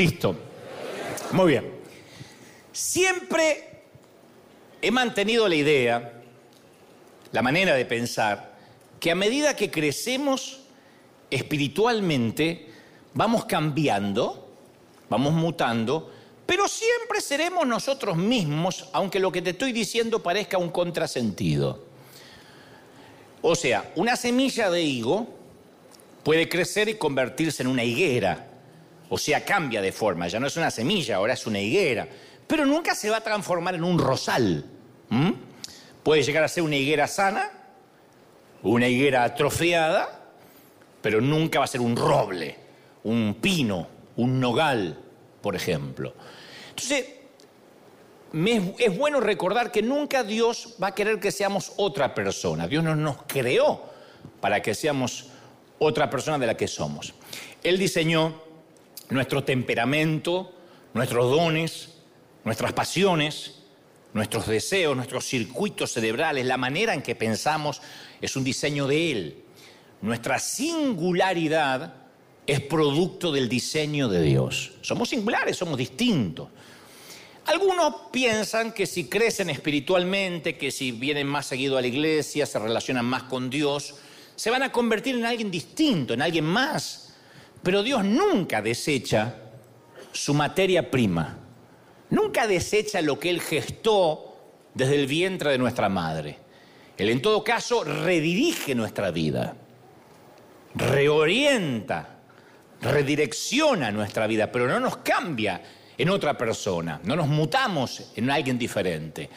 listo. 0.00 0.34
Muy 1.32 1.52
bien. 1.52 1.70
Siempre 2.72 3.82
he 4.80 4.90
mantenido 4.90 5.46
la 5.46 5.54
idea, 5.54 6.22
la 7.32 7.42
manera 7.42 7.74
de 7.74 7.84
pensar, 7.84 8.54
que 8.98 9.10
a 9.10 9.14
medida 9.14 9.54
que 9.54 9.70
crecemos 9.70 10.60
espiritualmente, 11.30 12.70
vamos 13.12 13.44
cambiando, 13.44 14.48
vamos 15.10 15.34
mutando, 15.34 16.10
pero 16.46 16.66
siempre 16.66 17.20
seremos 17.20 17.66
nosotros 17.66 18.16
mismos, 18.16 18.88
aunque 18.92 19.20
lo 19.20 19.30
que 19.30 19.42
te 19.42 19.50
estoy 19.50 19.72
diciendo 19.72 20.22
parezca 20.22 20.56
un 20.56 20.70
contrasentido. 20.70 21.84
O 23.42 23.54
sea, 23.54 23.92
una 23.96 24.16
semilla 24.16 24.70
de 24.70 24.82
higo 24.82 25.28
puede 26.22 26.48
crecer 26.48 26.88
y 26.88 26.94
convertirse 26.94 27.62
en 27.62 27.68
una 27.68 27.84
higuera. 27.84 28.49
O 29.10 29.18
sea, 29.18 29.44
cambia 29.44 29.82
de 29.82 29.92
forma, 29.92 30.28
ya 30.28 30.40
no 30.40 30.46
es 30.46 30.56
una 30.56 30.70
semilla, 30.70 31.16
ahora 31.16 31.34
es 31.34 31.46
una 31.46 31.58
higuera. 31.60 32.08
Pero 32.46 32.64
nunca 32.64 32.94
se 32.94 33.10
va 33.10 33.18
a 33.18 33.20
transformar 33.20 33.74
en 33.74 33.84
un 33.84 33.98
rosal. 33.98 34.64
Puede 36.02 36.22
llegar 36.22 36.44
a 36.44 36.48
ser 36.48 36.62
una 36.62 36.76
higuera 36.76 37.06
sana, 37.06 37.50
una 38.62 38.88
higuera 38.88 39.24
atrofiada, 39.24 40.20
pero 41.02 41.20
nunca 41.20 41.58
va 41.58 41.64
a 41.64 41.68
ser 41.68 41.80
un 41.80 41.96
roble, 41.96 42.56
un 43.04 43.36
pino, 43.40 43.88
un 44.16 44.40
nogal, 44.40 44.96
por 45.42 45.56
ejemplo. 45.56 46.14
Entonces, 46.70 47.06
es 48.78 48.96
bueno 48.96 49.20
recordar 49.20 49.72
que 49.72 49.82
nunca 49.82 50.22
Dios 50.22 50.76
va 50.80 50.88
a 50.88 50.94
querer 50.94 51.18
que 51.18 51.32
seamos 51.32 51.72
otra 51.76 52.14
persona. 52.14 52.68
Dios 52.68 52.84
no 52.84 52.94
nos 52.94 53.22
creó 53.26 53.90
para 54.40 54.62
que 54.62 54.72
seamos 54.74 55.30
otra 55.80 56.08
persona 56.08 56.38
de 56.38 56.46
la 56.46 56.56
que 56.56 56.68
somos. 56.68 57.12
Él 57.64 57.76
diseñó 57.76 58.49
nuestro 59.10 59.44
temperamento, 59.44 60.52
nuestros 60.94 61.30
dones, 61.30 61.94
nuestras 62.44 62.72
pasiones, 62.72 63.56
nuestros 64.12 64.46
deseos, 64.46 64.96
nuestros 64.96 65.24
circuitos 65.24 65.92
cerebrales, 65.92 66.46
la 66.46 66.56
manera 66.56 66.94
en 66.94 67.02
que 67.02 67.14
pensamos, 67.14 67.80
es 68.20 68.36
un 68.36 68.44
diseño 68.44 68.86
de 68.86 69.12
Él. 69.12 69.44
Nuestra 70.02 70.38
singularidad 70.38 71.94
es 72.46 72.60
producto 72.60 73.30
del 73.30 73.48
diseño 73.48 74.08
de 74.08 74.22
Dios. 74.22 74.72
Somos 74.80 75.10
singulares, 75.10 75.56
somos 75.56 75.76
distintos. 75.78 76.48
Algunos 77.46 77.94
piensan 78.12 78.72
que 78.72 78.86
si 78.86 79.08
crecen 79.08 79.50
espiritualmente, 79.50 80.56
que 80.56 80.70
si 80.70 80.92
vienen 80.92 81.26
más 81.26 81.46
seguido 81.46 81.76
a 81.76 81.80
la 81.80 81.86
iglesia, 81.86 82.46
se 82.46 82.58
relacionan 82.58 83.04
más 83.04 83.24
con 83.24 83.50
Dios, 83.50 83.94
se 84.36 84.50
van 84.50 84.62
a 84.62 84.72
convertir 84.72 85.16
en 85.16 85.26
alguien 85.26 85.50
distinto, 85.50 86.14
en 86.14 86.22
alguien 86.22 86.44
más. 86.44 87.09
Pero 87.62 87.82
Dios 87.82 88.04
nunca 88.04 88.62
desecha 88.62 89.34
su 90.12 90.34
materia 90.34 90.90
prima, 90.90 91.38
nunca 92.10 92.46
desecha 92.46 93.00
lo 93.02 93.18
que 93.18 93.30
Él 93.30 93.40
gestó 93.40 94.36
desde 94.74 94.96
el 94.96 95.06
vientre 95.06 95.50
de 95.50 95.58
nuestra 95.58 95.88
madre. 95.88 96.38
Él 96.96 97.10
en 97.10 97.22
todo 97.22 97.44
caso 97.44 97.84
redirige 97.84 98.74
nuestra 98.74 99.10
vida, 99.10 99.54
reorienta, 100.74 102.20
redirecciona 102.80 103.90
nuestra 103.90 104.26
vida, 104.26 104.50
pero 104.50 104.66
no 104.66 104.80
nos 104.80 104.98
cambia 104.98 105.62
en 105.96 106.08
otra 106.10 106.36
persona, 106.36 107.00
no 107.04 107.16
nos 107.16 107.28
mutamos 107.28 108.12
en 108.16 108.30
alguien 108.30 108.58
diferente. 108.58 109.28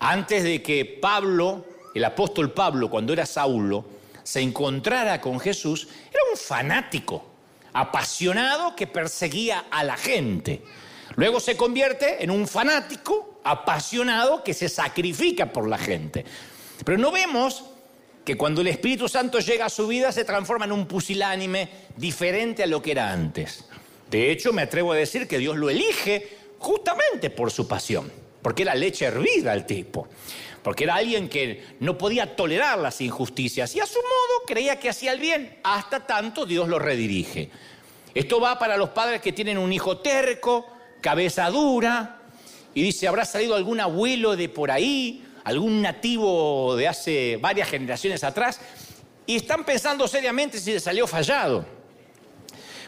Antes 0.00 0.44
de 0.44 0.62
que 0.62 0.84
Pablo, 1.00 1.66
el 1.94 2.04
apóstol 2.04 2.52
Pablo, 2.52 2.90
cuando 2.90 3.12
era 3.12 3.26
Saulo, 3.26 3.86
se 4.22 4.40
encontrara 4.40 5.20
con 5.20 5.38
Jesús, 5.38 5.88
era 6.10 6.20
un 6.30 6.38
fanático, 6.38 7.33
apasionado 7.74 8.74
que 8.74 8.86
perseguía 8.86 9.66
a 9.70 9.84
la 9.84 9.96
gente. 9.96 10.62
Luego 11.16 11.40
se 11.40 11.56
convierte 11.56 12.24
en 12.24 12.30
un 12.30 12.48
fanático, 12.48 13.40
apasionado 13.44 14.42
que 14.42 14.54
se 14.54 14.68
sacrifica 14.68 15.52
por 15.52 15.68
la 15.68 15.76
gente. 15.76 16.24
Pero 16.84 16.96
no 16.96 17.12
vemos 17.12 17.64
que 18.24 18.36
cuando 18.36 18.62
el 18.62 18.68
Espíritu 18.68 19.08
Santo 19.08 19.38
llega 19.40 19.66
a 19.66 19.70
su 19.70 19.86
vida 19.86 20.10
se 20.10 20.24
transforma 20.24 20.64
en 20.64 20.72
un 20.72 20.86
pusilánime 20.86 21.68
diferente 21.96 22.62
a 22.62 22.66
lo 22.66 22.80
que 22.80 22.92
era 22.92 23.12
antes. 23.12 23.64
De 24.10 24.30
hecho, 24.30 24.52
me 24.52 24.62
atrevo 24.62 24.92
a 24.92 24.96
decir 24.96 25.28
que 25.28 25.38
Dios 25.38 25.56
lo 25.56 25.68
elige 25.68 26.28
justamente 26.58 27.30
por 27.30 27.50
su 27.50 27.68
pasión, 27.68 28.10
porque 28.40 28.62
era 28.62 28.74
leche 28.74 29.04
hervida 29.04 29.52
el 29.52 29.66
tipo, 29.66 30.08
porque 30.64 30.84
era 30.84 30.94
alguien 30.94 31.28
que 31.28 31.76
no 31.80 31.98
podía 31.98 32.34
tolerar 32.34 32.78
las 32.78 33.02
injusticias 33.02 33.76
y 33.76 33.80
a 33.80 33.86
su 33.86 33.98
modo 33.98 34.46
creía 34.46 34.80
que 34.80 34.88
hacía 34.88 35.12
el 35.12 35.20
bien, 35.20 35.58
hasta 35.62 36.06
tanto 36.06 36.46
Dios 36.46 36.66
lo 36.68 36.78
redirige. 36.78 37.50
Esto 38.14 38.40
va 38.40 38.58
para 38.58 38.78
los 38.78 38.88
padres 38.88 39.20
que 39.20 39.34
tienen 39.34 39.58
un 39.58 39.70
hijo 39.74 39.98
terco, 39.98 40.66
cabeza 41.02 41.50
dura, 41.50 42.22
y 42.72 42.82
dice, 42.82 43.06
¿habrá 43.06 43.26
salido 43.26 43.54
algún 43.54 43.78
abuelo 43.78 44.36
de 44.36 44.48
por 44.48 44.70
ahí, 44.70 45.22
algún 45.44 45.82
nativo 45.82 46.74
de 46.76 46.88
hace 46.88 47.36
varias 47.36 47.68
generaciones 47.68 48.24
atrás? 48.24 48.58
Y 49.26 49.36
están 49.36 49.64
pensando 49.64 50.08
seriamente 50.08 50.58
si 50.58 50.72
le 50.72 50.80
salió 50.80 51.06
fallado 51.06 51.66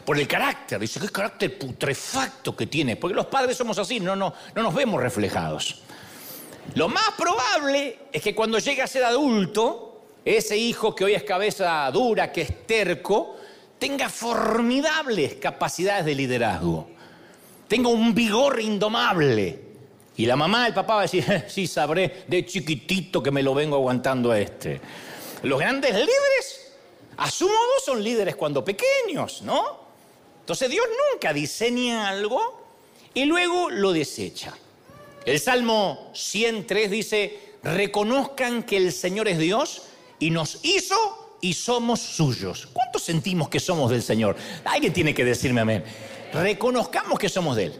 por 0.03 0.17
el 0.17 0.27
carácter. 0.27 0.79
Dice, 0.79 0.99
qué 0.99 1.09
carácter 1.09 1.59
putrefacto 1.59 2.55
que 2.55 2.65
tiene. 2.65 2.95
Porque 2.95 3.13
los 3.13 3.27
padres 3.27 3.55
somos 3.55 3.77
así, 3.77 3.99
no, 3.99 4.15
no, 4.15 4.33
no 4.55 4.63
nos 4.63 4.73
vemos 4.73 4.99
reflejados. 4.99 5.83
Lo 6.77 6.87
más 6.87 7.09
probable 7.17 8.01
es 8.11 8.21
que 8.21 8.35
cuando 8.35 8.59
llegue 8.59 8.83
a 8.83 8.87
ser 8.87 9.03
adulto, 9.03 10.03
ese 10.23 10.55
hijo 10.55 10.93
que 10.93 11.05
hoy 11.05 11.15
es 11.15 11.23
cabeza 11.23 11.89
dura, 11.89 12.31
que 12.31 12.41
es 12.41 12.67
terco, 12.67 13.35
tenga 13.79 14.09
formidables 14.09 15.37
capacidades 15.37 16.05
de 16.05 16.13
liderazgo. 16.13 16.87
Tenga 17.67 17.89
un 17.89 18.13
vigor 18.13 18.61
indomable. 18.61 19.59
Y 20.17 20.27
la 20.27 20.35
mamá, 20.35 20.67
el 20.67 20.75
papá 20.75 20.93
va 20.93 20.99
a 20.99 21.03
decir, 21.05 21.45
sí 21.47 21.65
sabré 21.65 22.25
de 22.27 22.45
chiquitito 22.45 23.23
que 23.23 23.31
me 23.31 23.41
lo 23.41 23.55
vengo 23.55 23.77
aguantando 23.77 24.29
a 24.29 24.39
este. 24.39 24.79
Los 25.41 25.59
grandes 25.59 25.93
líderes, 25.93 26.73
a 27.17 27.31
su 27.31 27.47
modo, 27.47 27.79
son 27.83 28.03
líderes 28.03 28.35
cuando 28.35 28.63
pequeños, 28.63 29.41
¿no? 29.41 29.79
Entonces 30.41 30.69
Dios 30.69 30.85
nunca 31.11 31.33
diseña 31.33 32.07
algo 32.07 32.67
y 33.15 33.25
luego 33.25 33.71
lo 33.71 33.93
desecha. 33.93 34.55
El 35.27 35.41
Salmo 35.41 36.09
103 36.13 36.89
dice, 36.89 37.39
reconozcan 37.61 38.63
que 38.63 38.77
el 38.77 38.93
Señor 38.93 39.27
es 39.27 39.37
Dios 39.37 39.83
y 40.19 40.29
nos 40.29 40.63
hizo 40.63 41.35
y 41.41 41.53
somos 41.53 41.99
suyos. 41.99 42.69
¿Cuántos 42.71 43.03
sentimos 43.03 43.49
que 43.49 43.59
somos 43.59 43.91
del 43.91 44.01
Señor? 44.01 44.37
Alguien 44.63 44.93
tiene 44.93 45.13
que 45.13 45.25
decirme 45.25 45.59
amén. 45.59 45.83
Reconozcamos 46.31 47.19
que 47.19 47.27
somos 47.27 47.57
de 47.57 47.65
Él. 47.65 47.73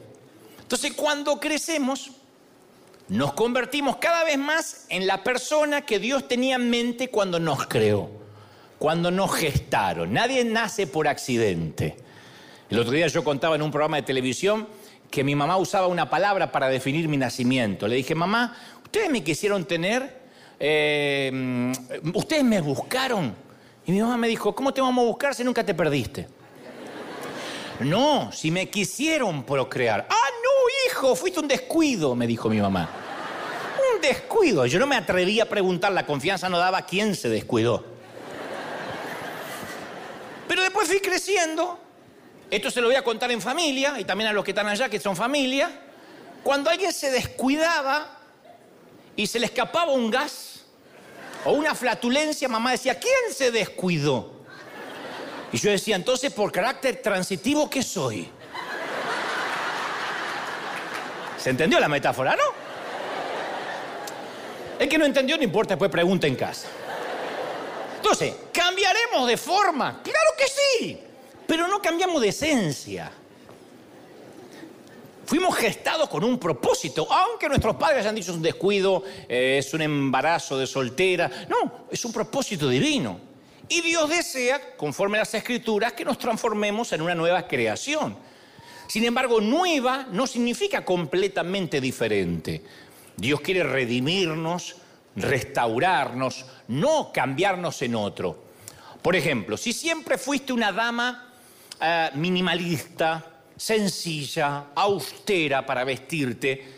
Entonces 0.60 0.92
cuando 0.92 1.40
crecemos, 1.40 2.12
nos 3.08 3.32
convertimos 3.32 3.96
cada 3.96 4.26
vez 4.26 4.38
más 4.38 4.86
en 4.90 5.08
la 5.08 5.24
persona 5.24 5.86
que 5.86 6.00
Dios 6.00 6.28
tenía 6.28 6.58
en 6.58 6.70
mente 6.70 7.08
cuando 7.08 7.40
nos 7.40 7.66
creó, 7.68 8.10
cuando 8.78 9.10
nos 9.10 9.34
gestaron. 9.34 10.12
Nadie 10.12 10.44
nace 10.44 10.86
por 10.86 11.08
accidente. 11.08 11.96
El 12.70 12.80
otro 12.80 12.92
día 12.92 13.08
yo 13.08 13.24
contaba 13.24 13.56
en 13.56 13.62
un 13.62 13.72
programa 13.72 13.96
de 13.96 14.04
televisión 14.04 14.68
que 15.10 15.24
mi 15.24 15.36
mamá 15.36 15.58
usaba 15.58 15.88
una 15.88 16.10
palabra 16.10 16.52
para 16.52 16.68
definir 16.70 17.08
mi 17.08 17.18
nacimiento. 17.18 17.88
Le 17.88 17.96
dije, 17.96 18.16
mamá, 18.16 18.56
ustedes 18.84 19.10
me 19.10 19.24
quisieron 19.24 19.66
tener, 19.66 20.22
eh, 20.60 21.72
ustedes 22.14 22.44
me 22.44 22.62
buscaron. 22.62 23.34
Y 23.86 23.92
mi 23.92 24.02
mamá 24.02 24.18
me 24.18 24.28
dijo, 24.28 24.54
¿cómo 24.54 24.74
te 24.74 24.82
vamos 24.82 25.04
a 25.04 25.08
buscar 25.08 25.34
si 25.34 25.44
nunca 25.44 25.64
te 25.64 25.74
perdiste? 25.74 26.28
No, 27.80 28.32
si 28.32 28.52
me 28.52 28.70
quisieron 28.70 29.44
procrear. 29.44 30.08
Ah, 30.10 30.30
no, 30.44 30.90
hijo, 30.90 31.16
fuiste 31.16 31.40
un 31.40 31.48
descuido, 31.48 32.16
me 32.16 32.28
dijo 32.28 32.50
mi 32.50 32.60
mamá. 32.60 32.90
Un 33.94 34.02
descuido. 34.02 34.66
Yo 34.66 34.80
no 34.80 34.88
me 34.88 34.96
atreví 34.96 35.40
a 35.40 35.48
preguntar, 35.48 35.92
la 35.94 36.06
confianza 36.06 36.50
no 36.50 36.58
daba 36.58 36.82
quién 36.82 37.16
se 37.16 37.30
descuidó. 37.30 37.86
Pero 40.48 40.62
después 40.64 40.88
fui 40.88 41.00
creciendo 41.00 41.87
esto 42.50 42.72
se 42.72 42.80
lo 42.80 42.88
voy 42.88 42.96
a 42.96 43.04
contar 43.04 43.32
en 43.32 43.42
familia 43.42 44.00
y 44.00 44.06
también 44.06 44.30
a 44.30 44.34
los 44.34 44.44
que 44.44 44.52
están 44.52 44.68
allá, 44.68 44.88
que 44.90 45.00
son 45.00 45.16
familia. 45.16 45.70
Cuando 46.44 46.70
alguien 46.70 46.94
se 46.94 47.12
descuidaba 47.12 48.20
y 49.16 49.28
se 49.28 49.40
le 49.40 49.48
escapaba 49.48 49.92
un 49.92 50.10
gas 50.10 50.62
o 51.44 51.52
una 51.52 51.76
flatulencia, 51.76 52.48
mamá 52.48 52.72
decía, 52.72 52.98
¿quién 52.98 53.34
se 53.34 53.52
descuidó? 53.52 54.32
Y 55.52 55.58
yo 55.58 55.72
decía, 55.72 55.96
entonces, 55.96 56.32
por 56.32 56.52
carácter 56.52 57.02
transitivo, 57.02 57.70
¿qué 57.70 57.84
soy? 57.84 58.30
¿Se 61.38 61.50
entendió 61.50 61.80
la 61.80 61.88
metáfora, 61.90 62.36
no? 62.36 62.68
El 64.80 64.88
que 64.88 64.98
no 64.98 65.06
entendió, 65.06 65.38
no 65.38 65.44
importa, 65.44 65.74
después 65.74 65.92
pregunta 65.92 66.28
en 66.28 66.36
casa. 66.36 66.68
Entonces, 67.98 68.36
¿cambiaremos 68.54 69.28
de 69.28 69.38
forma? 69.38 70.02
Claro 70.04 70.32
que 70.38 70.46
sí. 70.48 71.07
Pero 71.48 71.68
no 71.68 71.82
cambiamos 71.82 72.22
de 72.22 72.28
esencia. 72.28 73.12
Fuimos 75.26 75.56
gestados 75.58 76.08
con 76.08 76.24
un 76.24 76.40
propósito, 76.40 77.06
aunque 77.12 77.50
nuestros 77.50 77.76
padres 77.76 78.00
hayan 78.00 78.16
dicho 78.16 78.32
es 78.32 78.38
un 78.38 78.44
descuido, 78.44 79.04
eh, 79.28 79.58
es 79.60 79.74
un 79.74 79.82
embarazo 79.82 80.58
de 80.58 80.66
soltera. 80.66 81.30
No, 81.50 81.88
es 81.92 82.06
un 82.06 82.14
propósito 82.14 82.70
divino. 82.70 83.20
Y 83.68 83.82
Dios 83.82 84.10
desea, 84.10 84.78
conforme 84.78 85.18
a 85.18 85.22
las 85.22 85.34
escrituras, 85.34 85.92
que 85.92 86.06
nos 86.06 86.18
transformemos 86.18 86.94
en 86.94 87.02
una 87.02 87.14
nueva 87.14 87.46
creación. 87.46 88.16
Sin 88.88 89.04
embargo, 89.04 89.42
nueva 89.42 90.08
no 90.12 90.28
significa 90.28 90.86
completamente 90.86 91.82
diferente. 91.82 92.64
Dios 93.18 93.42
quiere 93.42 93.64
redimirnos, 93.64 94.78
restaurarnos, 95.18 96.46
no 96.70 97.12
cambiarnos 97.12 97.82
en 97.82 97.96
otro. 97.96 98.46
Por 99.02 99.18
ejemplo, 99.18 99.58
si 99.58 99.74
siempre 99.74 100.18
fuiste 100.18 100.54
una 100.54 100.72
dama 100.72 101.27
eh, 101.80 102.10
minimalista, 102.16 103.24
sencilla, 103.56 104.66
austera 104.76 105.66
para 105.66 105.84
vestirte, 105.84 106.78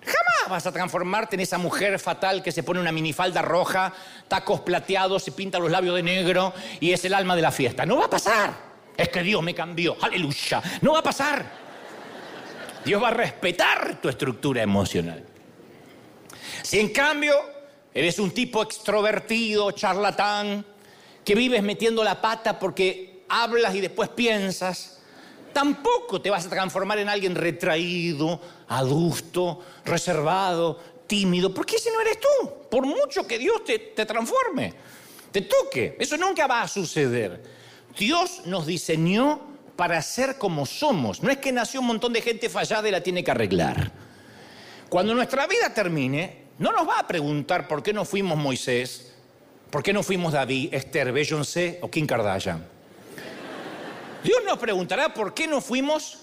jamás 0.00 0.50
vas 0.50 0.66
a 0.66 0.72
transformarte 0.72 1.36
en 1.36 1.40
esa 1.40 1.58
mujer 1.58 1.98
fatal 1.98 2.42
que 2.42 2.52
se 2.52 2.62
pone 2.62 2.80
una 2.80 2.92
minifalda 2.92 3.42
roja, 3.42 3.92
tacos 4.28 4.60
plateados, 4.60 5.22
se 5.22 5.32
pinta 5.32 5.58
los 5.58 5.70
labios 5.70 5.96
de 5.96 6.02
negro 6.02 6.52
y 6.80 6.92
es 6.92 7.04
el 7.04 7.14
alma 7.14 7.36
de 7.36 7.42
la 7.42 7.50
fiesta. 7.50 7.86
No 7.86 7.96
va 7.96 8.06
a 8.06 8.10
pasar. 8.10 8.72
Es 8.96 9.08
que 9.08 9.22
Dios 9.22 9.42
me 9.42 9.54
cambió. 9.54 9.96
Aleluya. 10.00 10.62
No 10.80 10.92
va 10.92 10.98
a 10.98 11.02
pasar. 11.02 11.44
Dios 12.84 13.02
va 13.02 13.08
a 13.08 13.12
respetar 13.12 14.00
tu 14.00 14.08
estructura 14.08 14.62
emocional. 14.62 15.24
Si 16.62 16.78
en 16.78 16.90
cambio 16.90 17.34
eres 17.94 18.18
un 18.18 18.32
tipo 18.32 18.62
extrovertido, 18.62 19.70
charlatán, 19.72 20.64
que 21.24 21.34
vives 21.34 21.62
metiendo 21.62 22.02
la 22.02 22.20
pata 22.20 22.58
porque 22.58 23.11
hablas 23.32 23.74
y 23.74 23.80
después 23.80 24.10
piensas, 24.10 24.98
tampoco 25.52 26.20
te 26.20 26.28
vas 26.28 26.46
a 26.46 26.50
transformar 26.50 26.98
en 26.98 27.08
alguien 27.08 27.34
retraído, 27.34 28.40
adusto, 28.68 29.60
reservado, 29.84 30.78
tímido, 31.06 31.52
porque 31.52 31.76
ese 31.76 31.90
no 31.90 32.00
eres 32.02 32.18
tú, 32.20 32.68
por 32.70 32.84
mucho 32.84 33.26
que 33.26 33.38
Dios 33.38 33.64
te, 33.64 33.78
te 33.78 34.04
transforme, 34.04 34.74
te 35.30 35.40
toque. 35.42 35.96
Eso 35.98 36.16
nunca 36.18 36.46
va 36.46 36.62
a 36.62 36.68
suceder. 36.68 37.42
Dios 37.98 38.42
nos 38.44 38.66
diseñó 38.66 39.40
para 39.76 40.00
ser 40.02 40.36
como 40.36 40.66
somos. 40.66 41.22
No 41.22 41.30
es 41.30 41.38
que 41.38 41.52
nació 41.52 41.80
un 41.80 41.86
montón 41.86 42.12
de 42.12 42.20
gente 42.20 42.50
fallada 42.50 42.86
y 42.88 42.92
la 42.92 43.02
tiene 43.02 43.24
que 43.24 43.30
arreglar. 43.30 43.92
Cuando 44.90 45.14
nuestra 45.14 45.46
vida 45.46 45.72
termine, 45.72 46.42
no 46.58 46.70
nos 46.70 46.86
va 46.86 46.98
a 46.98 47.06
preguntar 47.06 47.66
por 47.66 47.82
qué 47.82 47.94
no 47.94 48.04
fuimos 48.04 48.36
Moisés, 48.36 49.14
por 49.70 49.82
qué 49.82 49.94
no 49.94 50.02
fuimos 50.02 50.34
David, 50.34 50.74
Esther, 50.74 51.12
Beyoncé 51.12 51.78
o 51.80 51.90
Kim 51.90 52.06
Kardashian. 52.06 52.71
Dios 54.22 54.38
nos 54.44 54.58
preguntará 54.58 55.12
por 55.12 55.34
qué 55.34 55.46
no 55.46 55.60
fuimos 55.60 56.18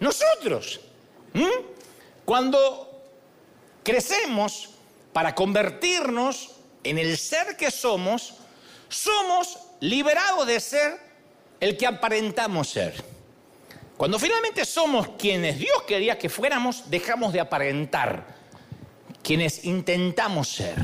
nosotros. 0.00 0.80
¿Mm? 1.34 1.46
Cuando 2.24 3.02
crecemos 3.82 4.70
para 5.12 5.34
convertirnos 5.34 6.56
en 6.84 6.98
el 6.98 7.18
ser 7.18 7.56
que 7.56 7.70
somos, 7.70 8.34
somos 8.88 9.58
liberados 9.80 10.46
de 10.46 10.60
ser 10.60 10.98
el 11.60 11.76
que 11.76 11.86
aparentamos 11.86 12.68
ser. 12.68 12.94
Cuando 13.96 14.18
finalmente 14.18 14.64
somos 14.64 15.10
quienes 15.18 15.58
Dios 15.58 15.82
quería 15.86 16.18
que 16.18 16.28
fuéramos, 16.28 16.90
dejamos 16.90 17.32
de 17.32 17.40
aparentar, 17.40 18.34
quienes 19.22 19.64
intentamos 19.64 20.48
ser. 20.48 20.74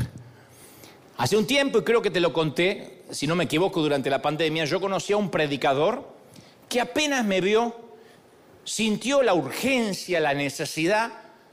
Hace 1.17 1.37
un 1.37 1.47
tiempo, 1.47 1.79
y 1.79 1.83
creo 1.83 2.01
que 2.01 2.13
te 2.13 2.21
lo 2.21 2.33
conté, 2.33 3.03
si 3.11 3.27
no 3.27 3.35
me 3.35 3.45
equivoco, 3.45 3.81
durante 3.83 4.09
la 4.09 4.23
pandemia, 4.23 4.67
yo 4.67 4.81
conocí 4.81 5.13
a 5.13 5.17
un 5.17 5.31
predicador 5.31 6.18
que 6.69 6.81
apenas 6.81 7.25
me 7.25 7.41
vio, 7.41 7.75
sintió 8.65 9.23
la 9.23 9.35
urgencia, 9.35 10.21
la 10.21 10.35
necesidad 10.35 11.13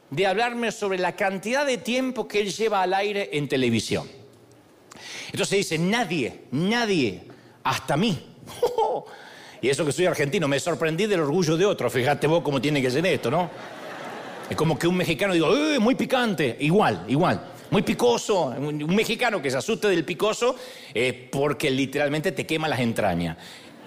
de 0.10 0.28
hablarme 0.28 0.72
sobre 0.72 1.00
la 1.00 1.16
cantidad 1.16 1.66
de 1.66 1.78
tiempo 1.78 2.28
que 2.28 2.42
él 2.42 2.52
lleva 2.52 2.82
al 2.82 2.94
aire 2.94 3.30
en 3.34 3.48
televisión. 3.48 4.10
Entonces 5.32 5.58
dice, 5.58 5.78
nadie, 5.78 6.42
nadie, 6.52 7.24
hasta 7.64 7.98
mí. 7.98 8.18
y 9.62 9.70
eso 9.70 9.86
que 9.86 9.92
soy 9.92 10.06
argentino, 10.06 10.48
me 10.48 10.60
sorprendí 10.60 11.08
del 11.08 11.22
orgullo 11.22 11.58
de 11.58 11.66
otro. 11.66 11.90
Fíjate 11.90 12.28
vos 12.28 12.44
cómo 12.44 12.62
tiene 12.62 12.82
que 12.82 12.92
ser 12.92 13.06
esto, 13.06 13.32
¿no? 13.32 13.50
Es 14.50 14.56
como 14.56 14.78
que 14.78 14.88
un 14.88 14.96
mexicano 14.96 15.34
digo, 15.34 15.56
¡eh, 15.56 15.80
muy 15.80 15.96
picante! 15.96 16.56
Igual, 16.60 17.06
igual. 17.08 17.54
Muy 17.72 17.82
picoso. 17.82 18.46
Un 18.46 18.96
mexicano 18.96 19.42
que 19.42 19.50
se 19.50 19.58
asuste 19.58 19.88
del 19.88 20.06
picoso 20.06 20.56
eh, 20.94 21.28
porque 21.32 21.72
literalmente 21.72 22.32
te 22.32 22.46
quema 22.46 22.68
las 22.68 22.80
entrañas. 22.80 23.38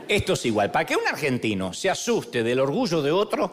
Esto 0.09 0.33
es 0.33 0.47
igual. 0.47 0.71
Para 0.71 0.87
que 0.87 0.97
un 0.97 1.07
argentino 1.07 1.73
se 1.73 1.91
asuste 1.91 2.43
del 2.43 2.61
orgullo 2.61 3.03
de 3.03 3.11
otro, 3.11 3.53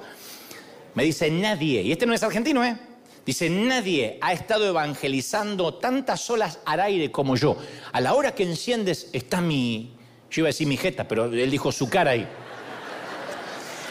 me 0.94 1.04
dice 1.04 1.30
nadie, 1.30 1.82
y 1.82 1.92
este 1.92 2.06
no 2.06 2.14
es 2.14 2.24
argentino, 2.24 2.64
¿eh? 2.64 2.78
Dice, 3.26 3.50
nadie 3.50 4.20
ha 4.22 4.34
estado 4.34 4.68
evangelizando 4.68 5.74
tantas 5.74 6.30
olas 6.30 6.60
al 6.64 6.80
aire 6.80 7.12
como 7.12 7.36
yo. 7.36 7.58
A 7.92 8.00
la 8.00 8.14
hora 8.14 8.36
que 8.36 8.44
enciendes 8.44 9.10
está 9.14 9.42
mi, 9.42 9.96
yo 10.30 10.42
iba 10.42 10.48
a 10.48 10.50
decir 10.50 10.68
mi 10.68 10.78
jeta, 10.78 11.08
pero 11.08 11.26
él 11.26 11.52
dijo 11.52 11.72
su 11.72 11.90
cara 11.90 12.12
ahí. 12.12 12.28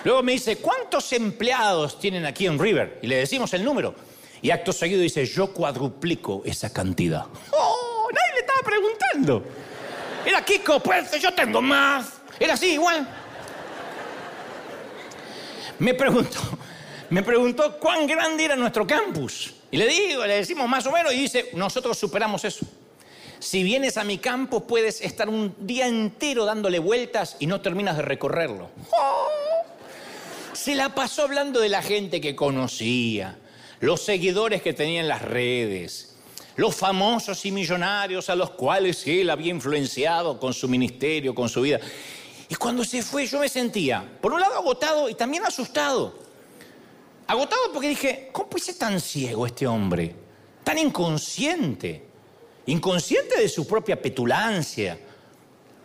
Luego 0.05 0.23
me 0.23 0.33
dice, 0.33 0.59
¿cuántos 0.59 1.13
empleados 1.13 1.99
tienen 1.99 2.25
aquí 2.27 2.47
en 2.47 2.59
River? 2.59 3.01
Y 3.03 3.09
le 3.09 3.17
decimos 3.17 3.53
el 3.55 3.65
número. 3.65 3.95
Y 4.41 4.51
acto 4.51 4.73
seguido 4.73 5.01
dice, 5.01 5.27
yo 5.27 5.53
cuadruplico 5.53 6.43
esa 6.45 6.73
cantidad. 6.73 7.27
¡Oh! 7.51 8.09
Nadie 8.13 8.35
le 8.35 8.41
estaba 8.41 8.61
preguntando. 8.63 9.43
Era 10.25 10.45
Kiko, 10.45 10.81
pues 10.81 11.21
yo 11.21 11.35
tengo 11.35 11.61
más. 11.61 12.14
Era 12.39 12.55
así, 12.55 12.73
igual. 12.73 13.07
Me 15.79 15.95
preguntó, 15.95 16.41
me 17.11 17.23
preguntó 17.23 17.79
cuán 17.79 18.07
grande 18.07 18.45
era 18.45 18.57
nuestro 18.57 18.87
campus. 18.87 19.55
Y 19.71 19.77
le 19.77 19.87
digo, 19.87 20.25
le 20.25 20.37
decimos 20.37 20.69
más 20.69 20.87
o 20.87 20.93
menos, 20.93 21.13
y 21.13 21.19
dice, 21.19 21.51
nosotros 21.55 21.99
superamos 21.99 22.45
eso. 22.45 22.65
Si 23.41 23.63
vienes 23.63 23.97
a 23.97 24.05
mi 24.05 24.19
campo, 24.19 24.67
puedes 24.67 25.01
estar 25.01 25.29
un 25.29 25.55
día 25.59 25.87
entero 25.87 26.45
dándole 26.45 26.79
vueltas 26.79 27.37
y 27.41 27.47
no 27.47 27.61
terminas 27.61 27.97
de 27.97 28.03
recorrerlo. 28.03 28.71
¡Oh! 28.93 29.29
Se 30.53 30.75
la 30.75 30.95
pasó 30.95 31.25
hablando 31.25 31.61
de 31.61 31.69
la 31.69 31.83
gente 31.83 32.21
que 32.21 32.35
conocía, 32.35 33.37
los 33.81 34.03
seguidores 34.03 34.63
que 34.63 34.73
tenía 34.73 35.01
en 35.01 35.09
las 35.09 35.21
redes, 35.21 36.15
los 36.57 36.75
famosos 36.75 37.45
y 37.45 37.51
millonarios 37.51 38.31
a 38.31 38.37
los 38.37 38.51
cuales 38.51 39.07
él 39.07 39.29
había 39.29 39.51
influenciado 39.51 40.39
con 40.39 40.55
su 40.55 40.69
ministerio, 40.69 41.35
con 41.35 41.49
su 41.49 41.61
vida. 41.61 41.81
Y 42.49 42.55
cuando 42.57 42.85
se 42.85 43.03
fue 43.03 43.27
yo 43.27 43.41
me 43.41 43.49
sentía, 43.49 44.05
por 44.21 44.33
un 44.33 44.41
lado, 44.41 44.55
agotado 44.55 45.09
y 45.09 45.15
también 45.15 45.45
asustado. 45.45 46.15
Agotado 47.27 47.73
porque 47.73 47.89
dije, 47.89 48.29
¿cómo 48.33 48.51
puede 48.51 48.65
ser 48.65 48.77
tan 48.77 49.01
ciego 49.01 49.47
este 49.47 49.67
hombre? 49.67 50.15
Tan 50.63 50.79
inconsciente. 50.79 52.07
Inconsciente 52.67 53.41
de 53.41 53.49
su 53.49 53.67
propia 53.67 54.01
petulancia, 54.01 54.99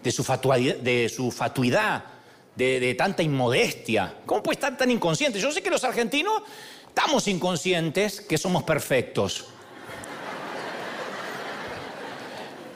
de 0.03 0.11
su, 0.11 0.23
fatuidad, 1.31 2.03
de, 2.55 2.95
tanta 2.97 3.23
inmodestia. 3.23 4.17
¿Cómo 4.25 4.43
puede 4.43 4.55
estar 4.55 4.77
tan 4.77 4.91
inconsciente? 4.91 5.39
Yo 5.39 5.51
sé 5.51 5.61
que 5.61 5.69
los 5.69 5.83
argentinos 5.83 6.41
estamos 6.87 7.27
inconscientes, 7.27 8.21
que 8.21 8.37
somos 8.37 8.63
perfectos. 8.63 9.45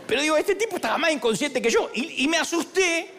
Pero 0.08 0.22
digo, 0.22 0.38
este 0.38 0.56
tipo 0.56 0.76
estaba 0.76 0.98
más 0.98 1.12
inconsciente 1.12 1.62
que 1.62 1.70
yo. 1.70 1.90
Y 1.94 2.28
me 2.28 2.38
asusté 2.38 3.13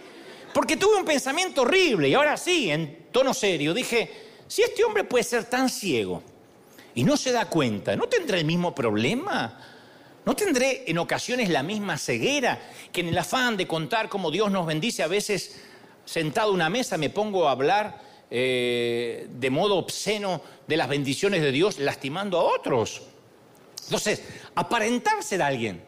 porque 0.55 0.77
tuve 0.77 0.97
un 0.97 1.05
pensamiento 1.05 1.63
horrible. 1.63 2.09
Y 2.09 2.15
ahora 2.15 2.37
sí, 2.37 2.71
en 2.71 3.09
tono 3.11 3.35
serio, 3.35 3.75
dije, 3.75 4.11
si 4.47 4.63
este 4.63 4.85
hombre 4.85 5.03
puede 5.03 5.25
ser 5.25 5.45
tan 5.45 5.69
ciego 5.69 6.23
y 6.95 7.03
no 7.03 7.17
se 7.17 7.33
da 7.33 7.51
cuenta, 7.51 7.97
¿no 7.97 8.07
tendrá 8.07 8.39
el 8.39 8.45
mismo 8.45 8.73
problema? 8.73 9.61
¿No 10.25 10.35
tendré 10.35 10.85
en 10.87 10.97
ocasiones 10.99 11.51
la 11.51 11.63
misma 11.65 11.99
ceguera 11.99 12.59
que 12.93 13.01
en 13.01 13.09
el 13.09 13.19
afán 13.19 13.57
de 13.57 13.67
contar 13.67 14.09
cómo 14.09 14.31
Dios 14.31 14.51
nos 14.51 14.65
bendice 14.65 15.03
a 15.03 15.09
veces 15.09 15.61
sentado 16.05 16.51
a 16.51 16.55
una 16.55 16.71
mesa 16.71 16.97
me 16.97 17.11
pongo 17.11 17.49
a 17.49 17.51
hablar 17.51 18.01
eh, 18.31 19.27
de 19.29 19.51
modo 19.51 19.77
obsceno 19.77 20.41
de 20.67 20.77
las 20.77 20.89
bendiciones 20.89 21.43
de 21.43 21.51
Dios 21.51 21.79
lastimando 21.81 22.39
a 22.39 22.45
otros? 22.45 23.03
Entonces, 23.85 24.23
aparentar 24.55 25.23
ser 25.23 25.43
alguien 25.43 25.83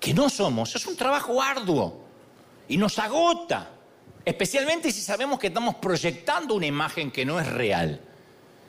que 0.00 0.14
no 0.14 0.30
somos 0.30 0.74
es 0.74 0.86
un 0.86 0.96
trabajo 0.96 1.40
arduo 1.40 2.02
y 2.66 2.76
nos 2.76 2.98
agota, 2.98 3.70
especialmente 4.24 4.92
si 4.92 5.00
sabemos 5.00 5.38
que 5.38 5.48
estamos 5.48 5.76
proyectando 5.76 6.54
una 6.54 6.66
imagen 6.66 7.10
que 7.10 7.24
no 7.24 7.40
es 7.40 7.46
real. 7.46 8.00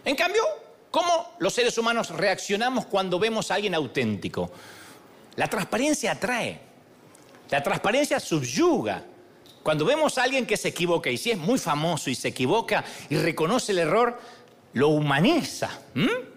En 0.04 0.16
cambio, 0.16 0.44
¿cómo 0.90 1.36
los 1.40 1.54
seres 1.54 1.78
humanos 1.78 2.10
reaccionamos 2.10 2.86
cuando 2.86 3.20
vemos 3.20 3.52
a 3.52 3.56
alguien 3.56 3.76
auténtico? 3.76 4.52
La 5.36 5.48
transparencia 5.48 6.12
atrae, 6.12 6.60
la 7.50 7.62
transparencia 7.62 8.20
subyuga. 8.20 9.04
Cuando 9.64 9.86
vemos 9.86 10.18
a 10.18 10.24
alguien 10.24 10.46
que 10.46 10.58
se 10.58 10.70
equivoca, 10.70 11.10
y 11.10 11.18
si 11.18 11.32
es 11.32 11.38
muy 11.38 11.60
famoso 11.60 12.10
y 12.10 12.16
se 12.16 12.30
equivoca 12.30 12.84
y 13.10 13.16
reconoce 13.18 13.74
el 13.74 13.80
error, 13.80 14.20
lo 14.74 14.88
humaniza. 14.90 15.70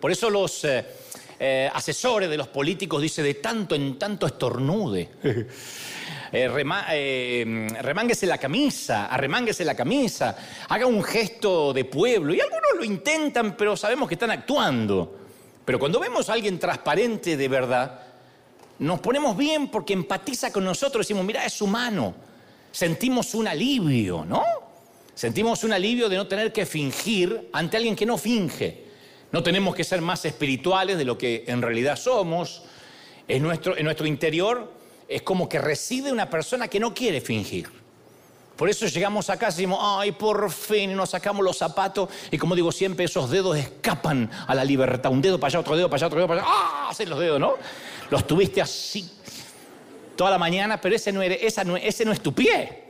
Por 0.00 0.10
eso 0.10 0.28
los 0.28 0.64
eh, 0.64 0.84
eh, 1.38 1.70
asesores 1.72 2.28
de 2.28 2.36
los 2.36 2.48
políticos 2.48 3.00
dicen 3.00 3.24
de 3.24 3.34
tanto 3.34 3.74
en 3.74 3.98
tanto 3.98 4.26
estornude. 4.26 5.10
Eh, 6.36 7.68
remánguese 7.80 8.26
la 8.26 8.38
camisa, 8.38 9.06
arremánguese 9.06 9.64
la 9.64 9.76
camisa, 9.76 10.36
haga 10.68 10.84
un 10.84 11.00
gesto 11.04 11.72
de 11.72 11.84
pueblo. 11.84 12.34
Y 12.34 12.40
algunos 12.40 12.70
lo 12.76 12.84
intentan, 12.84 13.56
pero 13.56 13.76
sabemos 13.76 14.08
que 14.08 14.16
están 14.16 14.32
actuando. 14.32 15.16
Pero 15.64 15.78
cuando 15.78 16.00
vemos 16.00 16.28
a 16.28 16.32
alguien 16.32 16.58
transparente 16.58 17.36
de 17.36 17.48
verdad, 17.48 18.00
nos 18.80 18.98
ponemos 18.98 19.36
bien 19.36 19.68
porque 19.68 19.92
empatiza 19.92 20.52
con 20.52 20.64
nosotros, 20.64 21.06
decimos, 21.06 21.24
mira, 21.24 21.44
es 21.44 21.62
humano. 21.62 22.16
sentimos 22.72 23.32
un 23.34 23.46
alivio, 23.46 24.24
¿no? 24.24 24.42
Sentimos 25.14 25.62
un 25.62 25.72
alivio 25.72 26.08
de 26.08 26.16
no 26.16 26.26
tener 26.26 26.52
que 26.52 26.66
fingir 26.66 27.48
ante 27.52 27.76
alguien 27.76 27.94
que 27.94 28.06
no 28.06 28.18
finge. 28.18 28.82
No 29.30 29.44
tenemos 29.44 29.76
que 29.76 29.84
ser 29.84 30.00
más 30.00 30.24
espirituales 30.24 30.98
de 30.98 31.04
lo 31.04 31.16
que 31.16 31.44
en 31.46 31.62
realidad 31.62 31.94
somos. 31.94 32.64
En 33.28 33.44
nuestro 33.44 34.06
interior 34.06 34.73
es 35.08 35.22
como 35.22 35.48
que 35.48 35.58
reside 35.58 36.12
una 36.12 36.28
persona 36.28 36.68
que 36.68 36.80
no 36.80 36.94
quiere 36.94 37.20
fingir. 37.20 37.68
Por 38.56 38.68
eso 38.68 38.86
llegamos 38.86 39.30
a 39.30 39.36
casa 39.36 39.58
y 39.58 39.62
decimos, 39.62 39.80
ay, 39.82 40.12
por 40.12 40.50
fin, 40.50 40.92
y 40.92 40.94
nos 40.94 41.10
sacamos 41.10 41.44
los 41.44 41.58
zapatos, 41.58 42.08
y 42.30 42.38
como 42.38 42.54
digo 42.54 42.70
siempre, 42.70 43.04
esos 43.04 43.28
dedos 43.28 43.56
escapan 43.56 44.30
a 44.46 44.54
la 44.54 44.64
libertad. 44.64 45.10
Un 45.10 45.20
dedo 45.20 45.40
para 45.40 45.48
allá, 45.48 45.60
otro 45.60 45.76
dedo 45.76 45.90
para 45.90 45.98
allá, 45.98 46.06
otro 46.06 46.18
dedo 46.18 46.28
para 46.28 46.42
allá, 46.42 46.50
¡ah! 46.52 46.88
Hacen 46.90 47.10
los 47.10 47.18
dedos, 47.18 47.40
¿no? 47.40 47.54
Los 48.10 48.26
tuviste 48.26 48.62
así 48.62 49.10
toda 50.14 50.30
la 50.30 50.38
mañana, 50.38 50.80
pero 50.80 50.94
ese 50.94 51.10
no, 51.10 51.20
esa 51.22 51.64
no, 51.64 51.76
ese 51.76 52.04
no 52.04 52.12
es 52.12 52.20
tu 52.20 52.32
pie. 52.32 52.84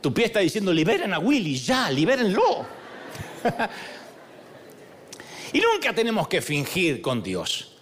Tu 0.00 0.12
pie 0.12 0.26
está 0.26 0.40
diciendo, 0.40 0.72
liberen 0.72 1.14
a 1.14 1.20
Willy, 1.20 1.56
ya, 1.56 1.90
libérenlo. 1.90 2.66
y 5.52 5.60
nunca 5.60 5.94
tenemos 5.94 6.26
que 6.26 6.42
fingir 6.42 7.00
con 7.00 7.22
Dios, 7.22 7.76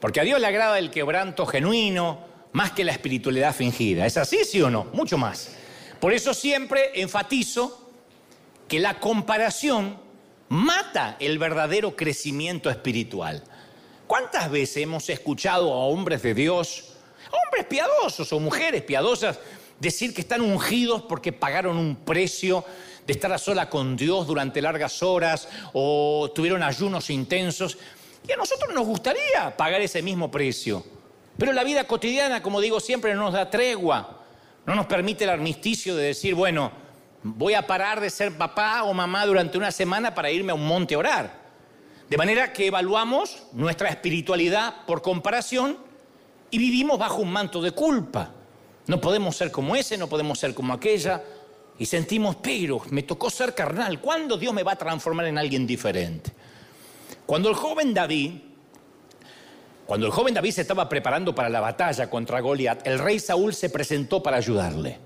porque 0.00 0.20
a 0.20 0.24
Dios 0.24 0.40
le 0.40 0.46
agrada 0.46 0.78
el 0.78 0.90
quebranto 0.90 1.44
genuino 1.44 2.33
más 2.54 2.70
que 2.70 2.84
la 2.84 2.92
espiritualidad 2.92 3.52
fingida. 3.52 4.06
¿Es 4.06 4.16
así, 4.16 4.44
sí 4.44 4.62
o 4.62 4.70
no? 4.70 4.84
Mucho 4.92 5.18
más. 5.18 5.50
Por 6.00 6.12
eso 6.12 6.32
siempre 6.32 6.92
enfatizo 6.94 7.90
que 8.68 8.78
la 8.78 9.00
comparación 9.00 9.98
mata 10.48 11.16
el 11.18 11.38
verdadero 11.38 11.96
crecimiento 11.96 12.70
espiritual. 12.70 13.42
¿Cuántas 14.06 14.50
veces 14.52 14.76
hemos 14.78 15.10
escuchado 15.10 15.72
a 15.72 15.86
hombres 15.86 16.22
de 16.22 16.32
Dios, 16.32 16.92
hombres 17.44 17.66
piadosos 17.66 18.32
o 18.32 18.38
mujeres 18.38 18.82
piadosas, 18.82 19.40
decir 19.80 20.14
que 20.14 20.20
están 20.20 20.40
ungidos 20.40 21.02
porque 21.02 21.32
pagaron 21.32 21.76
un 21.76 21.96
precio 21.96 22.64
de 23.04 23.14
estar 23.14 23.32
a 23.32 23.38
sola 23.38 23.68
con 23.68 23.96
Dios 23.96 24.28
durante 24.28 24.62
largas 24.62 25.02
horas 25.02 25.48
o 25.72 26.30
tuvieron 26.32 26.62
ayunos 26.62 27.10
intensos. 27.10 27.78
Y 28.28 28.30
a 28.30 28.36
nosotros 28.36 28.72
nos 28.72 28.86
gustaría 28.86 29.56
pagar 29.56 29.80
ese 29.80 30.02
mismo 30.02 30.30
precio. 30.30 30.84
Pero 31.38 31.52
la 31.52 31.64
vida 31.64 31.84
cotidiana, 31.84 32.42
como 32.42 32.60
digo 32.60 32.80
siempre, 32.80 33.14
no 33.14 33.24
nos 33.24 33.32
da 33.32 33.50
tregua. 33.50 34.20
No 34.66 34.74
nos 34.74 34.86
permite 34.86 35.24
el 35.24 35.30
armisticio 35.30 35.96
de 35.96 36.04
decir, 36.06 36.34
bueno, 36.34 36.72
voy 37.22 37.54
a 37.54 37.66
parar 37.66 38.00
de 38.00 38.10
ser 38.10 38.36
papá 38.36 38.84
o 38.84 38.94
mamá 38.94 39.26
durante 39.26 39.58
una 39.58 39.70
semana 39.70 40.14
para 40.14 40.30
irme 40.30 40.52
a 40.52 40.54
un 40.54 40.66
monte 40.66 40.94
a 40.94 40.98
orar. 40.98 41.44
De 42.08 42.16
manera 42.16 42.52
que 42.52 42.66
evaluamos 42.66 43.44
nuestra 43.52 43.88
espiritualidad 43.88 44.84
por 44.86 45.02
comparación 45.02 45.78
y 46.50 46.58
vivimos 46.58 46.98
bajo 46.98 47.22
un 47.22 47.32
manto 47.32 47.60
de 47.60 47.72
culpa. 47.72 48.30
No 48.86 49.00
podemos 49.00 49.36
ser 49.36 49.50
como 49.50 49.74
ese, 49.74 49.96
no 49.96 50.08
podemos 50.08 50.38
ser 50.38 50.54
como 50.54 50.72
aquella. 50.72 51.22
Y 51.78 51.86
sentimos, 51.86 52.36
pero 52.36 52.80
me 52.90 53.02
tocó 53.02 53.30
ser 53.30 53.54
carnal. 53.54 54.00
¿Cuándo 54.00 54.36
Dios 54.36 54.54
me 54.54 54.62
va 54.62 54.72
a 54.72 54.76
transformar 54.76 55.26
en 55.26 55.38
alguien 55.38 55.66
diferente? 55.66 56.32
Cuando 57.26 57.48
el 57.48 57.54
joven 57.54 57.94
David, 57.94 58.32
cuando 59.86 60.06
el 60.06 60.12
joven 60.12 60.34
David 60.34 60.52
se 60.52 60.62
estaba 60.62 60.88
preparando 60.88 61.34
para 61.34 61.48
la 61.48 61.60
batalla 61.60 62.08
contra 62.08 62.40
Goliat, 62.40 62.86
el 62.86 62.98
rey 62.98 63.18
Saúl 63.20 63.54
se 63.54 63.68
presentó 63.68 64.22
para 64.22 64.38
ayudarle. 64.38 64.98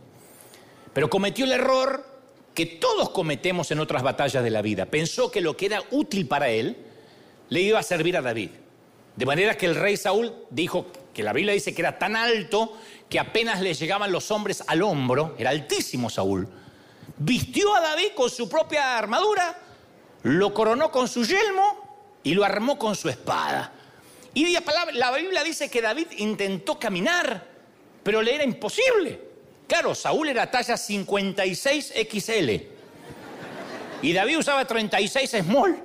Pero 0.93 1.11
cometió 1.11 1.45
el 1.45 1.53
error 1.53 2.05
que 2.55 2.67
todos 2.67 3.11
cometemos 3.11 3.71
en 3.71 3.81
otras 3.81 4.03
batallas 4.03 4.43
de 4.43 4.51
la 4.51 4.63
vida. 4.63 4.87
Pensó 4.87 5.31
que 5.31 5.41
lo 5.41 5.57
que 5.57 5.67
era 5.67 5.83
útil 5.91 6.27
para 6.27 6.49
él 6.49 6.77
le 7.49 7.61
iba 7.61 7.79
a 7.79 7.83
servir 7.83 8.17
a 8.17 8.23
David. 8.23 8.51
De 9.17 9.27
manera 9.27 9.57
que 9.57 9.67
el 9.67 9.75
rey 9.75 9.97
Saúl 9.97 10.33
dijo 10.51 10.87
que 11.13 11.25
la 11.25 11.33
Biblia 11.33 11.55
dice 11.55 11.75
que 11.75 11.83
era 11.83 11.99
tan 11.99 12.15
alto 12.15 12.75
que 13.09 13.19
apenas 13.19 13.61
le 13.61 13.75
llegaban 13.75 14.13
los 14.13 14.31
hombres 14.31 14.63
al 14.67 14.83
hombro, 14.83 15.35
era 15.39 15.51
altísimo 15.51 16.09
Saúl, 16.09 16.49
vistió 17.17 17.75
a 17.75 17.81
David 17.81 18.11
con 18.15 18.31
su 18.31 18.49
propia 18.49 18.97
armadura, 18.97 19.59
lo 20.23 20.55
coronó 20.55 20.93
con 20.93 21.09
su 21.09 21.25
yelmo 21.25 22.21
y 22.23 22.35
lo 22.35 22.45
armó 22.45 22.79
con 22.79 22.95
su 22.95 23.09
espada. 23.09 23.73
Y 24.39 24.57
la 24.93 25.11
Biblia 25.11 25.43
dice 25.43 25.69
que 25.69 25.83
David 25.83 26.07
intentó 26.19 26.79
caminar, 26.79 27.45
pero 28.05 28.23
le 28.23 28.37
era 28.37 28.45
imposible. 28.45 29.21
Claro, 29.67 29.97
Saúl 29.97 30.29
era 30.29 30.49
talla 30.49 30.77
56 30.77 31.95
XL 32.09 32.51
y 34.01 34.13
David 34.13 34.39
usaba 34.39 34.65
36 34.65 35.29
small. 35.43 35.83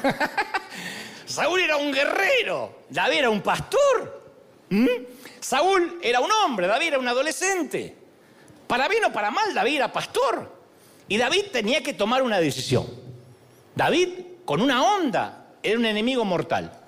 Saúl 1.26 1.60
era 1.62 1.76
un 1.76 1.90
guerrero, 1.90 2.82
David 2.88 3.18
era 3.18 3.30
un 3.30 3.42
pastor. 3.42 4.22
¿Mm? 4.70 4.86
Saúl 5.40 5.98
era 6.04 6.20
un 6.20 6.30
hombre, 6.30 6.68
David 6.68 6.86
era 6.86 6.98
un 7.00 7.08
adolescente. 7.08 7.96
Para 8.68 8.86
bien 8.86 9.06
o 9.06 9.12
para 9.12 9.32
mal, 9.32 9.52
David 9.52 9.74
era 9.74 9.92
pastor. 9.92 10.52
Y 11.08 11.18
David 11.18 11.46
tenía 11.50 11.82
que 11.82 11.94
tomar 11.94 12.22
una 12.22 12.38
decisión. 12.38 12.86
David, 13.74 14.10
con 14.44 14.62
una 14.62 14.84
onda, 14.84 15.48
era 15.64 15.76
un 15.76 15.84
enemigo 15.84 16.24
mortal. 16.24 16.78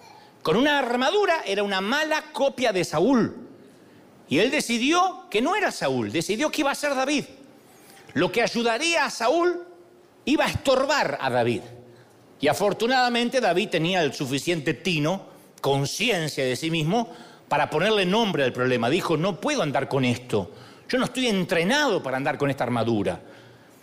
Con 0.44 0.58
una 0.58 0.78
armadura, 0.78 1.40
era 1.46 1.62
una 1.62 1.80
mala 1.80 2.22
copia 2.30 2.70
de 2.70 2.84
Saúl. 2.84 3.34
Y 4.28 4.40
él 4.40 4.50
decidió 4.50 5.24
que 5.30 5.40
no 5.40 5.56
era 5.56 5.72
Saúl, 5.72 6.12
decidió 6.12 6.50
que 6.50 6.60
iba 6.60 6.70
a 6.70 6.74
ser 6.74 6.94
David. 6.94 7.24
Lo 8.12 8.30
que 8.30 8.42
ayudaría 8.42 9.06
a 9.06 9.10
Saúl 9.10 9.64
iba 10.26 10.44
a 10.44 10.48
estorbar 10.48 11.16
a 11.18 11.30
David. 11.30 11.62
Y 12.42 12.48
afortunadamente 12.48 13.40
David 13.40 13.70
tenía 13.70 14.02
el 14.02 14.12
suficiente 14.12 14.74
tino, 14.74 15.24
conciencia 15.62 16.44
de 16.44 16.56
sí 16.56 16.70
mismo, 16.70 17.10
para 17.48 17.70
ponerle 17.70 18.04
nombre 18.04 18.44
al 18.44 18.52
problema. 18.52 18.90
Dijo, 18.90 19.16
no 19.16 19.40
puedo 19.40 19.62
andar 19.62 19.88
con 19.88 20.04
esto. 20.04 20.50
Yo 20.90 20.98
no 20.98 21.06
estoy 21.06 21.28
entrenado 21.28 22.02
para 22.02 22.18
andar 22.18 22.36
con 22.36 22.50
esta 22.50 22.64
armadura. 22.64 23.18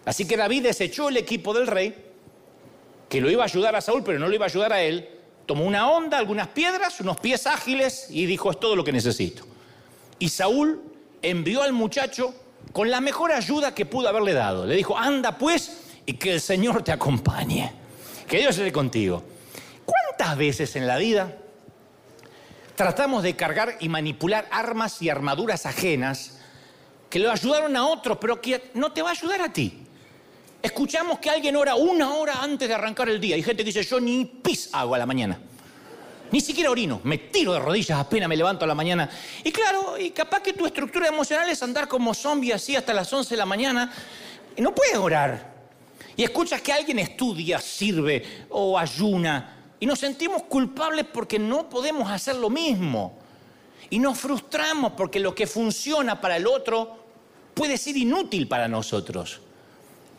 Así 0.05 0.27
que 0.27 0.37
David 0.37 0.61
desechó 0.61 1.09
el 1.09 1.17
equipo 1.17 1.55
del 1.55 1.65
rey, 1.65 1.95
que 3.09 3.19
lo 3.19 3.31
iba 3.31 3.41
a 3.41 3.47
ayudar 3.47 3.75
a 3.75 3.81
Saúl, 3.81 4.03
pero 4.03 4.19
no 4.19 4.27
lo 4.27 4.35
iba 4.35 4.45
a 4.45 4.49
ayudar 4.49 4.73
a 4.73 4.83
él. 4.83 5.20
Tomó 5.51 5.65
una 5.65 5.89
onda, 5.89 6.17
algunas 6.17 6.47
piedras, 6.47 7.01
unos 7.01 7.19
pies 7.19 7.45
ágiles 7.45 8.07
y 8.09 8.25
dijo, 8.25 8.51
es 8.51 8.57
todo 8.57 8.73
lo 8.73 8.85
que 8.85 8.93
necesito. 8.93 9.43
Y 10.17 10.29
Saúl 10.29 10.81
envió 11.21 11.61
al 11.61 11.73
muchacho 11.73 12.33
con 12.71 12.89
la 12.89 13.01
mejor 13.01 13.33
ayuda 13.33 13.75
que 13.75 13.85
pudo 13.85 14.07
haberle 14.07 14.31
dado. 14.31 14.65
Le 14.65 14.77
dijo, 14.77 14.97
anda 14.97 15.37
pues 15.37 15.87
y 16.05 16.13
que 16.13 16.31
el 16.31 16.39
Señor 16.39 16.83
te 16.83 16.93
acompañe. 16.93 17.69
Que 18.29 18.37
Dios 18.37 18.57
esté 18.57 18.71
contigo. 18.71 19.23
¿Cuántas 19.83 20.37
veces 20.37 20.73
en 20.77 20.87
la 20.87 20.95
vida 20.95 21.37
tratamos 22.77 23.21
de 23.21 23.35
cargar 23.35 23.75
y 23.81 23.89
manipular 23.89 24.47
armas 24.51 25.01
y 25.01 25.09
armaduras 25.09 25.65
ajenas 25.65 26.39
que 27.09 27.19
le 27.19 27.29
ayudaron 27.29 27.75
a 27.75 27.87
otros, 27.87 28.19
pero 28.21 28.39
que 28.39 28.71
no 28.73 28.93
te 28.93 29.01
va 29.01 29.09
a 29.09 29.11
ayudar 29.11 29.41
a 29.41 29.51
ti? 29.51 29.80
Escuchamos 30.61 31.19
que 31.19 31.29
alguien 31.29 31.55
ora 31.55 31.75
una 31.75 32.13
hora 32.13 32.41
antes 32.41 32.67
de 32.67 32.73
arrancar 32.73 33.09
el 33.09 33.19
día. 33.19 33.35
Y 33.35 33.43
gente 33.43 33.63
que 33.63 33.71
dice, 33.71 33.83
yo 33.83 33.99
ni 33.99 34.25
pis 34.25 34.69
hago 34.73 34.95
a 34.95 34.97
la 34.97 35.05
mañana. 35.05 35.39
Ni 36.31 36.39
siquiera 36.39 36.71
orino, 36.71 37.01
me 37.03 37.17
tiro 37.17 37.51
de 37.53 37.59
rodillas 37.59 37.99
apenas 37.99 38.29
me 38.29 38.37
levanto 38.37 38.63
a 38.63 38.67
la 38.67 38.75
mañana. 38.75 39.09
Y 39.43 39.51
claro, 39.51 39.97
y 39.97 40.11
capaz 40.11 40.41
que 40.41 40.53
tu 40.53 40.65
estructura 40.65 41.07
emocional 41.07 41.49
es 41.49 41.61
andar 41.61 41.87
como 41.87 42.13
zombie 42.13 42.53
así 42.53 42.75
hasta 42.75 42.93
las 42.93 43.11
11 43.11 43.31
de 43.31 43.37
la 43.37 43.45
mañana. 43.45 43.91
Y 44.55 44.61
no 44.61 44.73
puedes 44.73 44.95
orar. 44.95 45.51
Y 46.15 46.23
escuchas 46.23 46.61
que 46.61 46.71
alguien 46.71 46.99
estudia, 46.99 47.59
sirve 47.59 48.45
o 48.49 48.77
ayuna 48.77 49.57
y 49.81 49.87
nos 49.87 49.97
sentimos 49.97 50.43
culpables 50.43 51.07
porque 51.11 51.39
no 51.39 51.67
podemos 51.67 52.09
hacer 52.09 52.35
lo 52.35 52.51
mismo. 52.51 53.17
Y 53.89 53.97
nos 53.97 54.17
frustramos 54.19 54.93
porque 54.93 55.19
lo 55.19 55.33
que 55.33 55.47
funciona 55.47 56.21
para 56.21 56.37
el 56.37 56.45
otro 56.45 56.97
puede 57.55 57.77
ser 57.77 57.97
inútil 57.97 58.47
para 58.47 58.67
nosotros. 58.67 59.41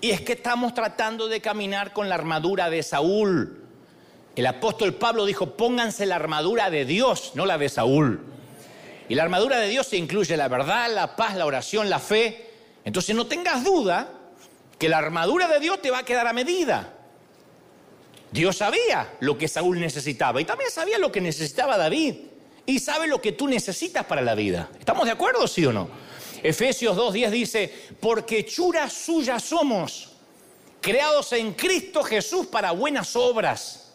Y 0.02 0.11
es 0.11 0.21
que 0.21 0.32
estamos 0.32 0.75
tratando 0.75 1.28
de 1.28 1.40
caminar 1.40 1.92
con 1.92 2.09
la 2.09 2.16
armadura 2.16 2.68
de 2.68 2.82
Saúl. 2.82 3.62
El 4.35 4.47
apóstol 4.47 4.94
Pablo 4.94 5.25
dijo, 5.25 5.56
pónganse 5.56 6.06
la 6.06 6.16
armadura 6.16 6.71
de 6.71 6.85
Dios, 6.85 7.30
no 7.37 7.47
la 7.47 7.56
de 7.56 7.68
Saúl. 7.68 8.21
Y 9.09 9.14
la 9.14 9.23
armadura 9.23 9.59
de 9.59 9.68
Dios 9.68 9.92
incluye 9.92 10.37
la 10.37 10.49
verdad, 10.49 10.92
la 10.92 11.14
paz, 11.14 11.37
la 11.37 11.47
oración, 11.47 11.88
la 11.88 12.00
fe. 12.00 12.50
Entonces 12.85 13.14
no 13.14 13.28
tengas 13.28 13.62
duda 13.62 14.09
que 14.76 14.88
la 14.88 14.99
armadura 14.99 15.47
de 15.47 15.61
Dios 15.61 15.80
te 15.80 15.92
va 15.92 15.99
a 15.99 16.04
quedar 16.04 16.26
a 16.26 16.32
medida. 16.32 16.94
Dios 18.32 18.56
sabía 18.56 19.14
lo 19.21 19.38
que 19.38 19.47
Saúl 19.47 19.78
necesitaba 19.78 20.40
y 20.40 20.44
también 20.44 20.73
sabía 20.73 20.99
lo 20.99 21.12
que 21.12 21.21
necesitaba 21.21 21.78
David. 21.78 22.16
Y 22.66 22.80
sabe 22.80 23.06
lo 23.06 23.21
que 23.21 23.30
tú 23.30 23.47
necesitas 23.47 24.04
para 24.06 24.21
la 24.21 24.35
vida. 24.35 24.68
¿Estamos 24.80 25.04
de 25.04 25.12
acuerdo, 25.12 25.47
sí 25.47 25.64
o 25.64 25.73
no? 25.73 25.88
Efesios 26.43 26.97
2.10 26.97 27.31
dice, 27.31 27.73
porque 28.01 28.41
hechura 28.41 28.91
suya 28.91 29.39
somos, 29.39 30.11
creados 30.81 31.33
en 31.33 31.53
Cristo 31.53 32.03
Jesús 32.03 32.47
para 32.47 32.73
buenas 32.73 33.15
obras, 33.15 33.95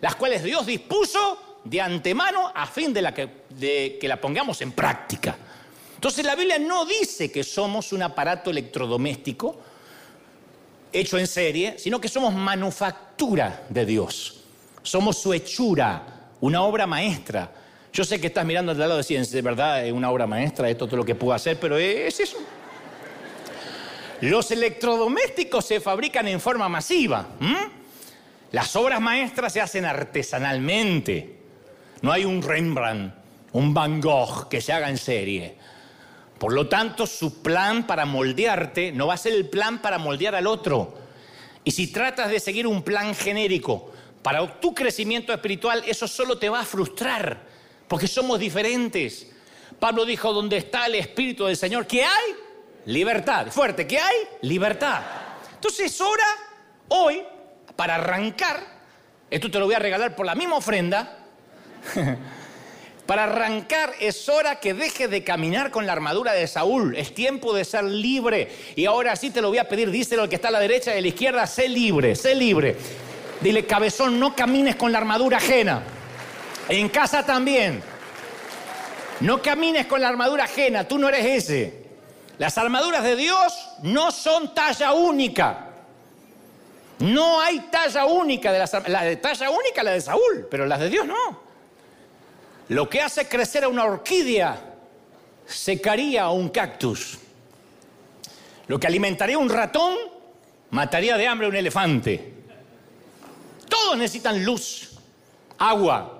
las 0.00 0.14
cuales 0.16 0.42
Dios 0.42 0.66
dispuso 0.66 1.60
de 1.64 1.80
antemano 1.80 2.50
a 2.54 2.66
fin 2.66 2.92
de, 2.92 3.02
la 3.02 3.12
que, 3.12 3.28
de 3.50 3.98
que 4.00 4.08
la 4.08 4.20
pongamos 4.20 4.62
en 4.62 4.72
práctica. 4.72 5.36
Entonces 5.94 6.24
la 6.24 6.34
Biblia 6.34 6.58
no 6.58 6.86
dice 6.86 7.30
que 7.30 7.42
somos 7.42 7.92
un 7.92 8.02
aparato 8.02 8.50
electrodoméstico, 8.50 9.58
hecho 10.92 11.18
en 11.18 11.26
serie, 11.26 11.78
sino 11.78 12.00
que 12.00 12.08
somos 12.08 12.32
manufactura 12.32 13.66
de 13.68 13.84
Dios. 13.84 14.42
Somos 14.82 15.18
su 15.18 15.34
hechura, 15.34 16.30
una 16.40 16.62
obra 16.62 16.86
maestra. 16.86 17.52
Yo 17.96 18.04
sé 18.04 18.20
que 18.20 18.26
estás 18.26 18.44
mirando 18.44 18.72
al 18.72 18.78
lado 18.78 18.98
de 18.98 19.02
ciencia, 19.02 19.34
de 19.34 19.40
verdad 19.40 19.86
es 19.86 19.90
una 19.90 20.10
obra 20.10 20.26
maestra, 20.26 20.68
esto 20.68 20.84
es 20.84 20.90
todo 20.90 20.98
lo 20.98 21.04
que 21.06 21.14
puedo 21.14 21.32
hacer, 21.32 21.58
pero 21.58 21.78
es 21.78 22.20
eso. 22.20 22.36
Los 24.20 24.50
electrodomésticos 24.50 25.64
se 25.64 25.80
fabrican 25.80 26.28
en 26.28 26.38
forma 26.38 26.68
masiva. 26.68 27.26
Las 28.52 28.76
obras 28.76 29.00
maestras 29.00 29.54
se 29.54 29.62
hacen 29.62 29.86
artesanalmente. 29.86 31.38
No 32.02 32.12
hay 32.12 32.26
un 32.26 32.42
Rembrandt, 32.42 33.14
un 33.52 33.72
Van 33.72 33.98
Gogh 34.02 34.50
que 34.50 34.60
se 34.60 34.74
haga 34.74 34.90
en 34.90 34.98
serie. 34.98 35.56
Por 36.38 36.52
lo 36.52 36.68
tanto, 36.68 37.06
su 37.06 37.40
plan 37.40 37.86
para 37.86 38.04
moldearte 38.04 38.92
no 38.92 39.06
va 39.06 39.14
a 39.14 39.16
ser 39.16 39.32
el 39.32 39.48
plan 39.48 39.80
para 39.80 39.96
moldear 39.96 40.34
al 40.34 40.46
otro. 40.46 40.98
Y 41.64 41.70
si 41.70 41.86
tratas 41.86 42.28
de 42.28 42.40
seguir 42.40 42.66
un 42.66 42.82
plan 42.82 43.14
genérico 43.14 43.90
para 44.20 44.60
tu 44.60 44.74
crecimiento 44.74 45.32
espiritual, 45.32 45.82
eso 45.86 46.06
solo 46.06 46.36
te 46.36 46.50
va 46.50 46.60
a 46.60 46.66
frustrar, 46.66 47.55
porque 47.88 48.08
somos 48.08 48.38
diferentes. 48.38 49.28
Pablo 49.78 50.04
dijo, 50.04 50.32
donde 50.32 50.56
está 50.56 50.86
el 50.86 50.96
Espíritu 50.96 51.46
del 51.46 51.56
Señor, 51.56 51.86
¿qué 51.86 52.04
hay? 52.04 52.34
Libertad. 52.86 53.48
Fuerte, 53.48 53.86
¿qué 53.86 53.98
hay? 53.98 54.16
Libertad. 54.42 55.02
Entonces 55.54 55.92
es 55.92 56.00
hora, 56.00 56.26
hoy, 56.88 57.22
para 57.74 57.96
arrancar, 57.96 58.60
esto 59.30 59.50
te 59.50 59.58
lo 59.58 59.66
voy 59.66 59.74
a 59.74 59.78
regalar 59.78 60.14
por 60.14 60.24
la 60.24 60.34
misma 60.34 60.56
ofrenda, 60.56 61.18
Para 63.06 63.22
arrancar 63.22 63.92
es 64.00 64.28
hora 64.28 64.58
que 64.58 64.74
deje 64.74 65.06
de 65.06 65.22
caminar 65.22 65.70
con 65.70 65.86
la 65.86 65.92
armadura 65.92 66.32
de 66.32 66.48
Saúl. 66.48 66.96
Es 66.96 67.14
tiempo 67.14 67.54
de 67.54 67.64
ser 67.64 67.84
libre. 67.84 68.50
Y 68.74 68.84
ahora 68.86 69.14
sí 69.14 69.30
te 69.30 69.40
lo 69.40 69.48
voy 69.48 69.58
a 69.58 69.68
pedir, 69.68 69.92
díselo 69.92 70.22
al 70.22 70.28
que 70.28 70.34
está 70.34 70.48
a 70.48 70.50
la 70.50 70.58
derecha 70.58 70.92
y 70.92 70.98
a 70.98 71.00
la 71.00 71.06
izquierda, 71.06 71.46
sé 71.46 71.68
libre, 71.68 72.16
sé 72.16 72.34
libre. 72.34 72.76
Dile, 73.40 73.64
cabezón, 73.64 74.18
no 74.18 74.34
camines 74.34 74.74
con 74.74 74.90
la 74.90 74.98
armadura 74.98 75.36
ajena. 75.36 75.82
En 76.68 76.88
casa 76.88 77.24
también. 77.24 77.82
No 79.20 79.40
camines 79.40 79.86
con 79.86 80.00
la 80.00 80.08
armadura 80.08 80.44
ajena, 80.44 80.86
tú 80.86 80.98
no 80.98 81.08
eres 81.08 81.44
ese. 81.44 81.86
Las 82.38 82.58
armaduras 82.58 83.02
de 83.02 83.16
Dios 83.16 83.70
no 83.82 84.10
son 84.10 84.54
talla 84.54 84.92
única. 84.92 85.66
No 86.98 87.40
hay 87.40 87.60
talla 87.70 88.06
única 88.06 88.52
de 88.52 88.58
las 88.58 88.88
la 88.88 89.04
de 89.04 89.16
talla 89.16 89.50
única 89.50 89.82
la 89.82 89.92
de 89.92 90.00
Saúl, 90.00 90.46
pero 90.50 90.66
las 90.66 90.80
de 90.80 90.90
Dios 90.90 91.06
no. 91.06 91.40
Lo 92.68 92.88
que 92.90 93.00
hace 93.00 93.28
crecer 93.28 93.64
a 93.64 93.68
una 93.68 93.84
orquídea 93.84 94.58
secaría 95.46 96.24
a 96.24 96.30
un 96.30 96.48
cactus. 96.48 97.18
Lo 98.66 98.80
que 98.80 98.86
alimentaría 98.86 99.36
a 99.36 99.38
un 99.38 99.48
ratón 99.48 99.94
mataría 100.70 101.16
de 101.16 101.26
hambre 101.26 101.46
a 101.46 101.50
un 101.50 101.56
elefante. 101.56 102.34
Todos 103.68 103.96
necesitan 103.96 104.44
luz, 104.44 104.98
agua, 105.58 106.15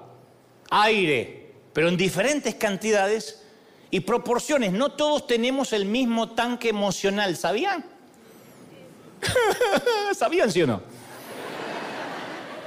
aire, 0.70 1.52
pero 1.72 1.88
en 1.88 1.96
diferentes 1.96 2.54
cantidades 2.54 3.42
y 3.90 4.00
proporciones. 4.00 4.72
No 4.72 4.92
todos 4.92 5.26
tenemos 5.26 5.72
el 5.72 5.86
mismo 5.86 6.30
tanque 6.30 6.68
emocional, 6.68 7.36
¿sabían? 7.36 7.84
¿Sabían, 10.14 10.50
sí 10.50 10.62
o 10.62 10.66
no? 10.66 10.82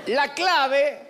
La 0.07 0.33
clave 0.33 1.09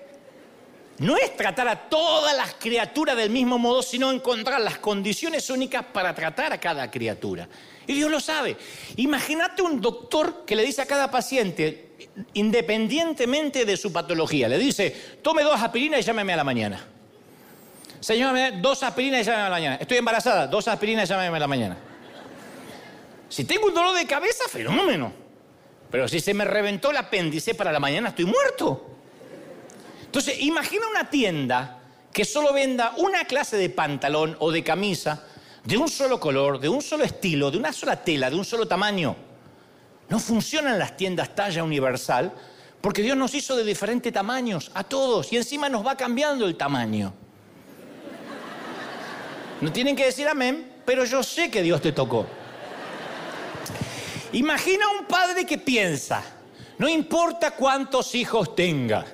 no 0.99 1.15
es 1.15 1.35
tratar 1.37 1.67
a 1.69 1.87
todas 1.87 2.35
las 2.35 2.55
criaturas 2.55 3.15
del 3.15 3.29
mismo 3.29 3.57
modo, 3.57 3.81
sino 3.81 4.11
encontrar 4.11 4.59
las 4.59 4.79
condiciones 4.79 5.49
únicas 5.49 5.85
para 5.85 6.13
tratar 6.13 6.51
a 6.51 6.59
cada 6.59 6.91
criatura. 6.91 7.47
Y 7.87 7.93
Dios 7.93 8.11
lo 8.11 8.19
sabe. 8.19 8.57
Imagínate 8.97 9.61
un 9.61 9.79
doctor 9.79 10.43
que 10.45 10.55
le 10.55 10.63
dice 10.63 10.81
a 10.81 10.85
cada 10.85 11.09
paciente, 11.09 11.88
independientemente 12.33 13.65
de 13.65 13.77
su 13.77 13.91
patología, 13.91 14.47
le 14.47 14.57
dice, 14.57 14.95
tome 15.21 15.43
dos 15.43 15.61
aspirinas 15.61 15.99
y 15.99 16.03
llámeme 16.03 16.33
a 16.33 16.37
la 16.37 16.43
mañana. 16.43 16.85
Señor, 17.99 18.35
dos 18.61 18.83
aspirinas 18.83 19.21
y 19.21 19.23
llámeme 19.25 19.41
a 19.41 19.49
la 19.49 19.55
mañana. 19.55 19.75
Estoy 19.75 19.97
embarazada, 19.97 20.47
dos 20.47 20.67
aspirinas 20.67 21.09
y 21.09 21.13
llámeme 21.13 21.37
a 21.37 21.39
la 21.39 21.47
mañana. 21.47 21.77
Si 23.27 23.45
tengo 23.45 23.67
un 23.67 23.73
dolor 23.73 23.95
de 23.95 24.05
cabeza, 24.05 24.45
fenómeno. 24.49 25.13
Pero 25.91 26.07
si 26.07 26.19
se 26.19 26.33
me 26.33 26.45
reventó 26.45 26.91
el 26.91 26.97
apéndice 26.97 27.55
para 27.55 27.71
la 27.71 27.79
mañana, 27.79 28.09
estoy 28.09 28.25
muerto. 28.25 28.85
Entonces, 30.05 30.41
imagina 30.41 30.87
una 30.89 31.09
tienda 31.09 31.79
que 32.11 32.25
solo 32.25 32.53
venda 32.53 32.93
una 32.97 33.25
clase 33.25 33.57
de 33.57 33.69
pantalón 33.69 34.35
o 34.39 34.51
de 34.51 34.63
camisa 34.63 35.23
de 35.63 35.77
un 35.77 35.87
solo 35.87 36.19
color, 36.19 36.59
de 36.59 36.69
un 36.69 36.81
solo 36.81 37.03
estilo, 37.03 37.51
de 37.51 37.57
una 37.57 37.73
sola 37.73 38.03
tela, 38.03 38.29
de 38.29 38.35
un 38.35 38.45
solo 38.45 38.67
tamaño. 38.67 39.15
No 40.09 40.19
funcionan 40.19 40.79
las 40.79 40.97
tiendas 40.97 41.35
talla 41.35 41.63
universal 41.63 42.33
porque 42.81 43.01
Dios 43.01 43.17
nos 43.17 43.33
hizo 43.35 43.55
de 43.55 43.63
diferentes 43.63 44.11
tamaños 44.11 44.71
a 44.73 44.83
todos 44.83 45.31
y 45.31 45.37
encima 45.37 45.69
nos 45.69 45.85
va 45.85 45.95
cambiando 45.95 46.45
el 46.45 46.55
tamaño. 46.55 47.13
No 49.61 49.71
tienen 49.71 49.95
que 49.95 50.05
decir 50.05 50.27
amén, 50.27 50.81
pero 50.85 51.03
yo 51.03 51.21
sé 51.21 51.51
que 51.51 51.61
Dios 51.61 51.81
te 51.81 51.91
tocó. 51.91 52.25
Imagina 54.31 54.85
un 54.89 55.05
padre 55.05 55.45
que 55.45 55.57
piensa, 55.57 56.23
no 56.77 56.87
importa 56.87 57.51
cuántos 57.51 58.15
hijos 58.15 58.55
tenga, 58.55 59.05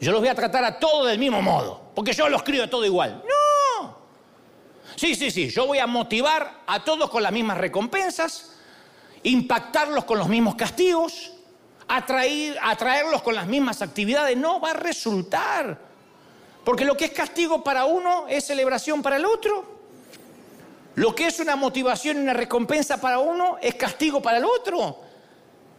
yo 0.00 0.12
los 0.12 0.20
voy 0.20 0.28
a 0.28 0.34
tratar 0.34 0.64
a 0.64 0.78
todos 0.78 1.08
del 1.08 1.18
mismo 1.18 1.40
modo, 1.40 1.90
porque 1.94 2.12
yo 2.12 2.28
los 2.28 2.42
crío 2.42 2.68
todo 2.68 2.84
igual. 2.84 3.22
No. 3.24 3.96
Sí, 4.94 5.14
sí, 5.14 5.30
sí, 5.30 5.48
yo 5.48 5.66
voy 5.66 5.78
a 5.78 5.86
motivar 5.86 6.62
a 6.66 6.84
todos 6.84 7.08
con 7.08 7.22
las 7.22 7.32
mismas 7.32 7.56
recompensas, 7.56 8.51
impactarlos 9.22 10.04
con 10.04 10.18
los 10.18 10.28
mismos 10.28 10.54
castigos, 10.54 11.32
atraer, 11.88 12.58
atraerlos 12.62 13.22
con 13.22 13.34
las 13.34 13.46
mismas 13.46 13.82
actividades. 13.82 14.36
No 14.36 14.60
va 14.60 14.70
a 14.70 14.74
resultar. 14.74 15.78
Porque 16.64 16.84
lo 16.84 16.96
que 16.96 17.06
es 17.06 17.10
castigo 17.10 17.62
para 17.64 17.84
uno 17.84 18.26
es 18.28 18.44
celebración 18.44 19.02
para 19.02 19.16
el 19.16 19.24
otro. 19.24 19.80
Lo 20.94 21.14
que 21.14 21.26
es 21.26 21.40
una 21.40 21.56
motivación 21.56 22.18
y 22.18 22.20
una 22.20 22.34
recompensa 22.34 23.00
para 23.00 23.18
uno 23.18 23.56
es 23.60 23.74
castigo 23.74 24.20
para 24.20 24.38
el 24.38 24.44
otro. 24.44 25.00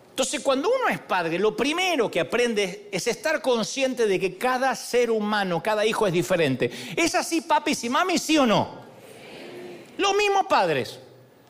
Entonces, 0.10 0.42
cuando 0.42 0.70
uno 0.70 0.90
es 0.90 1.00
padre, 1.00 1.40
lo 1.40 1.56
primero 1.56 2.10
que 2.12 2.20
aprende 2.20 2.90
es 2.92 3.08
estar 3.08 3.42
consciente 3.42 4.06
de 4.06 4.20
que 4.20 4.38
cada 4.38 4.76
ser 4.76 5.10
humano, 5.10 5.64
cada 5.64 5.86
hijo 5.86 6.06
es 6.06 6.14
diferente. 6.14 6.70
¿Es 6.96 7.16
así, 7.16 7.42
papis 7.42 7.84
y 7.84 7.90
mami, 7.90 8.18
sí 8.18 8.38
o 8.38 8.46
no? 8.46 8.84
Los 9.98 10.16
mismos 10.16 10.46
padres. 10.48 11.00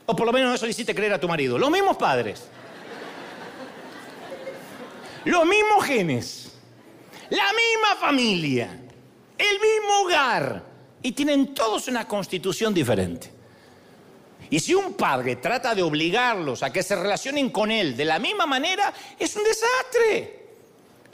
O 0.05 0.15
por 0.15 0.25
lo 0.25 0.33
menos 0.33 0.55
eso 0.55 0.65
le 0.65 0.71
hiciste 0.71 0.93
creer 0.93 1.13
a 1.13 1.19
tu 1.19 1.27
marido. 1.27 1.57
Los 1.57 1.71
mismos 1.71 1.97
padres. 1.97 2.43
Los 5.25 5.45
mismos 5.45 5.85
genes. 5.85 6.53
La 7.29 7.47
misma 7.53 7.95
familia. 7.99 8.79
El 9.37 9.59
mismo 9.59 10.01
hogar. 10.03 10.63
Y 11.01 11.11
tienen 11.13 11.53
todos 11.53 11.87
una 11.87 12.07
constitución 12.07 12.73
diferente. 12.73 13.31
Y 14.49 14.59
si 14.59 14.75
un 14.75 14.93
padre 14.93 15.37
trata 15.37 15.73
de 15.73 15.81
obligarlos 15.81 16.63
a 16.63 16.71
que 16.71 16.83
se 16.83 16.95
relacionen 16.95 17.49
con 17.49 17.71
él 17.71 17.97
de 17.97 18.05
la 18.05 18.19
misma 18.19 18.45
manera, 18.45 18.93
es 19.17 19.35
un 19.35 19.43
desastre. 19.43 20.43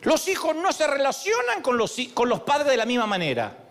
Los 0.02 0.28
hijos 0.28 0.56
no 0.56 0.72
se 0.74 0.88
relacionan 0.88 1.62
con 1.62 1.78
los, 1.78 1.96
con 2.14 2.28
los 2.28 2.42
padres 2.42 2.68
de 2.68 2.78
la 2.78 2.86
misma 2.86 3.06
manera. 3.06 3.69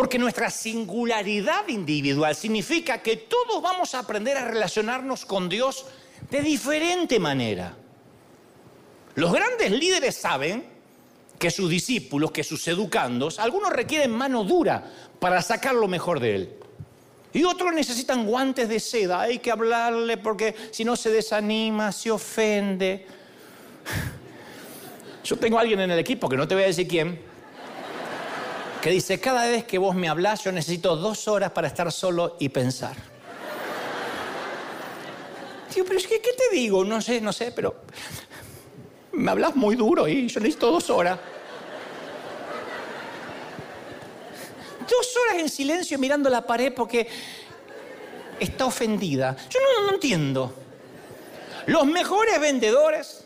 Porque 0.00 0.18
nuestra 0.18 0.48
singularidad 0.48 1.68
individual 1.68 2.34
significa 2.34 3.02
que 3.02 3.18
todos 3.18 3.60
vamos 3.60 3.94
a 3.94 3.98
aprender 3.98 4.34
a 4.38 4.46
relacionarnos 4.46 5.26
con 5.26 5.46
Dios 5.46 5.84
de 6.30 6.40
diferente 6.40 7.18
manera. 7.18 7.76
Los 9.14 9.30
grandes 9.30 9.70
líderes 9.70 10.16
saben 10.16 10.64
que 11.38 11.50
sus 11.50 11.68
discípulos, 11.68 12.30
que 12.30 12.42
sus 12.42 12.66
educandos, 12.68 13.38
algunos 13.38 13.74
requieren 13.74 14.10
mano 14.10 14.42
dura 14.42 14.90
para 15.18 15.42
sacar 15.42 15.74
lo 15.74 15.86
mejor 15.86 16.18
de 16.18 16.34
él. 16.34 16.54
Y 17.34 17.44
otros 17.44 17.74
necesitan 17.74 18.24
guantes 18.24 18.70
de 18.70 18.80
seda, 18.80 19.20
hay 19.20 19.38
que 19.38 19.50
hablarle 19.50 20.16
porque 20.16 20.54
si 20.70 20.82
no 20.82 20.96
se 20.96 21.10
desanima, 21.10 21.92
se 21.92 22.10
ofende. 22.10 23.06
Yo 25.24 25.36
tengo 25.36 25.58
a 25.58 25.60
alguien 25.60 25.80
en 25.80 25.90
el 25.90 25.98
equipo, 25.98 26.26
que 26.26 26.38
no 26.38 26.48
te 26.48 26.54
voy 26.54 26.64
a 26.64 26.68
decir 26.68 26.88
quién, 26.88 27.28
que 28.80 28.90
dice, 28.90 29.20
cada 29.20 29.46
vez 29.46 29.64
que 29.64 29.78
vos 29.78 29.94
me 29.94 30.08
hablas 30.08 30.44
yo 30.44 30.52
necesito 30.52 30.96
dos 30.96 31.28
horas 31.28 31.50
para 31.52 31.68
estar 31.68 31.90
solo 31.92 32.36
y 32.40 32.48
pensar. 32.48 32.96
Tío, 35.72 35.84
pero 35.84 35.98
es 35.98 36.06
que, 36.06 36.20
¿qué 36.20 36.32
te 36.32 36.54
digo? 36.54 36.84
No 36.84 37.00
sé, 37.00 37.20
no 37.20 37.32
sé, 37.32 37.52
pero 37.52 37.82
me 39.12 39.30
hablas 39.30 39.54
muy 39.54 39.76
duro 39.76 40.08
y 40.08 40.28
yo 40.28 40.40
necesito 40.40 40.70
dos 40.70 40.90
horas. 40.90 41.18
dos 44.88 45.16
horas 45.16 45.40
en 45.40 45.48
silencio 45.48 45.98
mirando 45.98 46.28
la 46.28 46.44
pared 46.44 46.72
porque 46.74 47.08
está 48.40 48.66
ofendida. 48.66 49.36
Yo 49.48 49.60
no, 49.60 49.86
no 49.86 49.94
entiendo. 49.94 50.52
Los 51.66 51.86
mejores 51.86 52.40
vendedores 52.40 53.24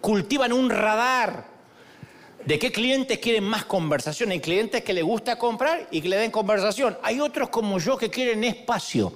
cultivan 0.00 0.54
un 0.54 0.70
radar 0.70 1.55
de 2.46 2.58
qué 2.60 2.70
clientes 2.70 3.18
quieren 3.18 3.44
más 3.44 3.64
conversación. 3.64 4.30
Hay 4.30 4.40
clientes 4.40 4.82
que 4.82 4.92
les 4.92 5.04
gusta 5.04 5.36
comprar 5.36 5.88
y 5.90 6.00
que 6.00 6.08
le 6.08 6.16
den 6.16 6.30
conversación. 6.30 6.96
Hay 7.02 7.20
otros 7.20 7.48
como 7.50 7.78
yo 7.78 7.98
que 7.98 8.08
quieren 8.08 8.44
espacio. 8.44 9.12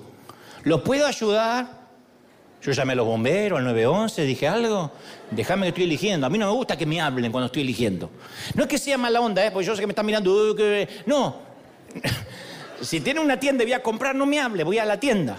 ¿Los 0.64 0.83
puedo 0.83 1.07
ayudar? 1.07 1.81
Yo 2.61 2.73
llamé 2.73 2.93
a 2.93 2.97
los 2.97 3.07
bomberos, 3.07 3.59
al 3.59 3.64
911, 3.64 4.23
dije 4.25 4.49
algo. 4.49 4.90
Déjame 5.31 5.66
que 5.66 5.69
estoy 5.69 5.85
eligiendo. 5.85 6.27
A 6.27 6.31
mí 6.31 6.38
no 6.38 6.47
me 6.47 6.53
gusta 6.53 6.77
que 6.77 6.85
me 6.85 7.01
hablen 7.01 7.31
cuando 7.31 7.47
estoy 7.47 7.62
eligiendo. 7.62 8.11
No 8.55 8.64
es 8.64 8.69
que 8.69 8.79
sea 8.79 8.99
mala 8.99 9.21
onda, 9.21 9.47
¿eh? 9.47 9.53
porque 9.53 9.66
yo 9.66 9.75
sé 9.75 9.81
que 9.81 9.87
me 9.87 9.93
están 9.93 10.05
mirando. 10.05 10.55
No, 11.07 11.37
si 12.81 13.01
tiene 13.01 13.21
una 13.21 13.38
tienda 13.38 13.62
y 13.62 13.66
voy 13.66 13.75
a 13.75 13.83
comprar, 13.83 14.14
no 14.14 14.27
me 14.27 14.40
hable, 14.40 14.64
voy 14.64 14.79
a 14.79 14.85
la 14.85 14.99
tienda. 14.99 15.38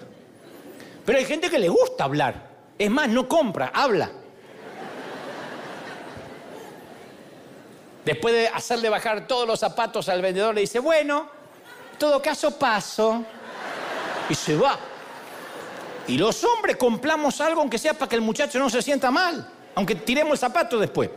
Pero 1.06 1.18
hay 1.18 1.26
gente 1.26 1.50
que 1.50 1.60
le 1.60 1.68
gusta 1.68 2.06
hablar. 2.06 2.50
Es 2.80 2.90
más, 2.90 3.10
no 3.10 3.28
compra, 3.28 3.72
habla. 3.74 4.12
Después 8.06 8.34
de 8.34 8.48
hacerle 8.48 8.90
bajar 8.90 9.28
todos 9.28 9.48
los 9.48 9.60
zapatos 9.60 10.10
al 10.10 10.22
vendedor, 10.22 10.56
le 10.56 10.62
dice, 10.62 10.80
bueno, 10.80 11.30
en 11.92 11.98
todo 11.98 12.22
caso 12.22 12.58
paso. 12.58 13.24
Y 14.30 14.36
se 14.36 14.56
va. 14.56 14.80
Y 16.08 16.18
los 16.18 16.44
hombres 16.44 16.78
compramos 16.78 17.40
algo 17.42 17.62
aunque 17.62 17.78
sea 17.78 17.94
para 17.94 18.10
que 18.10 18.16
el 18.16 18.22
muchacho 18.22 18.58
no 18.60 18.70
se 18.70 18.82
sienta 18.82 19.12
mal, 19.12 19.48
aunque 19.76 19.96
tiremos 19.96 20.34
el 20.34 20.38
zapato 20.40 20.80
después. 20.80 21.10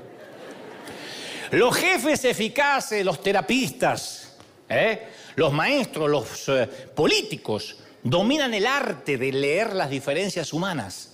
Los 1.52 1.76
jefes 1.76 2.24
eficaces, 2.24 3.04
los 3.04 3.22
terapistas, 3.22 4.34
¿eh? 4.68 5.08
los 5.36 5.52
maestros, 5.52 6.10
los 6.10 6.48
eh, 6.48 6.66
políticos, 6.94 7.76
dominan 8.02 8.52
el 8.54 8.66
arte 8.66 9.16
de 9.16 9.32
leer 9.32 9.74
las 9.74 9.88
diferencias 9.88 10.52
humanas. 10.52 11.12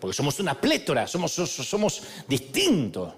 Porque 0.00 0.14
somos 0.14 0.38
una 0.40 0.60
plétora, 0.60 1.06
somos, 1.06 1.32
somos 1.32 2.02
distintos. 2.28 3.14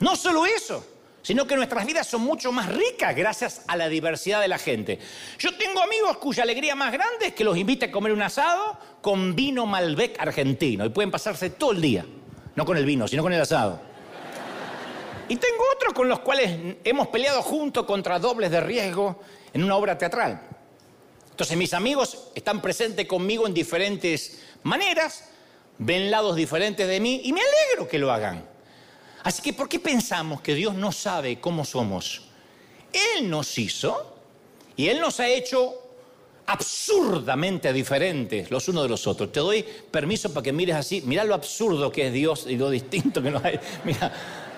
No 0.00 0.16
solo 0.16 0.44
eso, 0.46 0.84
sino 1.28 1.46
que 1.46 1.56
nuestras 1.56 1.84
vidas 1.84 2.06
son 2.06 2.22
mucho 2.22 2.52
más 2.52 2.74
ricas 2.74 3.14
gracias 3.14 3.60
a 3.66 3.76
la 3.76 3.90
diversidad 3.90 4.40
de 4.40 4.48
la 4.48 4.56
gente. 4.56 4.98
Yo 5.38 5.54
tengo 5.58 5.82
amigos 5.82 6.16
cuya 6.16 6.42
alegría 6.42 6.74
más 6.74 6.90
grande 6.90 7.26
es 7.26 7.34
que 7.34 7.44
los 7.44 7.54
invite 7.58 7.84
a 7.84 7.92
comer 7.92 8.12
un 8.12 8.22
asado 8.22 8.78
con 9.02 9.36
vino 9.36 9.66
Malbec 9.66 10.18
argentino 10.18 10.86
y 10.86 10.88
pueden 10.88 11.10
pasarse 11.10 11.50
todo 11.50 11.72
el 11.72 11.82
día, 11.82 12.06
no 12.56 12.64
con 12.64 12.78
el 12.78 12.86
vino, 12.86 13.06
sino 13.06 13.22
con 13.22 13.34
el 13.34 13.42
asado. 13.42 13.78
Y 15.28 15.36
tengo 15.36 15.64
otros 15.76 15.92
con 15.92 16.08
los 16.08 16.20
cuales 16.20 16.78
hemos 16.82 17.08
peleado 17.08 17.42
juntos 17.42 17.84
contra 17.84 18.18
dobles 18.18 18.50
de 18.50 18.62
riesgo 18.62 19.20
en 19.52 19.64
una 19.64 19.76
obra 19.76 19.98
teatral. 19.98 20.40
Entonces 21.30 21.58
mis 21.58 21.74
amigos 21.74 22.30
están 22.34 22.62
presentes 22.62 23.06
conmigo 23.06 23.46
en 23.46 23.52
diferentes 23.52 24.42
maneras, 24.62 25.28
ven 25.76 26.10
lados 26.10 26.36
diferentes 26.36 26.88
de 26.88 27.00
mí 27.00 27.20
y 27.22 27.34
me 27.34 27.42
alegro 27.42 27.86
que 27.86 27.98
lo 27.98 28.10
hagan. 28.10 28.47
Así 29.28 29.42
que 29.42 29.52
¿por 29.52 29.68
qué 29.68 29.78
pensamos 29.78 30.40
que 30.40 30.54
Dios 30.54 30.74
no 30.74 30.90
sabe 30.90 31.38
cómo 31.38 31.62
somos? 31.62 32.22
Él 32.90 33.28
nos 33.28 33.58
hizo 33.58 34.16
y 34.74 34.88
Él 34.88 35.00
nos 35.00 35.20
ha 35.20 35.28
hecho 35.28 35.74
absurdamente 36.46 37.70
diferentes 37.74 38.50
los 38.50 38.66
unos 38.68 38.84
de 38.84 38.88
los 38.88 39.06
otros. 39.06 39.30
Te 39.30 39.40
doy 39.40 39.62
permiso 39.90 40.32
para 40.32 40.44
que 40.44 40.50
mires 40.54 40.76
así, 40.76 41.02
mira 41.04 41.24
lo 41.24 41.34
absurdo 41.34 41.92
que 41.92 42.06
es 42.06 42.12
Dios 42.14 42.46
y 42.48 42.56
lo 42.56 42.70
distinto 42.70 43.20
que 43.20 43.30
nos 43.30 43.44
hay. 43.44 43.60
Mira, 43.84 44.10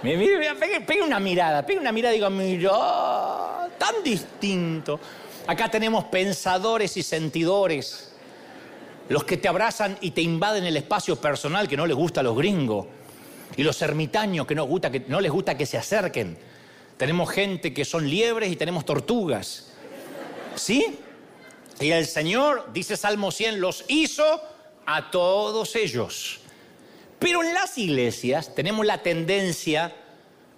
mira, 0.05 0.55
mira 0.55 1.05
una 1.05 1.19
mirada, 1.19 1.67
pega 1.67 1.81
una 1.81 1.91
mirada 1.91 2.15
y 2.15 2.19
digo, 2.19 2.31
mira, 2.31 3.69
tan 3.77 4.05
distinto. 4.05 5.01
Acá 5.49 5.69
tenemos 5.69 6.05
pensadores 6.05 6.97
y 6.97 7.03
sentidores, 7.03 8.13
los 9.09 9.25
que 9.25 9.37
te 9.37 9.49
abrazan 9.49 9.99
y 10.01 10.13
te 10.13 10.23
invaden 10.23 10.63
el 10.63 10.77
espacio 10.77 11.17
personal 11.17 11.67
que 11.67 11.77
no 11.77 11.89
les 11.89 11.97
gusta 11.97 12.21
a 12.21 12.23
los 12.23 12.37
gringos, 12.37 12.87
y 13.57 13.63
los 13.63 13.81
ermitaños 13.83 14.47
que 14.47 14.55
no, 14.55 15.21
les 15.21 15.31
gusta 15.31 15.57
que 15.57 15.67
se 15.67 15.79
acerquen. 15.79 16.39
Tenemos 16.97 17.31
gente 17.31 17.73
que 17.73 17.85
son 17.85 18.09
liebres 18.09 18.51
y 18.53 18.57
tenemos 18.57 18.85
tortugas. 18.85 19.73
¿Sí? 20.55 20.99
Y 21.81 21.91
el 21.91 22.07
Señor, 22.07 22.71
dice 22.73 22.97
Salmo 22.97 23.31
100, 23.31 23.61
los 23.61 23.85
hizo 23.89 24.25
a 24.87 25.11
todos 25.11 25.77
ellos. 25.77 26.41
Pero 27.19 27.43
en 27.43 27.55
las 27.55 27.77
iglesias 27.79 28.55
tenemos 28.55 28.85
la 28.85 29.03
tendencia 29.03 29.95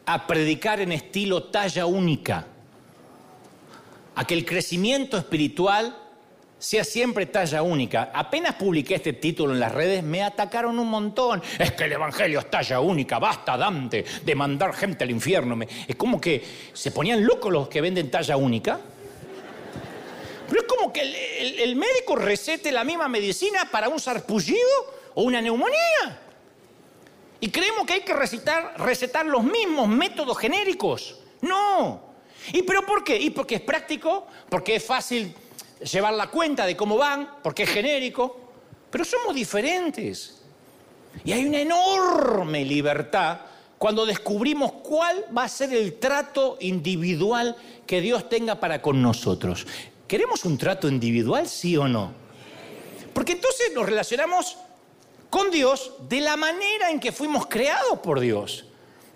a 0.06 0.26
predicar 0.26 0.80
en 0.80 0.92
estilo 0.92 1.44
talla 1.44 1.86
única 1.86 2.46
a 4.14 4.26
que 4.26 4.34
el 4.34 4.44
crecimiento 4.44 5.16
espiritual 5.16 5.96
sea 6.62 6.84
siempre 6.84 7.26
talla 7.26 7.60
única. 7.60 8.12
Apenas 8.14 8.54
publiqué 8.54 8.94
este 8.94 9.14
título 9.14 9.52
en 9.52 9.58
las 9.58 9.72
redes, 9.72 10.04
me 10.04 10.22
atacaron 10.22 10.78
un 10.78 10.88
montón. 10.88 11.42
Es 11.58 11.72
que 11.72 11.84
el 11.84 11.92
Evangelio 11.92 12.38
es 12.38 12.48
talla 12.48 12.78
única, 12.78 13.18
basta 13.18 13.56
Dante 13.56 14.04
de 14.24 14.34
mandar 14.36 14.72
gente 14.72 15.02
al 15.02 15.10
infierno. 15.10 15.58
Es 15.88 15.96
como 15.96 16.20
que 16.20 16.40
se 16.72 16.92
ponían 16.92 17.26
locos 17.26 17.52
los 17.52 17.68
que 17.68 17.80
venden 17.80 18.12
talla 18.12 18.36
única. 18.36 18.78
Pero 20.48 20.60
es 20.60 20.66
como 20.68 20.92
que 20.92 21.00
el, 21.64 21.74
médico 21.74 22.14
recete 22.14 22.70
la 22.70 22.84
misma 22.84 23.08
medicina 23.08 23.68
para 23.68 23.88
un 23.88 23.98
sarpullido 23.98 24.60
o 25.14 25.22
una 25.24 25.40
neumonía. 25.40 26.20
Y 27.40 27.50
creemos 27.50 27.84
que 27.86 27.94
hay 27.94 28.00
que 28.02 28.14
recetar, 28.14 28.74
recetar 28.78 29.26
los 29.26 29.42
mismos 29.42 29.88
métodos 29.88 30.38
genéricos. 30.38 31.18
No, 31.40 32.12
¿Y 32.52 32.62
pero 32.62 32.84
por 32.84 33.04
qué? 33.04 33.16
Y 33.16 33.30
porque 33.30 33.56
es 33.56 33.60
práctico, 33.60 34.26
porque 34.48 34.76
es 34.76 34.84
fácil 34.84 35.34
llevar 35.84 36.14
la 36.14 36.28
cuenta 36.28 36.66
de 36.66 36.76
cómo 36.76 36.96
van, 36.96 37.36
porque 37.42 37.64
es 37.64 37.70
genérico, 37.70 38.38
pero 38.90 39.04
somos 39.04 39.34
diferentes. 39.34 40.42
Y 41.24 41.32
hay 41.32 41.44
una 41.44 41.60
enorme 41.60 42.64
libertad 42.64 43.38
cuando 43.78 44.06
descubrimos 44.06 44.72
cuál 44.72 45.24
va 45.36 45.44
a 45.44 45.48
ser 45.48 45.72
el 45.72 45.98
trato 45.98 46.56
individual 46.60 47.56
que 47.86 48.00
Dios 48.00 48.28
tenga 48.28 48.60
para 48.60 48.80
con 48.80 49.02
nosotros. 49.02 49.66
¿Queremos 50.06 50.44
un 50.44 50.56
trato 50.56 50.88
individual, 50.88 51.48
sí 51.48 51.76
o 51.76 51.88
no? 51.88 52.12
Porque 53.12 53.32
entonces 53.32 53.72
nos 53.74 53.86
relacionamos 53.86 54.56
con 55.28 55.50
Dios 55.50 55.94
de 56.08 56.20
la 56.20 56.36
manera 56.36 56.90
en 56.90 57.00
que 57.00 57.12
fuimos 57.12 57.46
creados 57.46 57.98
por 58.00 58.20
Dios. 58.20 58.66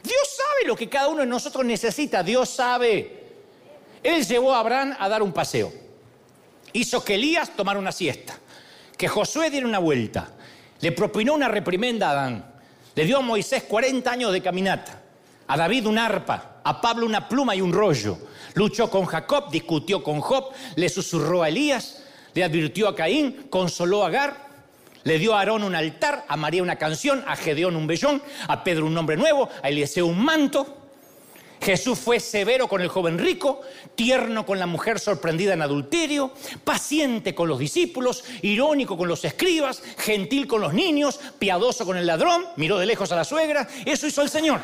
Dios 0.03 0.37
sabe 0.37 0.67
lo 0.67 0.77
que 0.77 0.89
cada 0.89 1.09
uno 1.09 1.21
de 1.21 1.27
nosotros 1.27 1.65
necesita, 1.65 2.23
Dios 2.23 2.49
sabe. 2.49 3.25
Él 4.03 4.25
llevó 4.27 4.55
a 4.55 4.61
Abraham 4.61 4.97
a 4.99 5.09
dar 5.09 5.23
un 5.23 5.33
paseo. 5.33 5.86
Hizo 6.77 7.03
que 7.03 7.15
Elías 7.15 7.57
tomara 7.57 7.79
una 7.79 7.91
siesta, 7.91 8.37
que 8.99 9.09
Josué 9.09 9.49
diera 9.49 9.67
una 9.67 9.79
vuelta. 9.79 10.29
Le 10.81 10.93
propinó 10.93 11.33
una 11.33 11.49
reprimenda 11.49 12.09
a 12.09 12.11
Adán. 12.11 12.55
Le 12.95 13.05
dio 13.07 13.17
a 13.17 13.23
Moisés 13.23 13.63
40 13.63 14.11
años 14.11 14.31
de 14.31 14.43
caminata. 14.43 15.01
A 15.47 15.57
David 15.57 15.87
un 15.87 15.97
arpa, 15.99 16.61
a 16.63 16.79
Pablo 16.83 17.07
una 17.07 17.31
pluma 17.31 17.57
y 17.57 17.63
un 17.63 17.73
rollo. 17.73 18.19
Luchó 18.53 18.91
con 18.91 19.07
Jacob, 19.07 19.51
discutió 19.51 20.03
con 20.03 20.21
Job, 20.21 20.53
le 20.75 20.91
susurró 20.91 21.43
a 21.43 21.49
Elías, 21.49 22.03
le 22.35 22.45
advirtió 22.45 22.89
a 22.89 22.95
Caín, 22.95 23.47
consoló 23.49 24.05
a 24.05 24.09
Agar, 24.09 24.49
le 25.05 25.19
dio 25.19 25.35
a 25.35 25.39
Aarón 25.39 25.65
un 25.65 25.75
altar, 25.75 26.27
a 26.29 26.37
María 26.37 26.63
una 26.63 26.77
canción, 26.77 27.25
a 27.27 27.37
Gedeón 27.37 27.75
un 27.75 27.87
vellón, 27.87 28.21
a 28.49 28.63
Pedro 28.63 28.85
un 28.85 28.93
nombre 28.93 29.17
nuevo, 29.17 29.49
a 29.63 29.71
Eliseo 29.71 30.05
un 30.05 30.23
manto. 30.23 30.86
Jesús 31.61 31.99
fue 31.99 32.21
severo 32.21 32.69
con 32.69 32.81
el 32.81 32.89
joven 32.89 33.19
rico, 33.19 33.61
tierno 33.95 34.47
con 34.47 34.59
la 34.59 34.67
mujer 34.67 35.01
sorprendida 35.01 35.55
en 35.55 35.63
adulterio, 35.63 36.33
paciente 36.65 37.35
con 37.35 37.49
los 37.49 37.59
discípulos, 37.59 38.25
irónico 38.43 38.97
con 38.97 39.09
los 39.09 39.25
escribas, 39.25 39.83
gentil 39.99 40.47
con 40.47 40.61
los 40.61 40.75
niños, 40.75 41.19
piadoso 41.39 41.87
con 41.87 41.97
el 41.97 42.07
ladrón, 42.07 42.45
miró 42.57 42.79
de 42.79 42.87
lejos 42.87 43.11
a 43.13 43.17
la 43.17 43.25
suegra. 43.25 43.69
Eso 43.85 44.07
hizo 44.07 44.23
el 44.23 44.31
Señor. 44.31 44.61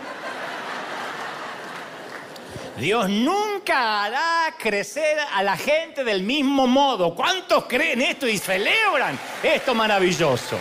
Dios 2.79 3.09
nunca 3.09 4.05
hará 4.05 4.55
crecer 4.59 5.19
a 5.33 5.43
la 5.43 5.57
gente 5.57 6.05
del 6.05 6.23
mismo 6.23 6.67
modo. 6.67 7.15
¿Cuántos 7.15 7.67
creen 7.67 8.01
esto 8.01 8.27
y 8.27 8.39
celebran 8.39 9.19
esto 9.43 9.75
maravilloso? 9.75 10.59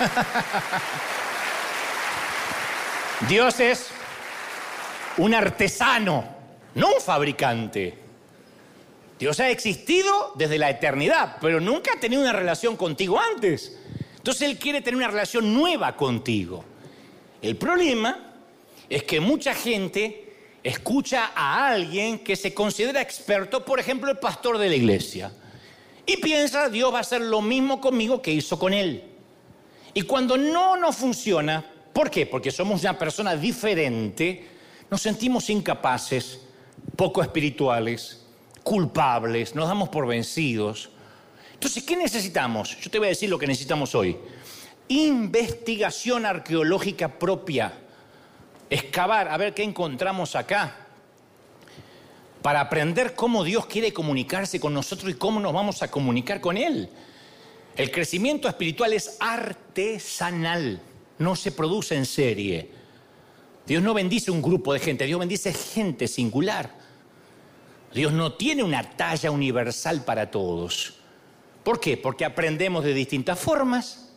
Dios 3.28 3.60
es 3.60 3.91
un 5.18 5.34
artesano, 5.34 6.24
no 6.74 6.94
un 6.94 7.00
fabricante. 7.00 7.98
Dios 9.18 9.38
ha 9.40 9.50
existido 9.50 10.32
desde 10.34 10.58
la 10.58 10.70
eternidad, 10.70 11.36
pero 11.40 11.60
nunca 11.60 11.92
ha 11.94 12.00
tenido 12.00 12.22
una 12.22 12.32
relación 12.32 12.76
contigo 12.76 13.20
antes. 13.20 13.78
Entonces 14.16 14.42
Él 14.42 14.58
quiere 14.58 14.80
tener 14.80 14.96
una 14.96 15.08
relación 15.08 15.54
nueva 15.54 15.96
contigo. 15.96 16.64
El 17.40 17.56
problema 17.56 18.34
es 18.88 19.04
que 19.04 19.20
mucha 19.20 19.54
gente 19.54 20.34
escucha 20.62 21.32
a 21.34 21.68
alguien 21.68 22.20
que 22.20 22.36
se 22.36 22.54
considera 22.54 23.00
experto, 23.00 23.64
por 23.64 23.80
ejemplo, 23.80 24.10
el 24.10 24.18
pastor 24.18 24.58
de 24.58 24.68
la 24.68 24.76
iglesia, 24.76 25.32
y 26.04 26.16
piensa, 26.16 26.68
Dios 26.68 26.92
va 26.92 26.98
a 26.98 27.02
hacer 27.02 27.20
lo 27.20 27.40
mismo 27.40 27.80
conmigo 27.80 28.20
que 28.20 28.32
hizo 28.32 28.58
con 28.58 28.72
él. 28.72 29.04
Y 29.94 30.02
cuando 30.02 30.36
no 30.36 30.76
nos 30.76 30.96
funciona, 30.96 31.64
¿por 31.92 32.10
qué? 32.10 32.26
Porque 32.26 32.50
somos 32.50 32.80
una 32.80 32.98
persona 32.98 33.36
diferente, 33.36 34.48
nos 34.92 35.00
sentimos 35.00 35.48
incapaces, 35.48 36.40
poco 36.96 37.22
espirituales, 37.22 38.26
culpables, 38.62 39.54
nos 39.54 39.66
damos 39.66 39.88
por 39.88 40.06
vencidos. 40.06 40.90
Entonces, 41.54 41.82
¿qué 41.82 41.96
necesitamos? 41.96 42.78
Yo 42.78 42.90
te 42.90 42.98
voy 42.98 43.06
a 43.06 43.08
decir 43.08 43.30
lo 43.30 43.38
que 43.38 43.46
necesitamos 43.46 43.94
hoy. 43.94 44.18
Investigación 44.88 46.26
arqueológica 46.26 47.08
propia 47.08 47.72
excavar, 48.68 49.28
a 49.28 49.38
ver 49.38 49.54
qué 49.54 49.62
encontramos 49.62 50.36
acá, 50.36 50.76
para 52.42 52.60
aprender 52.60 53.14
cómo 53.14 53.44
Dios 53.44 53.64
quiere 53.64 53.94
comunicarse 53.94 54.60
con 54.60 54.74
nosotros 54.74 55.10
y 55.10 55.14
cómo 55.14 55.40
nos 55.40 55.54
vamos 55.54 55.82
a 55.82 55.90
comunicar 55.90 56.42
con 56.42 56.58
Él. 56.58 56.90
El 57.76 57.90
crecimiento 57.90 58.46
espiritual 58.46 58.92
es 58.92 59.16
artesanal, 59.20 60.82
no 61.16 61.34
se 61.34 61.50
produce 61.50 61.96
en 61.96 62.04
serie. 62.04 62.81
Dios 63.66 63.82
no 63.82 63.94
bendice 63.94 64.30
un 64.30 64.42
grupo 64.42 64.72
de 64.72 64.80
gente, 64.80 65.06
Dios 65.06 65.20
bendice 65.20 65.52
gente 65.52 66.08
singular. 66.08 66.70
Dios 67.94 68.12
no 68.12 68.32
tiene 68.32 68.62
una 68.62 68.82
talla 68.82 69.30
universal 69.30 70.04
para 70.04 70.30
todos. 70.30 70.94
¿Por 71.62 71.78
qué? 71.78 71.96
Porque 71.96 72.24
aprendemos 72.24 72.84
de 72.84 72.94
distintas 72.94 73.38
formas, 73.38 74.10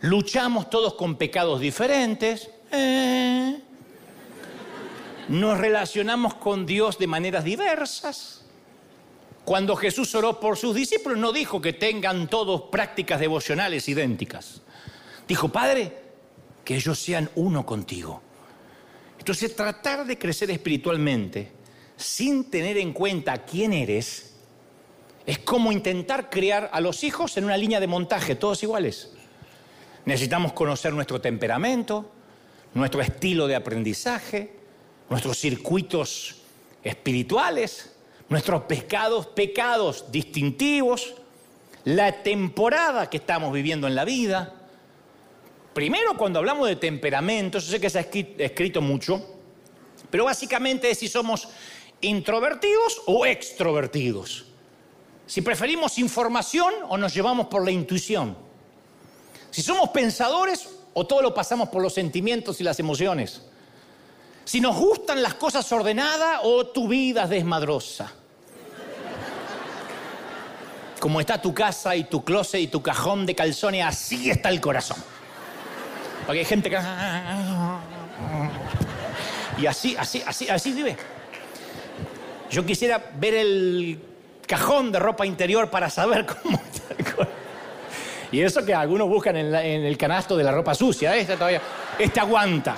luchamos 0.00 0.68
todos 0.68 0.94
con 0.94 1.16
pecados 1.16 1.60
diferentes, 1.60 2.50
eh, 2.70 3.60
nos 5.28 5.58
relacionamos 5.58 6.34
con 6.34 6.66
Dios 6.66 6.98
de 6.98 7.06
maneras 7.06 7.44
diversas. 7.44 8.44
Cuando 9.44 9.74
Jesús 9.76 10.14
oró 10.14 10.38
por 10.38 10.56
sus 10.56 10.74
discípulos 10.74 11.18
no 11.18 11.32
dijo 11.32 11.60
que 11.60 11.72
tengan 11.72 12.28
todos 12.28 12.62
prácticas 12.62 13.18
devocionales 13.18 13.88
idénticas. 13.88 14.60
Dijo, 15.26 15.48
Padre, 15.48 16.00
que 16.64 16.76
ellos 16.76 16.98
sean 16.98 17.30
uno 17.34 17.64
contigo. 17.64 18.22
Entonces 19.22 19.54
tratar 19.54 20.04
de 20.04 20.18
crecer 20.18 20.50
espiritualmente 20.50 21.48
sin 21.96 22.50
tener 22.50 22.76
en 22.76 22.92
cuenta 22.92 23.44
quién 23.44 23.72
eres 23.72 24.32
es 25.24 25.38
como 25.38 25.70
intentar 25.70 26.28
crear 26.28 26.68
a 26.72 26.80
los 26.80 27.04
hijos 27.04 27.36
en 27.36 27.44
una 27.44 27.56
línea 27.56 27.78
de 27.78 27.86
montaje, 27.86 28.34
todos 28.34 28.64
iguales. 28.64 29.12
Necesitamos 30.06 30.52
conocer 30.54 30.92
nuestro 30.92 31.20
temperamento, 31.20 32.10
nuestro 32.74 33.00
estilo 33.00 33.46
de 33.46 33.54
aprendizaje, 33.54 34.56
nuestros 35.08 35.38
circuitos 35.38 36.38
espirituales, 36.82 37.94
nuestros 38.28 38.62
pecados, 38.62 39.28
pecados 39.28 40.10
distintivos, 40.10 41.14
la 41.84 42.24
temporada 42.24 43.08
que 43.08 43.18
estamos 43.18 43.52
viviendo 43.52 43.86
en 43.86 43.94
la 43.94 44.04
vida. 44.04 44.61
Primero, 45.74 46.16
cuando 46.16 46.38
hablamos 46.38 46.68
de 46.68 46.76
temperamento, 46.76 47.58
yo 47.58 47.70
sé 47.70 47.80
que 47.80 47.88
se 47.88 47.98
ha 47.98 48.02
escrito 48.02 48.80
mucho, 48.80 49.24
pero 50.10 50.24
básicamente 50.24 50.90
es 50.90 50.98
si 50.98 51.08
somos 51.08 51.48
introvertidos 52.02 53.02
o 53.06 53.24
extrovertidos. 53.24 54.44
Si 55.26 55.40
preferimos 55.40 55.98
información 55.98 56.74
o 56.88 56.98
nos 56.98 57.14
llevamos 57.14 57.46
por 57.46 57.64
la 57.64 57.70
intuición. 57.70 58.36
Si 59.50 59.62
somos 59.62 59.88
pensadores 59.90 60.68
o 60.92 61.06
todo 61.06 61.22
lo 61.22 61.32
pasamos 61.32 61.70
por 61.70 61.80
los 61.80 61.94
sentimientos 61.94 62.60
y 62.60 62.64
las 62.64 62.78
emociones. 62.78 63.40
Si 64.44 64.60
nos 64.60 64.76
gustan 64.76 65.22
las 65.22 65.34
cosas 65.34 65.70
ordenadas 65.72 66.40
o 66.42 66.66
tu 66.66 66.88
vida 66.88 67.24
es 67.24 67.30
desmadrosa. 67.30 68.12
Como 71.00 71.20
está 71.20 71.40
tu 71.40 71.54
casa 71.54 71.96
y 71.96 72.04
tu 72.04 72.22
closet 72.22 72.60
y 72.60 72.66
tu 72.66 72.82
cajón 72.82 73.24
de 73.24 73.34
calzones, 73.34 73.84
así 73.84 74.30
está 74.30 74.50
el 74.50 74.60
corazón. 74.60 74.98
Porque 76.26 76.40
hay 76.40 76.44
gente 76.44 76.70
que... 76.70 76.78
Y 79.58 79.66
así, 79.66 79.96
así, 79.98 80.22
así, 80.26 80.48
así 80.48 80.72
vive. 80.72 80.96
Yo 82.50 82.64
quisiera 82.66 83.02
ver 83.14 83.34
el 83.34 83.98
cajón 84.46 84.92
de 84.92 84.98
ropa 84.98 85.24
interior 85.24 85.70
para 85.70 85.88
saber 85.88 86.26
cómo 86.42 86.60
está 86.70 86.94
el 86.98 87.04
corazón. 87.04 87.42
Y 88.30 88.40
eso 88.40 88.64
que 88.64 88.74
algunos 88.74 89.08
buscan 89.08 89.36
en, 89.36 89.54
el 89.54 89.98
canasto 89.98 90.36
de 90.36 90.44
la 90.44 90.52
ropa 90.52 90.74
sucia, 90.74 91.14
este 91.14 91.34
todavía, 91.34 91.60
este 91.98 92.18
aguanta. 92.18 92.76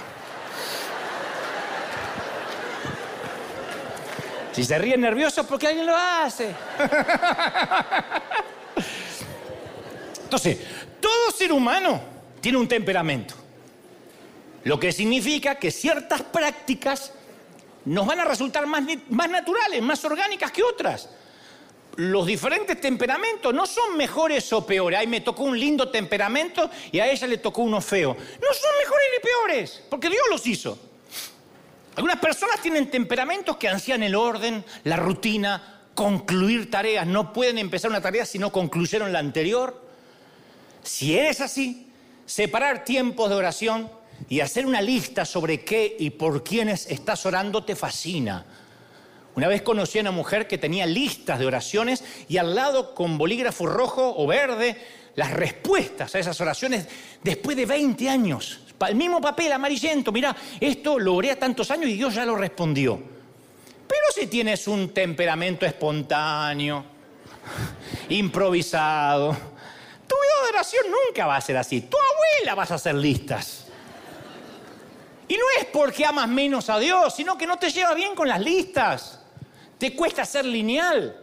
Si 4.50 4.64
se 4.64 4.78
ríen 4.78 5.00
nerviosos, 5.00 5.46
porque 5.46 5.68
alguien 5.68 5.86
lo 5.86 5.96
hace. 5.96 6.50
Entonces, 10.24 10.58
todo 11.00 11.30
ser 11.36 11.52
humano 11.52 12.13
tiene 12.44 12.58
un 12.58 12.68
temperamento. 12.68 13.34
Lo 14.64 14.78
que 14.78 14.92
significa 14.92 15.54
que 15.54 15.70
ciertas 15.70 16.20
prácticas 16.20 17.10
nos 17.86 18.06
van 18.06 18.20
a 18.20 18.26
resultar 18.26 18.66
más, 18.66 18.84
más 19.08 19.30
naturales, 19.30 19.80
más 19.80 20.04
orgánicas 20.04 20.52
que 20.52 20.62
otras 20.62 21.08
los 21.96 22.26
diferentes 22.26 22.80
temperamentos 22.80 23.54
no 23.54 23.66
son 23.66 23.96
mejores 23.96 24.52
o 24.52 24.66
peores. 24.66 24.98
Ahí 24.98 25.06
me 25.06 25.20
tocó 25.22 25.44
un 25.44 25.58
lindo 25.58 25.88
temperamento 25.90 26.68
y 26.92 26.98
a 26.98 27.10
ella 27.10 27.26
le 27.28 27.38
tocó 27.38 27.62
uno 27.62 27.80
feo. 27.80 28.14
No 28.14 28.52
son 28.52 28.70
mejores 28.82 29.06
ni 29.12 29.22
peores, 29.22 29.82
porque 29.88 30.10
Dios 30.10 30.24
los 30.28 30.46
hizo. 30.46 30.76
Algunas 31.96 32.18
personas 32.18 32.60
tienen 32.60 32.90
temperamentos 32.90 33.56
que 33.56 33.68
ansían 33.68 34.02
el 34.02 34.16
orden, 34.16 34.64
la 34.82 34.96
rutina, 34.96 35.82
concluir 35.94 36.70
tareas. 36.70 37.06
No 37.06 37.32
pueden 37.32 37.56
empezar 37.56 37.90
una 37.90 38.02
tarea 38.02 38.26
si 38.26 38.38
no 38.38 38.52
concluyeron 38.52 39.12
la 39.12 39.20
anterior. 39.20 39.80
Si 40.82 41.16
eres 41.16 41.40
así, 41.40 41.93
separar 42.26 42.84
tiempos 42.84 43.28
de 43.30 43.36
oración 43.36 43.90
y 44.28 44.40
hacer 44.40 44.66
una 44.66 44.80
lista 44.80 45.24
sobre 45.24 45.64
qué 45.64 45.96
y 45.98 46.10
por 46.10 46.42
quiénes 46.42 46.86
estás 46.90 47.26
orando 47.26 47.64
te 47.64 47.76
fascina 47.76 48.46
una 49.36 49.48
vez 49.48 49.62
conocí 49.62 49.98
a 49.98 50.02
una 50.02 50.12
mujer 50.12 50.46
que 50.46 50.58
tenía 50.58 50.86
listas 50.86 51.38
de 51.38 51.46
oraciones 51.46 52.04
y 52.28 52.36
al 52.36 52.54
lado 52.54 52.94
con 52.94 53.18
bolígrafo 53.18 53.66
rojo 53.66 54.14
o 54.16 54.26
verde 54.26 54.80
las 55.16 55.32
respuestas 55.32 56.14
a 56.14 56.18
esas 56.18 56.40
oraciones 56.40 56.86
después 57.22 57.56
de 57.56 57.66
20 57.66 58.08
años. 58.08 58.60
El 58.86 58.96
mismo 58.96 59.20
papel 59.20 59.52
amarillento, 59.52 60.12
mira, 60.12 60.36
esto 60.60 60.98
lo 60.98 61.14
oré 61.14 61.30
a 61.30 61.38
tantos 61.38 61.70
años 61.70 61.88
y 61.88 61.94
Dios 61.94 62.14
ya 62.14 62.24
lo 62.24 62.36
respondió. 62.36 63.00
Pero 63.86 64.02
si 64.14 64.26
tienes 64.26 64.68
un 64.68 64.90
temperamento 64.90 65.64
espontáneo, 65.64 66.84
improvisado, 68.10 69.30
tu 70.06 70.14
vida 70.14 70.42
de 70.44 70.48
oración 70.50 70.84
nunca 70.90 71.26
va 71.26 71.36
a 71.36 71.40
ser 71.40 71.56
así. 71.56 71.82
Vas 72.54 72.70
a 72.70 72.74
hacer 72.74 72.94
listas. 72.94 73.64
Y 75.26 75.34
no 75.34 75.44
es 75.58 75.64
porque 75.66 76.04
amas 76.04 76.28
menos 76.28 76.68
a 76.68 76.78
Dios, 76.78 77.14
sino 77.14 77.38
que 77.38 77.46
no 77.46 77.56
te 77.56 77.70
lleva 77.70 77.94
bien 77.94 78.14
con 78.14 78.28
las 78.28 78.40
listas. 78.40 79.20
Te 79.78 79.94
cuesta 79.94 80.24
ser 80.24 80.44
lineal. 80.44 81.20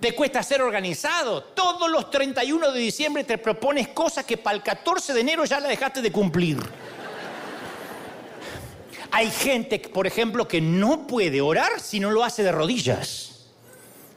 Te 0.00 0.14
cuesta 0.14 0.42
ser 0.42 0.62
organizado. 0.62 1.42
Todos 1.42 1.90
los 1.90 2.10
31 2.10 2.72
de 2.72 2.80
diciembre 2.80 3.24
te 3.24 3.38
propones 3.38 3.88
cosas 3.88 4.24
que 4.24 4.36
para 4.36 4.56
el 4.56 4.62
14 4.62 5.12
de 5.12 5.20
enero 5.20 5.44
ya 5.44 5.60
la 5.60 5.68
dejaste 5.68 6.00
de 6.00 6.12
cumplir. 6.12 6.58
Hay 9.10 9.30
gente, 9.30 9.78
por 9.78 10.06
ejemplo, 10.06 10.46
que 10.46 10.60
no 10.60 11.06
puede 11.06 11.40
orar 11.40 11.80
si 11.80 11.98
no 11.98 12.10
lo 12.10 12.24
hace 12.24 12.42
de 12.42 12.52
rodillas. 12.52 13.46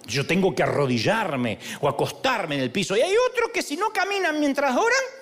Yo 0.05 0.27
tengo 0.27 0.53
que 0.53 0.63
arrodillarme 0.63 1.59
o 1.79 1.87
acostarme 1.87 2.55
en 2.55 2.61
el 2.61 2.71
piso. 2.71 2.95
Y 2.97 3.01
hay 3.01 3.13
otros 3.29 3.51
que 3.53 3.61
si 3.61 3.77
no 3.77 3.91
caminan 3.91 4.39
mientras 4.39 4.75
oran, 4.75 5.20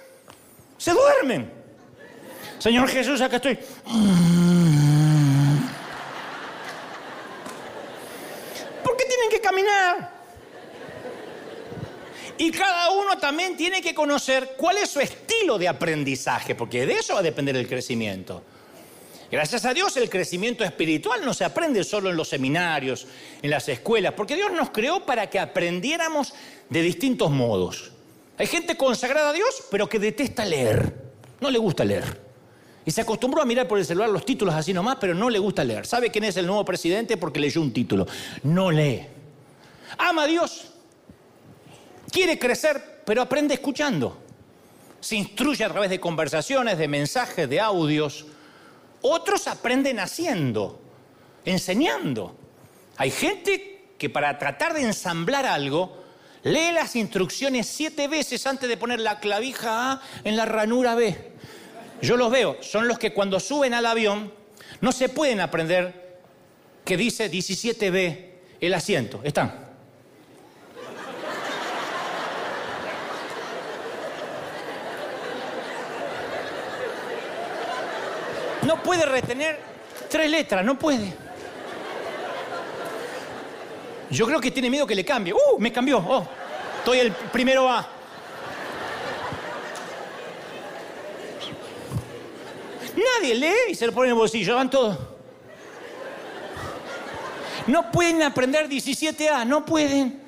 se 0.79 0.91
duermen. 0.91 1.53
Señor 2.57 2.89
Jesús, 2.89 3.21
acá 3.21 3.35
estoy. 3.35 3.59
tienen 9.09 9.29
que 9.29 9.41
caminar. 9.41 10.19
Y 12.37 12.51
cada 12.51 12.91
uno 12.91 13.17
también 13.17 13.57
tiene 13.57 13.81
que 13.81 13.93
conocer 13.93 14.53
cuál 14.55 14.77
es 14.77 14.89
su 14.89 15.01
estilo 15.01 15.57
de 15.57 15.67
aprendizaje, 15.67 16.55
porque 16.55 16.85
de 16.85 16.93
eso 16.93 17.15
va 17.15 17.19
a 17.19 17.23
depender 17.23 17.55
el 17.57 17.67
crecimiento. 17.67 18.43
Gracias 19.29 19.65
a 19.65 19.73
Dios 19.73 19.95
el 19.97 20.09
crecimiento 20.09 20.63
espiritual 20.63 21.23
no 21.23 21.33
se 21.33 21.43
aprende 21.43 21.83
solo 21.83 22.09
en 22.09 22.15
los 22.15 22.29
seminarios, 22.29 23.07
en 23.41 23.49
las 23.49 23.67
escuelas, 23.67 24.13
porque 24.13 24.35
Dios 24.35 24.51
nos 24.53 24.71
creó 24.71 25.05
para 25.05 25.29
que 25.29 25.37
aprendiéramos 25.37 26.33
de 26.69 26.81
distintos 26.81 27.29
modos. 27.29 27.91
Hay 28.39 28.47
gente 28.47 28.77
consagrada 28.77 29.31
a 29.31 29.33
Dios, 29.33 29.65
pero 29.69 29.89
que 29.89 29.99
detesta 29.99 30.45
leer, 30.45 30.95
no 31.41 31.51
le 31.51 31.59
gusta 31.59 31.83
leer. 31.83 32.21
Y 32.85 32.91
se 32.91 33.01
acostumbró 33.01 33.41
a 33.41 33.45
mirar 33.45 33.67
por 33.67 33.77
el 33.77 33.85
celular 33.85 34.09
los 34.09 34.25
títulos 34.25 34.55
así 34.55 34.73
nomás, 34.73 34.95
pero 34.97 35.13
no 35.13 35.29
le 35.29 35.37
gusta 35.39 35.65
leer. 35.65 35.85
¿Sabe 35.85 36.09
quién 36.09 36.23
es 36.23 36.37
el 36.37 36.47
nuevo 36.47 36.63
presidente? 36.63 37.17
Porque 37.17 37.37
leyó 37.37 37.61
un 37.61 37.73
título. 37.73 38.07
No 38.43 38.71
lee. 38.71 39.05
Ama 39.97 40.23
a 40.23 40.27
Dios. 40.27 40.67
Quiere 42.09 42.39
crecer, 42.39 43.01
pero 43.05 43.21
aprende 43.21 43.55
escuchando. 43.55 44.17
Se 45.01 45.17
instruye 45.17 45.65
a 45.65 45.69
través 45.69 45.89
de 45.89 45.99
conversaciones, 45.99 46.77
de 46.77 46.87
mensajes, 46.87 47.49
de 47.49 47.59
audios. 47.59 48.25
Otros 49.01 49.47
aprenden 49.47 49.99
haciendo, 49.99 50.79
enseñando. 51.43 52.37
Hay 52.95 53.11
gente 53.11 53.95
que 53.97 54.09
para 54.09 54.39
tratar 54.39 54.73
de 54.73 54.81
ensamblar 54.83 55.45
algo, 55.45 55.98
lee 56.43 56.71
las 56.73 56.95
instrucciones 56.95 57.67
siete 57.67 58.07
veces 58.07 58.45
antes 58.47 58.69
de 58.69 58.77
poner 58.77 58.99
la 58.99 59.19
clavija 59.19 59.91
A 59.91 60.01
en 60.23 60.35
la 60.35 60.45
ranura 60.45 60.95
B. 60.95 61.15
Yo 62.01 62.17
los 62.17 62.31
veo, 62.31 62.57
son 62.61 62.87
los 62.87 62.97
que 62.97 63.13
cuando 63.13 63.39
suben 63.39 63.73
al 63.73 63.85
avión 63.85 64.33
no 64.81 64.91
se 64.91 65.09
pueden 65.09 65.41
aprender 65.41 66.19
que 66.85 66.97
dice 66.97 67.29
17B 67.29 68.25
el 68.61 68.73
asiento. 68.73 69.21
Están. 69.23 69.69
No 78.65 78.83
puede 78.83 79.05
retener 79.05 79.59
tres 80.09 80.29
letras, 80.29 80.63
no 80.63 80.77
puede. 80.77 81.28
Yo 84.11 84.25
creo 84.25 84.39
que 84.41 84.51
tiene 84.51 84.69
miedo 84.69 84.87
que 84.87 84.95
le 84.95 85.05
cambie. 85.05 85.33
¡Uh! 85.33 85.59
Me 85.59 85.71
cambió. 85.71 85.99
Oh, 85.99 86.27
estoy 86.79 86.99
el 86.99 87.11
primero 87.11 87.69
A. 87.69 87.87
Nadie 92.95 93.35
lee 93.35 93.71
y 93.71 93.75
se 93.75 93.85
lo 93.85 93.93
pone 93.93 94.07
en 94.07 94.13
el 94.13 94.17
bolsillo, 94.19 94.55
van 94.55 94.69
todos. 94.69 94.97
No 97.67 97.91
pueden 97.91 98.23
aprender 98.23 98.67
17A, 98.67 99.45
no 99.45 99.63
pueden. 99.63 100.19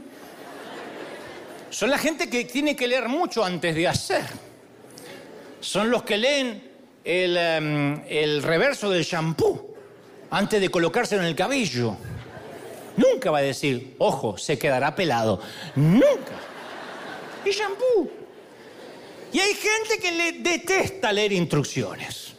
Son 1.70 1.89
la 1.89 1.98
gente 1.98 2.30
que 2.30 2.46
tiene 2.46 2.76
que 2.76 2.88
leer 2.88 3.08
mucho 3.08 3.44
antes 3.44 3.74
de 3.74 3.88
hacer. 3.88 4.24
Son 5.60 5.89
los 5.89 6.04
que 6.04 6.17
leen 6.17 6.72
el, 7.04 7.38
em, 7.38 8.04
el 8.08 8.44
reverso 8.44 8.89
del 8.89 9.04
shampoo 9.04 9.74
antes 10.30 10.62
de 10.62 10.70
colocárselo 10.70 11.22
en 11.22 11.30
el 11.30 11.36
cabello. 11.36 11.98
Nunca 12.97 13.32
va 13.32 13.39
a 13.39 13.41
decir, 13.41 13.95
ojo, 13.97 14.38
se 14.38 14.58
quedará 14.58 14.95
pelado. 14.95 15.39
Nunca. 15.75 16.34
Y 17.45 17.51
shampoo. 17.51 18.10
Y 19.34 19.39
hay 19.39 19.54
gente 19.54 19.97
que 20.01 20.12
le 20.12 20.32
detesta 20.34 21.13
leer 21.13 21.32
instrucciones. 21.32 22.34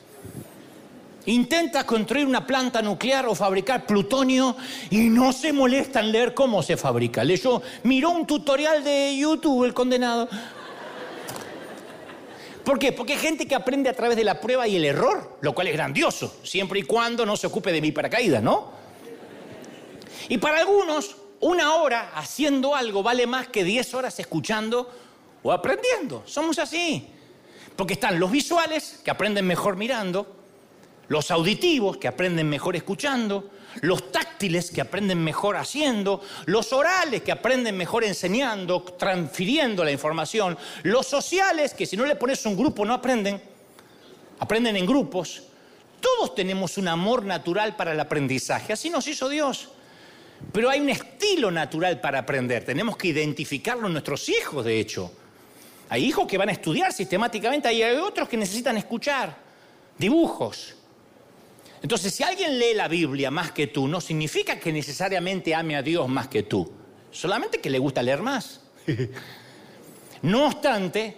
Intenta 1.25 1.87
construir 1.87 2.27
una 2.27 2.47
planta 2.47 2.83
nuclear 2.83 3.27
o 3.27 3.35
fabricar 3.35 3.87
plutonio 3.87 4.57
y 4.91 5.09
no 5.09 5.33
se 5.33 5.53
molesta 5.53 6.01
en 6.01 6.13
leer 6.13 6.35
cómo 6.35 6.63
se 6.63 6.77
fabrica. 6.77 7.23
Leyó, 7.23 7.63
miró 7.85 8.11
un 8.11 8.27
tutorial 8.27 8.83
de 8.83 9.17
YouTube, 9.17 9.65
el 9.65 9.73
condenado. 9.73 10.29
¿Por 12.65 12.79
qué? 12.79 12.93
Porque 12.93 13.15
hay 13.15 13.19
gente 13.19 13.47
que 13.47 13.55
aprende 13.55 13.89
a 13.89 13.95
través 13.95 14.17
de 14.17 14.25
la 14.25 14.41
prueba 14.41 14.67
y 14.69 14.77
el 14.77 14.85
error, 14.85 15.39
lo 15.41 15.55
cual 15.55 15.69
es 15.69 15.73
grandioso, 15.73 16.37
siempre 16.43 16.81
y 16.81 16.83
cuando 16.83 17.25
no 17.25 17.37
se 17.37 17.47
ocupe 17.47 17.73
de 17.73 17.81
mi 17.81 17.93
paracaídas, 17.93 18.43
¿no? 18.43 18.82
Y 20.29 20.39
para 20.39 20.59
algunos, 20.59 21.17
una 21.41 21.75
hora 21.75 22.13
haciendo 22.15 22.75
algo 22.75 23.03
vale 23.03 23.27
más 23.27 23.49
que 23.49 23.65
10 23.65 23.95
horas 23.95 24.19
escuchando 24.19 24.91
o 25.43 25.53
aprendiendo. 25.53 26.23
Somos 26.27 26.59
así. 26.59 27.09
Porque 27.77 27.95
están 27.95 28.21
los 28.21 28.31
visuales, 28.31 29.01
que 29.05 29.11
aprenden 29.11 29.47
mejor 29.47 29.77
mirando, 29.77 30.37
los 31.09 31.31
auditivos, 31.31 31.97
que 31.97 32.09
aprenden 32.09 32.49
mejor 32.49 32.77
escuchando, 32.77 33.51
los 33.81 34.13
táctiles, 34.13 34.71
que 34.71 34.81
aprenden 34.81 35.23
mejor 35.23 35.57
haciendo, 35.57 36.23
los 36.47 36.73
orales, 36.73 37.23
que 37.23 37.33
aprenden 37.33 37.77
mejor 37.77 38.05
enseñando, 38.05 38.83
transfiriendo 38.83 39.85
la 39.85 39.91
información, 39.91 40.57
los 40.83 41.07
sociales, 41.07 41.75
que 41.75 41.87
si 41.87 41.97
no 41.97 42.05
le 42.05 42.17
pones 42.17 42.45
un 42.47 42.57
grupo 42.57 42.85
no 42.85 42.95
aprenden, 42.95 43.43
aprenden 44.39 44.77
en 44.77 44.87
grupos. 44.87 45.43
Todos 46.01 46.35
tenemos 46.35 46.79
un 46.79 46.89
amor 46.89 47.25
natural 47.25 47.77
para 47.77 47.93
el 47.93 48.01
aprendizaje, 48.01 48.73
así 48.73 48.91
nos 48.91 49.07
hizo 49.09 49.29
Dios. 49.29 49.69
Pero 50.51 50.69
hay 50.69 50.81
un 50.81 50.91
estilo 50.91 51.51
natural 51.51 52.01
para 52.01 52.21
aprender, 52.21 52.65
tenemos 52.65 52.97
que 52.97 53.09
identificarlo 53.09 53.87
en 53.87 53.93
nuestros 53.93 54.29
hijos, 54.29 54.65
de 54.65 54.81
hecho. 54.81 55.13
Hay 55.89 56.05
hijos 56.05 56.27
que 56.27 56.39
van 56.39 56.49
a 56.49 56.53
estudiar 56.53 56.93
sistemáticamente, 56.93 57.69
hay 57.69 57.83
otros 57.83 58.29
que 58.29 58.37
necesitan 58.37 58.77
escuchar 58.79 59.37
dibujos. 59.99 60.75
Entonces, 61.83 62.15
si 62.15 62.23
alguien 62.23 62.59
lee 62.59 62.75
la 62.75 62.89
Biblia 62.89 63.31
más 63.31 63.53
que 63.53 63.67
tú, 63.67 63.89
no 63.89 64.01
significa 64.01 64.59
que 64.59 64.73
necesariamente 64.73 65.55
ame 65.55 65.77
a 65.77 65.83
Dios 65.83 66.09
más 66.09 66.29
que 66.29 66.45
tú, 66.45 66.73
solamente 67.11 67.61
que 67.61 67.71
le 67.71 67.79
gusta 67.79 68.03
leer 68.03 68.23
más. 68.23 68.61
no 70.23 70.47
obstante, 70.47 71.17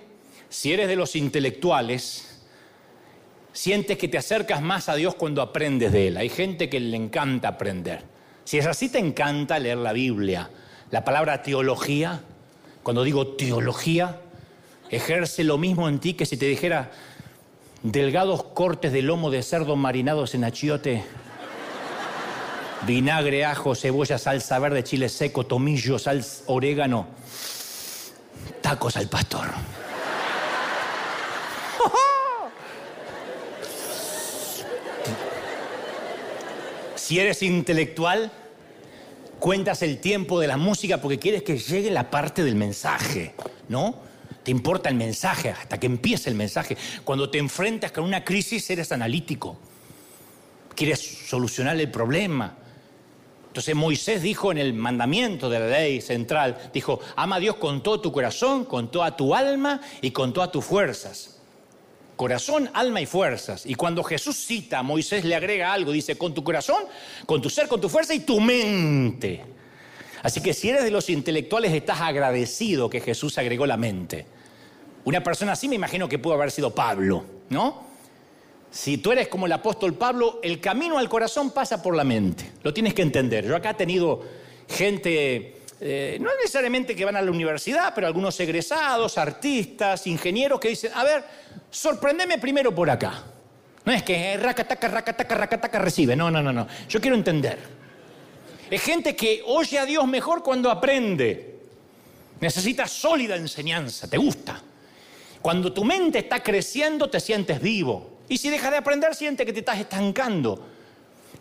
si 0.49 0.73
eres 0.73 0.89
de 0.89 0.97
los 0.97 1.17
intelectuales, 1.17 2.41
sientes 3.53 3.99
que 3.99 4.09
te 4.09 4.19
acercas 4.19 4.63
más 4.63 4.89
a 4.89 4.95
Dios 4.95 5.15
cuando 5.15 5.43
aprendes 5.43 5.93
de 5.93 6.09
Él. 6.09 6.17
Hay 6.17 6.29
gente 6.29 6.69
que 6.69 6.81
le 6.81 6.97
encanta 6.97 7.49
aprender. 7.49 8.14
Si 8.45 8.59
es 8.59 8.67
así, 8.67 8.89
te 8.89 8.99
encanta 8.99 9.59
leer 9.59 9.79
la 9.79 9.93
Biblia. 9.93 10.51
La 10.91 11.05
palabra 11.05 11.43
teología, 11.43 12.21
cuando 12.83 13.03
digo 13.03 13.29
teología, 13.29 14.21
ejerce 14.91 15.45
lo 15.45 15.59
mismo 15.59 15.89
en 15.89 15.99
ti 15.99 16.15
que 16.15 16.27
si 16.27 16.37
te 16.37 16.47
dijera 16.47 16.91
delgados 17.83 18.45
cortes 18.45 18.93
de 18.93 19.03
lomo 19.03 19.31
de 19.31 19.43
cerdo 19.43 19.77
marinados 19.77 20.35
en 20.35 20.45
achiote, 20.45 21.05
vinagre, 22.87 23.45
ajo, 23.45 23.75
cebolla, 23.75 24.19
salsa 24.19 24.59
verde, 24.59 24.85
chile 24.85 25.09
seco, 25.09 25.45
tomillo, 25.47 25.99
sal, 25.99 26.25
orégano, 26.47 27.07
tacos 28.61 28.97
al 28.97 29.09
pastor. 29.09 29.47
Si 37.05 37.21
eres 37.21 37.43
intelectual, 37.43 38.33
cuentas 39.39 39.83
el 39.83 39.99
tiempo 39.99 40.41
de 40.41 40.47
la 40.47 40.57
música 40.57 41.03
porque 41.03 41.19
quieres 41.19 41.43
que 41.43 41.59
llegue 41.59 41.91
la 41.91 42.11
parte 42.11 42.43
del 42.43 42.55
mensaje, 42.55 43.35
¿no? 43.69 43.97
Te 44.43 44.51
importa 44.51 44.89
el 44.89 44.95
mensaje 44.95 45.51
hasta 45.51 45.79
que 45.79 45.85
empiece 45.85 46.31
el 46.31 46.35
mensaje. 46.35 46.79
Cuando 47.05 47.29
te 47.29 47.37
enfrentas 47.37 47.93
con 47.93 48.05
una 48.05 48.25
crisis 48.25 48.71
eres 48.71 48.91
analítico. 48.91 49.59
Quieres 50.75 51.29
solucionar 51.29 51.79
el 51.79 51.91
problema. 51.91 52.57
Entonces 53.49 53.75
Moisés 53.75 54.23
dijo 54.23 54.51
en 54.51 54.57
el 54.57 54.73
mandamiento 54.73 55.51
de 55.51 55.61
la 55.61 55.67
ley 55.67 56.01
central, 56.01 56.71
dijo, 56.73 57.01
ama 57.17 57.37
a 57.37 57.41
Dios 57.41 57.57
con 57.57 57.83
todo 57.83 58.01
tu 58.01 58.13
corazón, 58.13 58.65
con 58.65 58.91
toda 58.91 59.15
tu 59.15 59.35
alma 59.35 59.83
y 60.01 60.11
con 60.11 60.33
todas 60.33 60.51
tus 60.51 60.65
fuerzas. 60.65 61.34
Corazón, 62.17 62.71
alma 62.75 63.01
y 63.01 63.07
fuerzas. 63.07 63.67
Y 63.67 63.75
cuando 63.75 64.05
Jesús 64.05 64.37
cita 64.37 64.83
Moisés 64.83 65.25
le 65.25 65.35
agrega 65.35 65.73
algo, 65.73 65.93
dice, 65.93 66.17
con 66.17 66.33
tu 66.33 66.45
corazón, 66.45 66.85
con 67.27 67.43
tu 67.43 67.51
ser, 67.51 67.67
con 67.67 67.81
tu 67.81 67.89
fuerza 67.89 68.15
y 68.15 68.21
tu 68.21 68.41
mente. 68.41 69.43
Así 70.23 70.41
que 70.41 70.55
si 70.55 70.71
eres 70.71 70.85
de 70.85 70.91
los 70.91 71.11
intelectuales 71.11 71.73
estás 71.73 72.01
agradecido 72.01 72.89
que 72.89 73.01
Jesús 73.01 73.37
agregó 73.37 73.67
la 73.67 73.77
mente. 73.77 74.27
Una 75.05 75.23
persona 75.23 75.53
así 75.53 75.69
me 75.69 75.75
imagino 75.75 76.09
que 76.09 76.19
pudo 76.19 76.35
haber 76.35 76.51
sido 76.51 76.75
Pablo, 76.75 77.25
¿no? 77.51 77.85
Si 78.71 78.99
tú 78.99 79.13
eres 79.13 79.29
como 79.29 79.47
el 79.47 79.53
apóstol 79.53 79.95
Pablo, 79.95 80.41
el 80.43 80.61
camino 80.61 80.99
al 80.99 81.09
corazón 81.09 81.51
pasa 81.51 81.83
por 81.83 81.95
la 81.95 82.05
mente. 82.05 82.53
Lo 82.63 82.73
tienes 82.73 82.95
que 82.95 83.03
entender. 83.03 83.47
Yo 83.47 83.55
acá 83.55 83.71
he 83.71 83.75
tenido 83.75 84.23
gente, 84.69 85.61
eh, 85.87 86.17
no 86.19 86.31
necesariamente 86.37 86.97
que 86.97 87.05
van 87.05 87.15
a 87.15 87.21
la 87.21 87.31
universidad, 87.31 87.93
pero 87.95 88.07
algunos 88.07 88.41
egresados, 88.41 89.19
artistas, 89.19 90.07
ingenieros 90.07 90.59
que 90.59 90.69
dicen, 90.69 90.91
a 90.95 91.05
ver, 91.05 91.23
sorprendeme 91.71 92.39
primero 92.39 92.75
por 92.75 92.89
acá. 92.89 93.23
No 93.85 93.93
es 93.93 94.03
que 94.03 94.35
racataca, 94.39 94.89
racataca, 94.89 95.35
racataca 95.35 95.79
recibe. 95.79 96.17
No, 96.17 96.31
no, 96.31 96.43
no, 96.43 96.55
no. 96.55 96.67
Yo 96.89 97.03
quiero 97.03 97.15
entender. 97.15 97.59
Es 98.71 98.81
gente 98.81 99.15
que 99.15 99.43
oye 99.45 99.79
a 99.79 99.85
Dios 99.85 100.09
mejor 100.09 100.43
cuando 100.43 100.71
aprende. 100.71 101.59
Necesita 102.41 102.89
sólida 102.89 103.37
enseñanza. 103.37 104.09
¿Te 104.09 104.17
gusta? 104.17 104.63
Cuando 105.43 105.71
tu 105.71 105.85
mente 105.85 106.21
está 106.21 106.43
creciendo, 106.43 107.11
te 107.11 107.21
sientes 107.21 107.61
vivo. 107.61 108.21
Y 108.27 108.39
si 108.39 108.49
dejas 108.49 108.71
de 108.71 108.79
aprender, 108.79 109.15
sientes 109.15 109.45
que 109.45 109.53
te 109.53 109.59
estás 109.59 109.79
estancando. 109.79 110.67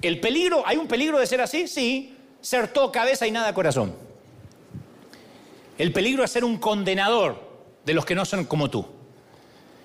El 0.01 0.19
peligro, 0.19 0.63
¿hay 0.65 0.75
un 0.75 0.89
peligro 0.89 1.17
de 1.17 1.27
ser 1.27 1.39
así? 1.39 1.65
Sí, 1.69 2.13
ser 2.41 2.67
todo 2.67 2.91
cabeza 2.91 3.25
y 3.25 3.31
nada 3.31 3.53
corazón. 3.53 4.11
El 5.77 5.91
peligro 5.91 6.23
es 6.23 6.31
ser 6.31 6.43
un 6.43 6.57
condenador 6.57 7.41
de 7.85 7.93
los 7.93 8.05
que 8.05 8.15
no 8.15 8.25
son 8.25 8.45
como 8.45 8.69
tú. 8.69 8.85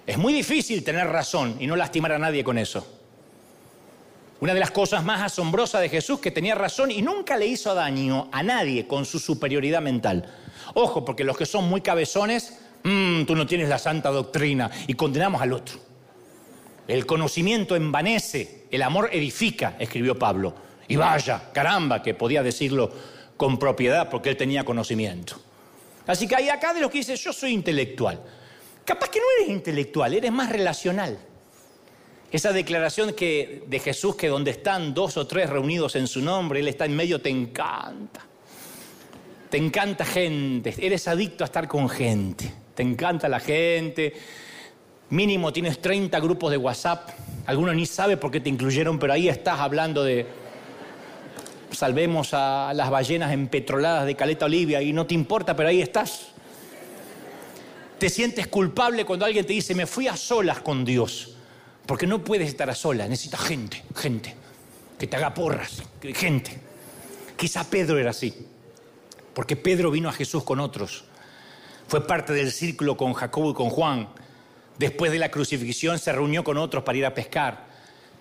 Es 0.06 0.18
muy 0.18 0.32
difícil 0.32 0.84
tener 0.84 1.06
razón 1.06 1.56
y 1.60 1.66
no 1.66 1.76
lastimar 1.76 2.12
a 2.12 2.18
nadie 2.18 2.44
con 2.44 2.58
eso. 2.58 2.86
Una 4.40 4.54
de 4.54 4.60
las 4.60 4.70
cosas 4.70 5.04
más 5.04 5.22
asombrosas 5.22 5.80
de 5.80 5.88
Jesús 5.88 6.20
que 6.20 6.30
tenía 6.30 6.54
razón 6.54 6.90
y 6.90 7.02
nunca 7.02 7.36
le 7.36 7.46
hizo 7.46 7.74
daño 7.74 8.28
a 8.32 8.42
nadie 8.42 8.86
con 8.86 9.04
su 9.04 9.18
superioridad 9.18 9.82
mental. 9.82 10.32
Ojo, 10.74 11.04
porque 11.04 11.24
los 11.24 11.36
que 11.36 11.46
son 11.46 11.68
muy 11.68 11.80
cabezones 11.80 12.58
Mm, 12.82 13.24
tú 13.24 13.34
no 13.34 13.46
tienes 13.46 13.68
la 13.68 13.78
santa 13.78 14.10
doctrina 14.10 14.70
y 14.86 14.94
condenamos 14.94 15.42
al 15.42 15.52
otro. 15.52 15.78
El 16.86 17.04
conocimiento 17.04 17.76
envanece, 17.76 18.66
el 18.70 18.82
amor 18.82 19.10
edifica, 19.12 19.76
escribió 19.78 20.18
Pablo. 20.18 20.54
Y 20.86 20.96
vaya, 20.96 21.50
caramba, 21.52 22.02
que 22.02 22.14
podía 22.14 22.42
decirlo 22.42 22.90
con 23.36 23.58
propiedad 23.58 24.08
porque 24.08 24.30
él 24.30 24.36
tenía 24.36 24.64
conocimiento. 24.64 25.38
Así 26.08 26.26
que 26.26 26.34
hay 26.34 26.48
acá 26.48 26.74
de 26.74 26.80
los 26.80 26.90
que 26.90 26.98
dice, 26.98 27.14
yo 27.14 27.32
soy 27.32 27.52
intelectual. 27.52 28.20
Capaz 28.84 29.08
que 29.10 29.20
no 29.20 29.26
eres 29.38 29.50
intelectual, 29.54 30.12
eres 30.12 30.32
más 30.32 30.50
relacional. 30.50 31.16
Esa 32.32 32.52
declaración 32.52 33.12
que, 33.12 33.62
de 33.68 33.78
Jesús 33.78 34.16
que 34.16 34.26
donde 34.26 34.50
están 34.50 34.92
dos 34.92 35.16
o 35.16 35.28
tres 35.28 35.48
reunidos 35.48 35.94
en 35.94 36.08
su 36.08 36.20
nombre, 36.20 36.58
Él 36.58 36.66
está 36.66 36.84
en 36.84 36.96
medio, 36.96 37.20
te 37.20 37.30
encanta. 37.30 38.26
Te 39.48 39.56
encanta 39.56 40.04
gente, 40.04 40.74
eres 40.78 41.06
adicto 41.06 41.44
a 41.44 41.46
estar 41.46 41.68
con 41.68 41.88
gente 41.88 42.52
te 42.78 42.84
encanta 42.84 43.28
la 43.28 43.40
gente, 43.40 44.12
mínimo 45.10 45.52
tienes 45.52 45.82
30 45.82 46.20
grupos 46.20 46.52
de 46.52 46.58
WhatsApp, 46.58 47.08
algunos 47.46 47.74
ni 47.74 47.86
sabe 47.86 48.16
por 48.16 48.30
qué 48.30 48.38
te 48.38 48.50
incluyeron, 48.50 49.00
pero 49.00 49.14
ahí 49.14 49.28
estás 49.28 49.58
hablando 49.58 50.04
de 50.04 50.24
salvemos 51.70 52.30
a 52.32 52.72
las 52.74 52.90
ballenas 52.90 53.32
empetroladas 53.32 54.06
de 54.06 54.16
Caleta 54.16 54.46
Olivia 54.46 54.82
y 54.82 54.92
no 54.92 55.06
te 55.06 55.14
importa, 55.14 55.54
pero 55.54 55.68
ahí 55.68 55.80
estás. 55.80 56.28
Te 57.98 58.08
sientes 58.08 58.46
culpable 58.46 59.04
cuando 59.04 59.24
alguien 59.24 59.44
te 59.44 59.52
dice, 59.52 59.74
me 59.74 59.86
fui 59.86 60.06
a 60.06 60.16
solas 60.16 60.60
con 60.60 60.84
Dios, 60.84 61.36
porque 61.86 62.06
no 62.06 62.22
puedes 62.22 62.48
estar 62.48 62.70
a 62.70 62.74
solas, 62.74 63.08
necesitas 63.08 63.40
gente, 63.40 63.82
gente, 63.96 64.34
que 64.98 65.06
te 65.06 65.16
haga 65.16 65.34
porras, 65.34 65.82
gente. 66.14 66.60
Quizá 67.36 67.64
Pedro 67.64 67.98
era 67.98 68.10
así, 68.10 68.34
porque 69.34 69.56
Pedro 69.56 69.90
vino 69.90 70.08
a 70.08 70.12
Jesús 70.12 70.44
con 70.44 70.60
otros. 70.60 71.04
Fue 71.88 72.06
parte 72.06 72.32
del 72.32 72.52
círculo 72.52 72.96
con 72.96 73.14
Jacobo 73.14 73.50
y 73.50 73.54
con 73.54 73.70
Juan. 73.70 74.08
Después 74.78 75.10
de 75.10 75.18
la 75.18 75.30
crucifixión 75.30 75.98
se 75.98 76.12
reunió 76.12 76.44
con 76.44 76.58
otros 76.58 76.84
para 76.84 76.98
ir 76.98 77.06
a 77.06 77.14
pescar. 77.14 77.67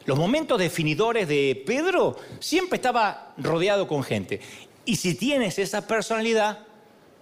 Los 0.08 0.18
momentos 0.18 0.58
definidores 0.58 1.28
de 1.28 1.62
Pedro 1.66 2.16
siempre 2.39 2.78
estaba 2.78 3.34
rodeado 3.38 3.89
con 3.89 4.03
gente. 4.03 4.39
Y 4.86 4.95
si 4.95 5.16
tienes 5.16 5.60
esa 5.60 5.86
personalidad, 5.86 6.60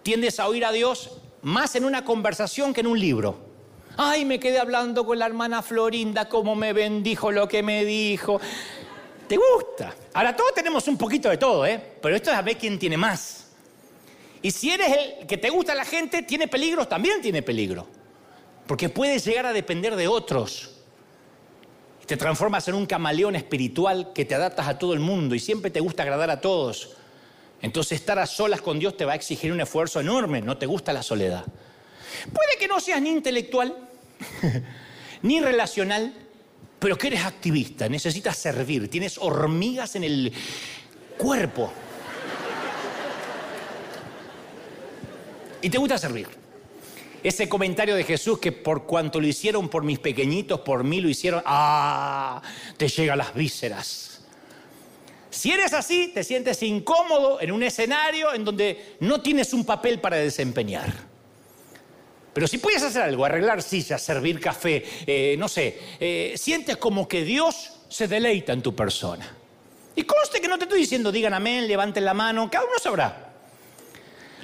tiendes 0.03 0.39
a 0.39 0.47
oír 0.47 0.63
a 0.65 0.71
Dios 0.71 1.17
más 1.41 1.75
en 1.75 1.83
una 1.83 2.05
conversación 2.05 2.75
que 2.75 2.81
en 2.81 2.87
un 2.87 2.99
libro. 2.99 3.39
Ay, 3.97 4.23
me 4.23 4.39
quedé 4.39 4.59
hablando 4.59 5.03
con 5.03 5.17
la 5.17 5.25
hermana 5.25 5.63
Florinda, 5.63 6.29
cómo 6.29 6.53
me 6.53 6.73
bendijo 6.73 7.31
lo 7.31 7.47
que 7.47 7.63
me 7.63 7.83
dijo. 7.85 8.39
¿Te 9.27 9.35
gusta? 9.35 9.95
Ahora 10.13 10.35
todos 10.35 10.53
tenemos 10.53 10.87
un 10.87 10.95
poquito 10.99 11.27
de 11.29 11.37
todo, 11.37 11.65
¿eh? 11.65 11.81
Pero 11.99 12.15
esto 12.15 12.29
es 12.29 12.37
a 12.37 12.43
ver 12.43 12.55
quién 12.55 12.77
tiene 12.77 12.97
más. 12.97 13.47
Y 14.43 14.51
si 14.51 14.69
eres 14.69 14.95
el 14.95 15.25
que 15.25 15.39
te 15.39 15.49
gusta 15.49 15.73
la 15.73 15.85
gente, 15.85 16.21
tiene 16.21 16.47
peligros, 16.47 16.87
también 16.87 17.19
tiene 17.19 17.41
peligro. 17.41 17.87
Porque 18.67 18.89
puedes 18.89 19.25
llegar 19.25 19.47
a 19.47 19.53
depender 19.53 19.95
de 19.95 20.07
otros. 20.07 20.74
Te 22.05 22.17
transformas 22.17 22.67
en 22.67 22.75
un 22.75 22.85
camaleón 22.85 23.35
espiritual 23.35 24.11
que 24.13 24.25
te 24.25 24.35
adaptas 24.35 24.67
a 24.67 24.77
todo 24.77 24.93
el 24.93 24.99
mundo 24.99 25.33
y 25.33 25.39
siempre 25.39 25.71
te 25.71 25.79
gusta 25.79 26.03
agradar 26.03 26.29
a 26.29 26.39
todos. 26.39 26.91
Entonces 27.61 27.99
estar 27.99 28.19
a 28.19 28.27
solas 28.27 28.61
con 28.61 28.77
Dios 28.77 28.95
te 28.95 29.05
va 29.05 29.13
a 29.13 29.15
exigir 29.15 29.51
un 29.51 29.59
esfuerzo 29.59 29.99
enorme, 29.99 30.41
no 30.41 30.57
te 30.57 30.67
gusta 30.67 30.93
la 30.93 31.01
soledad. 31.01 31.45
Puede 32.31 32.57
que 32.59 32.67
no 32.67 32.79
seas 32.79 33.01
ni 33.01 33.09
intelectual, 33.09 33.75
ni 35.23 35.41
relacional, 35.41 36.13
pero 36.77 36.97
que 36.97 37.07
eres 37.07 37.25
activista, 37.25 37.89
necesitas 37.89 38.37
servir, 38.37 38.89
tienes 38.89 39.17
hormigas 39.17 39.95
en 39.95 40.03
el 40.03 40.33
cuerpo. 41.17 41.71
Y 45.61 45.69
te 45.71 45.79
gusta 45.79 45.97
servir. 45.97 46.44
Ese 47.25 47.49
comentario 47.49 47.95
de 47.95 48.03
Jesús 48.03 48.37
que 48.37 48.51
por 48.51 48.85
cuanto 48.85 49.19
lo 49.19 49.25
hicieron 49.25 49.67
por 49.67 49.81
mis 49.81 49.97
pequeñitos, 49.97 50.59
por 50.59 50.83
mí 50.83 51.01
lo 51.01 51.09
hicieron, 51.09 51.41
ah, 51.43 52.39
te 52.77 52.87
llega 52.87 53.13
a 53.13 53.15
las 53.15 53.33
vísceras. 53.33 54.21
Si 55.31 55.49
eres 55.49 55.73
así, 55.73 56.11
te 56.13 56.23
sientes 56.23 56.61
incómodo 56.61 57.41
en 57.41 57.51
un 57.51 57.63
escenario 57.63 58.31
en 58.31 58.45
donde 58.45 58.97
no 58.99 59.21
tienes 59.21 59.53
un 59.53 59.65
papel 59.65 59.99
para 59.99 60.17
desempeñar. 60.17 60.93
Pero 62.31 62.47
si 62.47 62.59
puedes 62.59 62.83
hacer 62.83 63.01
algo, 63.01 63.25
arreglar 63.25 63.63
sillas, 63.63 64.03
servir 64.03 64.39
café, 64.39 64.85
eh, 65.07 65.35
no 65.39 65.47
sé, 65.47 65.79
eh, 65.99 66.35
sientes 66.37 66.77
como 66.77 67.07
que 67.07 67.23
Dios 67.23 67.71
se 67.89 68.07
deleita 68.07 68.53
en 68.53 68.61
tu 68.61 68.75
persona. 68.75 69.35
Y 69.95 70.03
conste 70.03 70.39
que 70.39 70.47
no 70.47 70.59
te 70.59 70.65
estoy 70.65 70.81
diciendo 70.81 71.11
digan 71.11 71.33
amén, 71.33 71.67
levanten 71.67 72.05
la 72.05 72.13
mano, 72.13 72.47
cada 72.51 72.65
uno 72.65 72.75
sabrá. 72.79 73.24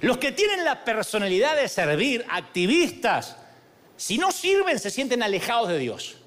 Los 0.02 0.18
que 0.18 0.32
tienen 0.32 0.66
la 0.66 0.84
personalidad 0.84 1.56
de 1.56 1.68
servir, 1.68 2.26
activistas, 2.30 3.38
si 3.96 4.18
no 4.18 4.32
sirven 4.32 4.80
se 4.80 4.90
sienten 4.90 5.22
alejados 5.22 5.70
de 5.70 5.78
Dios. 5.78 6.18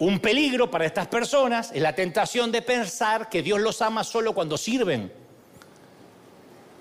Un 0.00 0.18
peligro 0.18 0.68
para 0.68 0.84
estas 0.84 1.06
personas 1.06 1.70
es 1.72 1.80
la 1.80 1.94
tentación 1.94 2.50
de 2.50 2.60
pensar 2.60 3.28
que 3.28 3.42
Dios 3.42 3.60
los 3.60 3.80
ama 3.80 4.02
solo 4.02 4.34
cuando 4.34 4.58
sirven. 4.58 5.12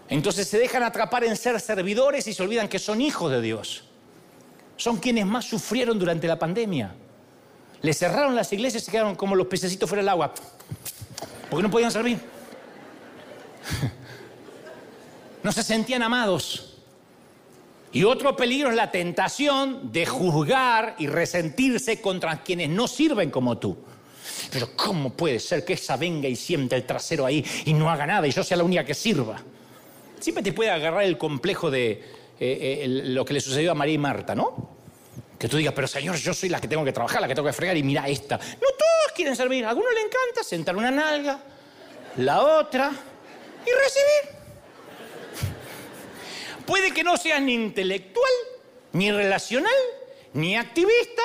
Entonces 0.09 0.47
se 0.47 0.57
dejan 0.57 0.81
atrapar 0.81 1.23
en 1.25 1.37
ser 1.37 1.59
servidores 1.59 2.25
y 2.25 2.33
se 2.33 2.41
olvidan 2.41 2.67
que 2.67 2.79
son 2.79 2.99
hijos 2.99 3.31
de 3.31 3.41
Dios. 3.41 3.83
Son 4.77 4.97
quienes 4.97 5.27
más 5.27 5.45
sufrieron 5.45 5.99
durante 5.99 6.27
la 6.27 6.39
pandemia. 6.39 6.95
Les 7.83 7.99
cerraron 7.99 8.35
las 8.35 8.51
iglesias 8.51 8.81
y 8.81 8.85
se 8.87 8.91
quedaron 8.91 9.13
como 9.13 9.35
los 9.35 9.45
pececitos 9.45 9.87
fuera 9.87 10.01
del 10.01 10.09
agua. 10.09 10.33
Porque 11.51 11.61
no 11.61 11.69
podían 11.69 11.91
servir. 11.91 12.19
No 15.43 15.51
se 15.51 15.63
sentían 15.63 16.03
amados. 16.03 16.77
Y 17.93 18.03
otro 18.03 18.35
peligro 18.35 18.69
es 18.69 18.75
la 18.75 18.91
tentación 18.91 19.91
de 19.91 20.05
juzgar 20.05 20.95
y 20.97 21.07
resentirse 21.07 21.99
contra 21.99 22.41
quienes 22.41 22.69
no 22.69 22.87
sirven 22.87 23.29
como 23.29 23.57
tú. 23.57 23.77
Pero 24.51 24.69
¿cómo 24.75 25.11
puede 25.11 25.39
ser 25.39 25.65
que 25.65 25.73
esa 25.73 25.97
venga 25.97 26.27
y 26.27 26.35
sienta 26.35 26.75
el 26.75 26.85
trasero 26.85 27.25
ahí 27.25 27.45
y 27.65 27.73
no 27.73 27.89
haga 27.89 28.05
nada 28.05 28.27
y 28.27 28.31
yo 28.31 28.43
sea 28.43 28.57
la 28.57 28.63
única 28.63 28.85
que 28.85 28.93
sirva? 28.93 29.41
siempre 30.21 30.43
te 30.43 30.53
puede 30.53 30.69
agarrar 30.69 31.03
el 31.03 31.17
complejo 31.17 31.71
de 31.71 31.91
eh, 31.91 31.99
eh, 32.39 32.85
lo 32.87 33.25
que 33.25 33.33
le 33.33 33.41
sucedió 33.41 33.71
a 33.71 33.75
María 33.75 33.95
y 33.95 33.97
Marta, 33.97 34.35
¿no? 34.35 34.69
Que 35.37 35.47
tú 35.47 35.57
digas, 35.57 35.73
pero 35.73 35.87
Señor, 35.87 36.15
yo 36.17 36.33
soy 36.33 36.49
la 36.49 36.61
que 36.61 36.67
tengo 36.67 36.85
que 36.85 36.91
trabajar, 36.91 37.21
la 37.21 37.27
que 37.27 37.35
tengo 37.35 37.47
que 37.47 37.53
fregar 37.53 37.75
y 37.75 37.83
mira 37.83 38.07
esta. 38.07 38.37
No 38.37 38.43
todos 38.77 39.11
quieren 39.15 39.35
servir. 39.35 39.65
A 39.65 39.69
algunos 39.69 39.91
le 39.93 40.01
encanta 40.01 40.43
sentar 40.43 40.75
una 40.75 40.91
nalga, 40.91 41.39
la 42.17 42.43
otra 42.43 42.91
y 42.91 43.69
recibir. 43.69 44.40
Puede 46.65 46.91
que 46.91 47.03
no 47.03 47.17
seas 47.17 47.41
ni 47.41 47.53
intelectual, 47.53 48.31
ni 48.93 49.11
relacional, 49.11 49.71
ni 50.33 50.55
activista, 50.55 51.23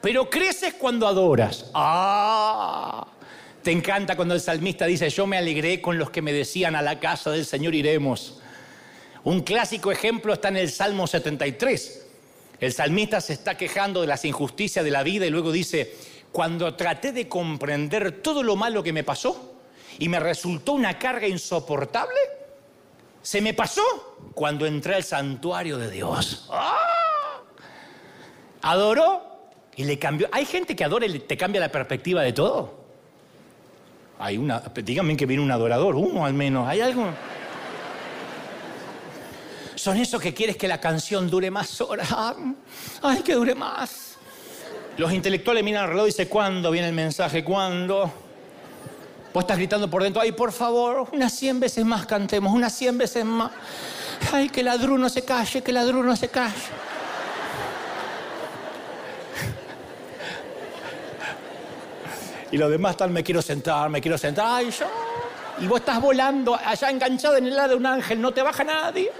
pero 0.00 0.28
creces 0.28 0.74
cuando 0.74 1.06
adoras. 1.06 1.70
¡Ah! 1.74 3.06
Te 3.62 3.70
encanta 3.72 4.16
cuando 4.16 4.34
el 4.34 4.40
salmista 4.40 4.84
dice, 4.84 5.08
yo 5.08 5.26
me 5.26 5.38
alegré 5.38 5.80
con 5.80 5.98
los 5.98 6.10
que 6.10 6.20
me 6.20 6.32
decían 6.32 6.76
a 6.76 6.82
la 6.82 7.00
casa 7.00 7.30
del 7.30 7.46
Señor 7.46 7.74
iremos. 7.74 8.40
Un 9.24 9.40
clásico 9.40 9.90
ejemplo 9.90 10.34
está 10.34 10.48
en 10.48 10.58
el 10.58 10.70
Salmo 10.70 11.06
73. 11.06 12.06
El 12.60 12.72
salmista 12.72 13.22
se 13.22 13.32
está 13.32 13.56
quejando 13.56 14.02
de 14.02 14.06
las 14.06 14.26
injusticias 14.26 14.84
de 14.84 14.90
la 14.90 15.02
vida 15.02 15.24
y 15.24 15.30
luego 15.30 15.50
dice, 15.50 15.94
cuando 16.30 16.74
traté 16.74 17.12
de 17.12 17.26
comprender 17.26 18.20
todo 18.20 18.42
lo 18.42 18.56
malo 18.56 18.82
que 18.82 18.92
me 18.92 19.02
pasó 19.02 19.62
y 19.98 20.10
me 20.10 20.20
resultó 20.20 20.72
una 20.72 20.98
carga 20.98 21.26
insoportable, 21.26 22.18
se 23.24 23.40
me 23.40 23.54
pasó 23.54 23.82
cuando 24.34 24.66
entré 24.66 24.96
al 24.96 25.02
santuario 25.02 25.78
de 25.78 25.90
Dios. 25.90 26.46
¡Ah! 26.52 27.40
Adoró 28.60 29.48
y 29.74 29.84
le 29.84 29.98
cambió. 29.98 30.28
Hay 30.30 30.44
gente 30.44 30.76
que 30.76 30.84
adora 30.84 31.06
y 31.06 31.18
te 31.20 31.34
cambia 31.34 31.58
la 31.58 31.72
perspectiva 31.72 32.20
de 32.20 32.34
todo. 32.34 32.84
Hay 34.18 34.36
una, 34.36 34.60
díganme 34.60 35.16
que 35.16 35.24
viene 35.24 35.42
un 35.42 35.50
adorador, 35.50 35.96
uno 35.96 36.26
al 36.26 36.34
menos, 36.34 36.68
¿hay 36.68 36.82
algo? 36.82 37.06
Son 39.74 39.96
esos 39.96 40.20
que 40.20 40.34
quieres 40.34 40.58
que 40.58 40.68
la 40.68 40.78
canción 40.78 41.30
dure 41.30 41.50
más 41.50 41.80
horas. 41.80 42.14
Ay, 43.02 43.22
que 43.22 43.32
dure 43.32 43.54
más. 43.54 44.18
Los 44.98 45.14
intelectuales 45.14 45.64
miran 45.64 45.84
al 45.84 45.88
reloj 45.88 46.04
y 46.04 46.06
dicen, 46.08 46.28
¿cuándo 46.28 46.70
viene 46.70 46.88
el 46.88 46.94
mensaje? 46.94 47.42
¿Cuándo? 47.42 48.23
Vos 49.34 49.42
estás 49.42 49.56
gritando 49.56 49.90
por 49.90 50.00
dentro, 50.00 50.22
ay, 50.22 50.30
por 50.30 50.52
favor, 50.52 51.08
unas 51.10 51.32
cien 51.32 51.58
veces 51.58 51.84
más 51.84 52.06
cantemos, 52.06 52.52
unas 52.54 52.72
cien 52.72 52.96
veces 52.96 53.24
más. 53.24 53.50
Ay, 54.32 54.48
que 54.48 54.60
el 54.60 54.68
no 55.00 55.08
se 55.08 55.24
calle, 55.24 55.60
que 55.60 55.72
el 55.72 56.06
no 56.06 56.14
se 56.14 56.28
calle. 56.28 56.54
Y 62.52 62.56
los 62.56 62.70
demás 62.70 62.92
están, 62.92 63.12
me 63.12 63.24
quiero 63.24 63.42
sentar, 63.42 63.90
me 63.90 64.00
quiero 64.00 64.16
sentar. 64.16 64.46
Ay, 64.48 64.70
yo. 64.70 64.86
Y 65.58 65.66
vos 65.66 65.80
estás 65.80 66.00
volando 66.00 66.54
allá 66.54 66.88
enganchado 66.88 67.36
en 67.36 67.46
el 67.46 67.56
lado 67.56 67.70
de 67.70 67.74
un 67.74 67.86
ángel, 67.86 68.20
no 68.20 68.32
te 68.32 68.40
baja 68.40 68.62
nadie. 68.62 69.10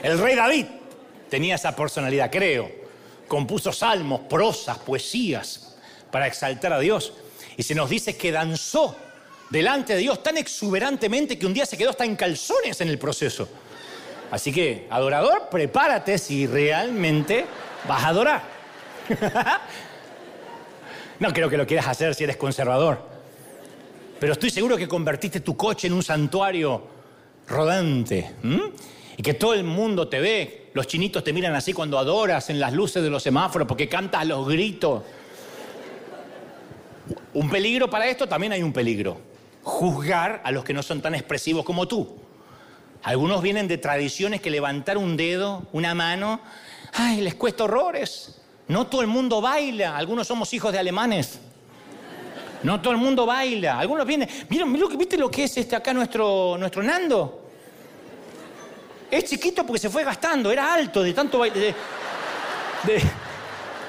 El 0.00 0.16
rey 0.20 0.36
David 0.36 0.66
tenía 1.28 1.56
esa 1.56 1.74
personalidad, 1.74 2.30
creo. 2.30 2.81
Compuso 3.32 3.72
salmos, 3.72 4.20
prosas, 4.28 4.76
poesías 4.76 5.74
para 6.10 6.26
exaltar 6.26 6.70
a 6.74 6.78
Dios. 6.78 7.14
Y 7.56 7.62
se 7.62 7.74
nos 7.74 7.88
dice 7.88 8.14
que 8.14 8.30
danzó 8.30 8.94
delante 9.48 9.94
de 9.94 10.00
Dios 10.00 10.22
tan 10.22 10.36
exuberantemente 10.36 11.38
que 11.38 11.46
un 11.46 11.54
día 11.54 11.64
se 11.64 11.78
quedó 11.78 11.88
hasta 11.88 12.04
en 12.04 12.14
calzones 12.14 12.78
en 12.82 12.88
el 12.88 12.98
proceso. 12.98 13.48
Así 14.30 14.52
que, 14.52 14.86
adorador, 14.90 15.48
prepárate 15.50 16.18
si 16.18 16.46
realmente 16.46 17.46
vas 17.88 18.04
a 18.04 18.08
adorar. 18.08 18.42
no 21.18 21.32
creo 21.32 21.48
que 21.48 21.56
lo 21.56 21.66
quieras 21.66 21.86
hacer 21.86 22.14
si 22.14 22.24
eres 22.24 22.36
conservador. 22.36 23.00
Pero 24.20 24.34
estoy 24.34 24.50
seguro 24.50 24.76
que 24.76 24.86
convertiste 24.86 25.40
tu 25.40 25.56
coche 25.56 25.86
en 25.86 25.94
un 25.94 26.02
santuario 26.02 26.86
rodante. 27.48 28.34
Y 29.16 29.22
que 29.22 29.32
todo 29.32 29.54
el 29.54 29.64
mundo 29.64 30.06
te 30.06 30.20
ve. 30.20 30.61
Los 30.74 30.86
chinitos 30.86 31.22
te 31.22 31.32
miran 31.32 31.54
así 31.54 31.72
cuando 31.72 31.98
adoras 31.98 32.48
en 32.48 32.58
las 32.58 32.72
luces 32.72 33.02
de 33.02 33.10
los 33.10 33.22
semáforos 33.22 33.68
porque 33.68 33.88
cantas 33.88 34.26
los 34.26 34.48
gritos. 34.48 35.02
Un 37.34 37.50
peligro 37.50 37.90
para 37.90 38.06
esto, 38.06 38.26
también 38.26 38.52
hay 38.52 38.62
un 38.62 38.72
peligro. 38.72 39.20
Juzgar 39.62 40.40
a 40.44 40.50
los 40.50 40.64
que 40.64 40.72
no 40.72 40.82
son 40.82 41.02
tan 41.02 41.14
expresivos 41.14 41.64
como 41.64 41.86
tú. 41.86 42.18
Algunos 43.02 43.42
vienen 43.42 43.68
de 43.68 43.78
tradiciones 43.78 44.40
que 44.40 44.50
levantar 44.50 44.96
un 44.96 45.16
dedo, 45.16 45.66
una 45.72 45.94
mano, 45.94 46.40
ay, 46.94 47.20
les 47.20 47.34
cuesta 47.34 47.64
horrores. 47.64 48.40
No 48.68 48.86
todo 48.86 49.02
el 49.02 49.08
mundo 49.08 49.40
baila, 49.40 49.96
algunos 49.96 50.26
somos 50.26 50.52
hijos 50.54 50.72
de 50.72 50.78
alemanes. 50.78 51.40
No 52.62 52.80
todo 52.80 52.92
el 52.92 52.98
mundo 52.98 53.26
baila. 53.26 53.78
Algunos 53.78 54.06
vienen, 54.06 54.28
miren, 54.48 54.72
¿viste 54.96 55.18
lo 55.18 55.30
que 55.30 55.44
es 55.44 55.56
este 55.56 55.74
acá 55.74 55.92
nuestro, 55.92 56.56
nuestro 56.58 56.82
Nando? 56.82 57.41
Es 59.12 59.24
chiquito 59.24 59.66
porque 59.66 59.78
se 59.78 59.90
fue 59.90 60.04
gastando, 60.04 60.50
era 60.50 60.72
alto 60.72 61.02
de 61.02 61.12
tanto 61.12 61.42
de, 61.42 61.74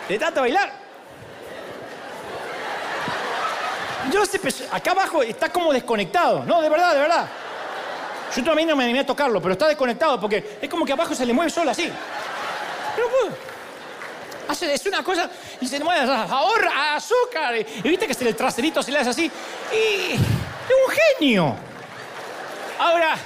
de, 0.09 0.19
tanto 0.19 0.41
bailar. 0.41 0.69
Yo 4.11 4.25
sé, 4.25 4.41
acá 4.69 4.91
abajo 4.91 5.23
está 5.23 5.47
como 5.47 5.71
desconectado. 5.71 6.43
No, 6.43 6.61
de 6.61 6.67
verdad, 6.67 6.93
de 6.93 6.99
verdad. 6.99 7.29
Yo 8.35 8.43
también 8.43 8.67
no 8.67 8.75
me 8.75 8.83
animé 8.83 8.99
a 8.99 9.05
tocarlo, 9.05 9.41
pero 9.41 9.53
está 9.53 9.65
desconectado 9.69 10.19
porque 10.19 10.57
es 10.61 10.69
como 10.69 10.85
que 10.85 10.91
abajo 10.91 11.15
se 11.15 11.25
le 11.25 11.31
mueve 11.31 11.49
solo 11.49 11.71
así. 11.71 11.89
Pero. 12.93 13.07
Hace, 14.49 14.73
es 14.73 14.85
una 14.85 15.01
cosa 15.05 15.29
y 15.61 15.67
se 15.67 15.79
le 15.79 15.85
mueve, 15.85 16.01
ahorra 16.01 16.95
azúcar. 16.95 17.55
Y, 17.55 17.87
viste 17.87 18.07
que 18.07 18.13
se 18.13 18.27
el 18.27 18.35
traserito 18.35 18.83
se 18.83 18.91
le 18.91 18.99
hace 18.99 19.11
así. 19.11 19.31
Y 19.71 20.15
Es 20.15 20.19
un 20.19 20.93
genio. 21.17 21.55
Ahora, 22.77 23.17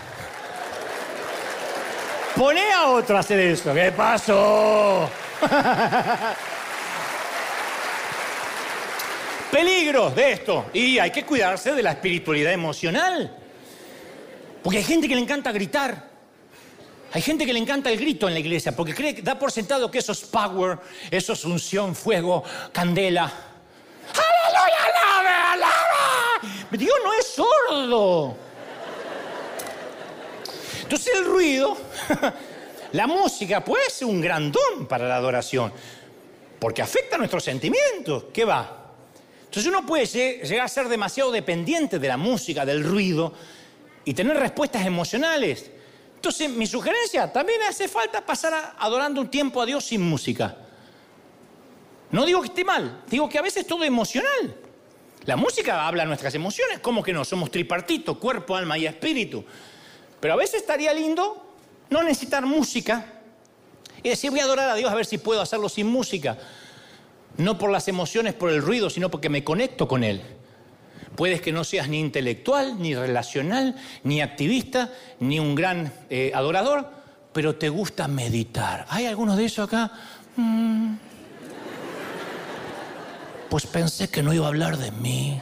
pone 2.38 2.72
a 2.72 2.90
otro 2.92 3.18
a 3.18 3.22
hacer 3.22 3.40
eso. 3.40 3.74
¿Qué 3.74 3.92
pasó? 3.92 5.10
Peligros 9.52 10.16
de 10.16 10.32
esto. 10.34 10.68
Y 10.74 11.00
hay 11.00 11.10
que 11.12 11.26
cuidarse 11.26 11.74
de 11.74 11.82
la 11.82 11.92
espiritualidad 11.92 12.54
emocional. 12.54 13.36
Porque 14.64 14.78
hay 14.78 14.84
gente 14.84 15.08
que 15.08 15.16
le 15.16 15.22
encanta 15.22 15.52
gritar. 15.52 16.06
Hay 17.14 17.22
gente 17.22 17.46
que 17.46 17.54
le 17.54 17.60
encanta 17.60 17.90
el 17.90 17.98
grito 17.98 18.28
en 18.28 18.34
la 18.34 18.40
iglesia 18.42 18.76
porque 18.76 18.94
cree 18.94 19.16
que 19.16 19.22
da 19.22 19.40
por 19.40 19.50
sentado 19.50 19.90
que 19.90 20.00
eso 20.00 20.12
es 20.12 20.26
power, 20.26 20.78
eso 21.10 21.32
es 21.34 21.46
unción, 21.46 21.96
fuego, 21.96 22.44
candela. 22.74 23.32
¡Aleluya, 24.12 24.76
alaba, 24.84 25.54
alaba! 25.54 26.42
Dios 26.72 26.96
no 27.04 27.14
es 27.14 27.28
sordo. 27.28 28.47
Entonces 30.88 31.16
el 31.16 31.26
ruido, 31.26 31.78
la 32.94 33.08
música 33.08 33.62
puede 33.62 33.90
ser 33.90 34.08
un 34.08 34.22
gran 34.22 34.50
don 34.50 34.88
para 34.88 35.06
la 35.06 35.18
adoración, 35.18 35.74
porque 36.60 36.82
afecta 36.82 37.18
nuestros 37.18 37.44
sentimientos. 37.44 38.28
¿Qué 38.34 38.46
va? 38.46 38.94
Entonces 39.44 39.68
uno 39.68 39.86
puede 39.86 40.06
llegar 40.06 40.66
a 40.66 40.70
ser 40.70 40.88
demasiado 40.88 41.30
dependiente 41.30 42.00
de 42.00 42.08
la 42.08 42.16
música, 42.16 42.66
del 42.66 42.86
ruido, 42.86 43.34
y 44.06 44.14
tener 44.14 44.38
respuestas 44.38 44.86
emocionales. 44.86 45.70
Entonces, 46.16 46.50
mi 46.50 46.66
sugerencia, 46.66 47.34
también 47.34 47.60
hace 47.64 47.90
falta 47.90 48.26
pasar 48.26 48.76
adorando 48.80 49.20
un 49.20 49.30
tiempo 49.30 49.62
a 49.62 49.66
Dios 49.66 49.84
sin 49.84 50.02
música. 50.02 50.56
No 52.12 52.26
digo 52.26 52.40
que 52.40 52.48
esté 52.48 52.64
mal, 52.64 53.04
digo 53.10 53.28
que 53.28 53.40
a 53.40 53.42
veces 53.42 53.68
todo 53.68 53.84
es 53.84 53.90
emocional. 53.90 54.56
La 55.26 55.36
música 55.36 55.86
habla 55.86 56.06
nuestras 56.06 56.34
emociones, 56.34 56.80
como 56.80 57.04
que 57.04 57.12
no, 57.12 57.26
somos 57.26 57.52
tripartito, 57.52 58.18
cuerpo, 58.18 58.56
alma 58.56 58.78
y 58.78 58.86
espíritu. 58.86 59.44
Pero 60.20 60.34
a 60.34 60.38
veces 60.38 60.62
estaría 60.62 60.94
lindo 60.94 61.44
no 61.90 62.04
necesitar 62.04 62.46
música 62.46 63.06
y 64.04 64.10
decir, 64.10 64.32
voy 64.32 64.40
a 64.40 64.44
adorar 64.44 64.70
a 64.70 64.76
Dios 64.76 64.92
a 64.92 64.96
ver 64.96 65.06
si 65.06 65.18
puedo 65.18 65.42
hacerlo 65.42 65.70
sin 65.70 65.88
música. 65.88 66.38
No 67.38 67.58
por 67.58 67.72
las 67.72 67.88
emociones, 67.88 68.34
por 68.34 68.50
el 68.50 68.62
ruido, 68.62 68.90
sino 68.90 69.10
porque 69.10 69.30
me 69.30 69.44
conecto 69.44 69.88
con 69.88 70.04
Él. 70.04 70.22
Puedes 71.16 71.42
que 71.42 71.52
no 71.52 71.64
seas 71.64 71.88
ni 71.90 72.00
intelectual, 72.00 72.80
ni 72.82 72.96
relacional, 72.96 73.76
ni 74.04 74.22
activista, 74.22 74.92
ni 75.20 75.40
un 75.40 75.56
gran 75.56 75.92
eh, 76.10 76.32
adorador, 76.34 76.90
pero 77.34 77.56
te 77.56 77.70
gusta 77.70 78.08
meditar. 78.08 78.86
¿Hay 78.90 79.06
algunos 79.06 79.38
de 79.38 79.46
esos 79.46 79.68
acá? 79.68 79.92
Mm. 80.36 80.96
Pues 83.50 83.66
pensé 83.66 84.10
que 84.10 84.22
no 84.22 84.34
iba 84.34 84.46
a 84.46 84.50
hablar 84.50 84.78
de 84.78 84.92
mí. 84.92 85.42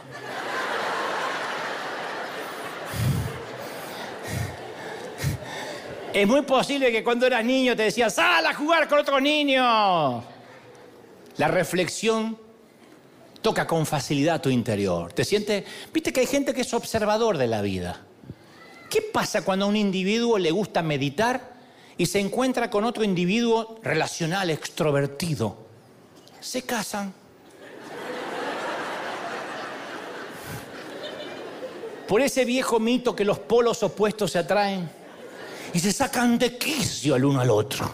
Es 6.16 6.26
muy 6.26 6.44
posible 6.44 6.94
que 6.94 7.04
cuando 7.04 7.28
eras 7.28 7.44
niño 7.44 7.76
te 7.76 7.84
decían, 7.84 8.10
sal 8.10 8.46
a 8.46 8.54
jugar 8.54 8.88
con 8.88 9.00
otros 9.00 9.22
niños. 9.22 10.24
La 11.36 11.50
reflexión 11.50 12.38
toca 13.42 13.68
con 13.68 13.86
facilidad 13.86 14.40
tu 14.40 14.50
interior. 14.50 15.12
Te 15.12 15.26
sientes, 15.26 15.66
viste 15.92 16.14
que 16.14 16.22
hay 16.22 16.26
gente 16.26 16.54
que 16.54 16.62
es 16.62 16.74
observador 16.74 17.38
de 17.38 17.48
la 17.48 17.62
vida. 17.62 18.06
¿Qué 18.90 19.02
pasa 19.02 19.44
cuando 19.44 19.66
a 19.66 19.68
un 19.68 19.76
individuo 19.76 20.38
le 20.38 20.52
gusta 20.52 20.82
meditar 20.82 21.52
y 21.98 22.06
se 22.06 22.22
encuentra 22.22 22.70
con 22.70 22.86
otro 22.86 23.04
individuo 23.04 23.78
relacional, 23.84 24.50
extrovertido? 24.50 25.68
Se 26.40 26.62
casan. 26.62 27.14
Por 32.08 32.22
ese 32.22 32.46
viejo 32.46 32.80
mito 32.80 33.14
que 33.18 33.26
los 33.26 33.40
polos 33.40 33.84
opuestos 33.84 34.32
se 34.32 34.40
atraen 34.40 34.95
y 35.74 35.80
se 35.80 35.92
sacan 35.92 36.38
de 36.38 36.58
quicio 36.58 37.16
el 37.16 37.26
uno 37.26 37.42
al 37.42 37.50
otro. 37.50 37.90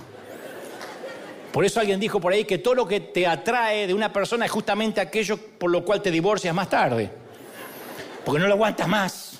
Por 1.51 1.65
eso 1.65 1.79
alguien 1.79 1.99
dijo 1.99 2.21
por 2.21 2.31
ahí 2.31 2.45
que 2.45 2.59
todo 2.59 2.75
lo 2.75 2.87
que 2.87 3.01
te 3.01 3.27
atrae 3.27 3.85
de 3.85 3.93
una 3.93 4.13
persona 4.13 4.45
es 4.45 4.51
justamente 4.51 5.01
aquello 5.01 5.37
por 5.37 5.69
lo 5.69 5.83
cual 5.83 6.01
te 6.01 6.09
divorcias 6.09 6.55
más 6.55 6.69
tarde. 6.69 7.11
Porque 8.23 8.39
no 8.39 8.47
lo 8.47 8.53
aguantas 8.53 8.87
más. 8.87 9.39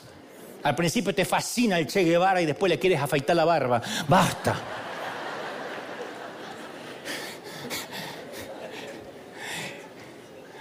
Al 0.64 0.76
principio 0.76 1.16
te 1.16 1.26
fascina 1.26 1.80
el 1.80 1.88
Che 1.88 2.04
Guevara 2.04 2.42
y 2.42 2.46
después 2.46 2.70
le 2.70 2.78
quieres 2.78 3.00
afeitar 3.00 3.36
la 3.36 3.46
barba. 3.46 3.82
Basta. 4.08 4.56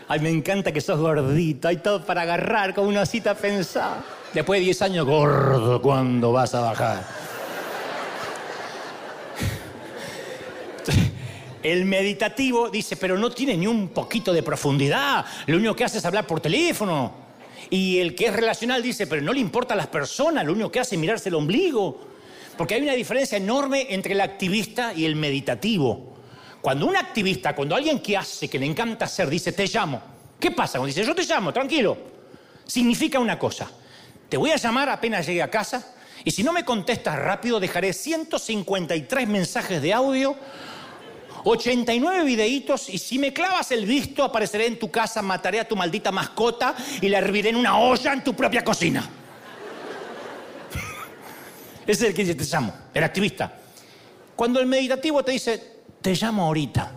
Ay, 0.09 0.21
me 0.21 0.31
encanta 0.31 0.73
que 0.73 0.81
sos 0.81 0.99
gordito. 0.99 1.69
Hay 1.69 1.77
todo 1.77 2.05
para 2.05 2.23
agarrar 2.23 2.75
con 2.75 2.87
una 2.87 3.07
cita 3.07 3.35
pensada. 3.35 4.03
Después 4.33 4.61
de 4.61 4.65
10 4.65 4.83
años, 4.83 5.07
gordo, 5.07 5.83
¿cuándo 5.83 6.33
vas 6.33 6.55
a 6.55 6.61
bajar? 6.61 7.30
El 11.63 11.85
meditativo 11.85 12.71
dice, 12.71 12.97
pero 12.97 13.19
no 13.19 13.31
tiene 13.31 13.57
ni 13.57 13.67
un 13.67 13.89
poquito 13.89 14.33
de 14.33 14.43
profundidad. 14.43 15.25
Lo 15.47 15.57
único 15.59 15.77
que 15.77 15.85
hace 15.85 15.99
es 15.99 16.05
hablar 16.05 16.27
por 16.27 16.41
teléfono. 16.41 17.13
Y 17.69 17.99
el 17.99 18.15
que 18.15 18.27
es 18.27 18.33
relacional 18.33 18.83
dice, 18.83 19.07
pero 19.07 19.21
no 19.21 19.33
le 19.33 19.41
importa 19.41 19.75
a 19.75 19.77
las 19.77 19.87
personas, 19.87 20.45
lo 20.45 20.53
único 20.53 20.71
que 20.71 20.81
hace 20.81 20.95
es 20.95 21.01
mirarse 21.01 21.29
el 21.29 21.35
ombligo. 21.35 22.01
Porque 22.57 22.75
hay 22.75 22.83
una 22.83 22.95
diferencia 22.95 23.37
enorme 23.37 23.87
entre 23.91 24.15
el 24.15 24.21
activista 24.21 24.93
y 24.95 25.05
el 25.05 25.17
meditativo. 25.17 26.15
Cuando 26.61 26.87
un 26.87 26.97
activista, 26.97 27.55
cuando 27.55 27.75
alguien 27.75 28.01
que 28.01 28.17
hace, 28.17 28.49
que 28.49 28.59
le 28.59 28.67
encanta 28.67 29.05
hacer, 29.05 29.29
dice, 29.29 29.53
te 29.53 29.67
llamo. 29.67 30.01
¿Qué 30.39 30.51
pasa? 30.51 30.79
Cuando 30.79 30.95
dice, 30.95 31.05
yo 31.05 31.15
te 31.15 31.25
llamo, 31.25 31.53
tranquilo. 31.53 31.97
Significa 32.67 33.19
una 33.19 33.39
cosa. 33.39 33.71
Te 34.29 34.37
voy 34.37 34.51
a 34.51 34.57
llamar 34.57 34.89
apenas 34.89 35.27
llegue 35.27 35.43
a 35.43 35.51
casa 35.51 35.95
y 36.25 36.31
si 36.31 36.43
no 36.43 36.53
me 36.53 36.65
contestas 36.65 37.19
rápido, 37.19 37.61
dejaré 37.61 37.93
153 37.93 39.29
mensajes 39.29 39.81
de 39.81 39.93
audio 39.93 40.37
89 41.45 42.25
videitos 42.25 42.89
y 42.89 42.99
si 42.99 43.19
me 43.19 43.33
clavas 43.33 43.71
el 43.73 43.87
visto 43.87 44.23
apareceré 44.23 44.67
en 44.67 44.79
tu 44.79 44.91
casa, 44.91 45.23
mataré 45.23 45.61
a 45.61 45.69
tu 45.69 45.77
maldita 45.77 46.13
mascota 46.13 46.75
y 47.01 47.09
la 47.09 47.19
herviré 47.19 47.51
en 47.51 47.57
una 47.57 47.79
olla 47.79 48.13
en 48.13 48.25
tu 48.25 48.35
propia 48.35 48.63
cocina. 48.63 49.01
Ese 51.87 52.05
es 52.05 52.11
el 52.11 52.15
que 52.15 52.25
dice 52.25 52.35
te 52.35 52.45
llamo, 52.45 52.75
el 52.93 53.05
activista. 53.05 53.53
Cuando 54.37 54.61
el 54.61 54.67
meditativo 54.67 55.23
te 55.23 55.33
dice 55.33 55.81
te 56.01 56.15
llamo 56.15 56.47
ahorita, 56.47 56.93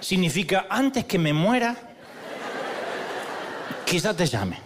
significa 0.00 0.66
antes 0.68 1.04
que 1.04 1.18
me 1.18 1.32
muera, 1.32 1.76
quizá 3.84 4.14
te 4.14 4.26
llame. 4.26 4.58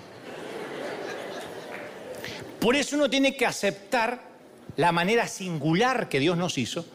Por 2.61 2.77
eso 2.77 2.97
uno 2.97 3.11
tiene 3.11 3.37
que 3.37 3.45
aceptar 3.45 4.23
la 4.77 4.91
manera 4.91 5.29
singular 5.29 6.09
que 6.09 6.19
Dios 6.19 6.37
nos 6.37 6.57
hizo 6.57 6.87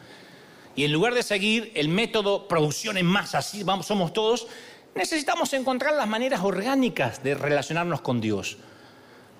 y 0.76 0.84
en 0.84 0.92
lugar 0.92 1.14
de 1.14 1.22
seguir 1.22 1.72
el 1.74 1.88
método 1.88 2.48
producción 2.48 2.96
en 2.96 3.06
masa, 3.06 3.38
así 3.38 3.62
vamos, 3.62 3.86
somos 3.86 4.12
todos, 4.12 4.46
necesitamos 4.94 5.52
encontrar 5.52 5.94
las 5.94 6.08
maneras 6.08 6.42
orgánicas 6.42 7.22
de 7.22 7.34
relacionarnos 7.34 8.00
con 8.00 8.20
Dios. 8.20 8.58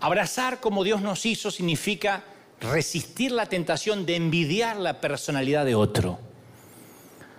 Abrazar 0.00 0.60
como 0.60 0.84
Dios 0.84 1.02
nos 1.02 1.24
hizo 1.26 1.50
significa 1.50 2.24
resistir 2.60 3.32
la 3.32 3.46
tentación 3.46 4.06
de 4.06 4.16
envidiar 4.16 4.76
la 4.76 5.00
personalidad 5.00 5.64
de 5.64 5.74
otro. 5.74 6.18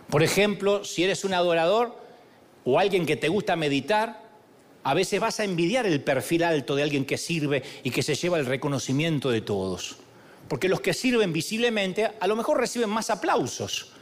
Por 0.09 0.23
ejemplo, 0.23 0.83
si 0.83 1.03
eres 1.03 1.23
un 1.23 1.33
adorador 1.33 1.95
o 2.65 2.79
alguien 2.79 3.05
que 3.05 3.15
te 3.15 3.29
gusta 3.29 3.55
meditar, 3.55 4.21
a 4.83 4.93
veces 4.93 5.19
vas 5.19 5.39
a 5.39 5.43
envidiar 5.43 5.85
el 5.85 6.01
perfil 6.01 6.43
alto 6.43 6.75
de 6.75 6.83
alguien 6.83 7.05
que 7.05 7.17
sirve 7.17 7.63
y 7.83 7.91
que 7.91 8.03
se 8.03 8.15
lleva 8.15 8.39
el 8.39 8.45
reconocimiento 8.45 9.29
de 9.29 9.41
todos. 9.41 9.97
Porque 10.51 10.67
los 10.67 10.81
que 10.81 10.93
sirven 10.93 11.31
visiblemente 11.31 12.11
a 12.19 12.27
lo 12.27 12.35
mejor 12.35 12.59
reciben 12.59 12.89
más 12.89 13.09
aplausos. 13.09 13.93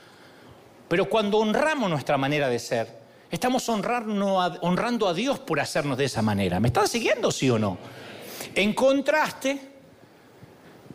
Pero 0.87 1.07
cuando 1.07 1.37
honramos 1.37 1.91
nuestra 1.91 2.17
manera 2.17 2.49
de 2.49 2.57
ser, 2.57 2.87
estamos 3.29 3.69
honrando 3.69 5.07
a 5.07 5.13
Dios 5.13 5.37
por 5.37 5.59
hacernos 5.59 5.95
de 5.99 6.05
esa 6.05 6.23
manera. 6.23 6.59
¿Me 6.59 6.69
están 6.69 6.87
siguiendo, 6.87 7.29
sí 7.29 7.51
o 7.51 7.59
no? 7.59 7.77
En 8.55 8.73
contraste, 8.73 9.61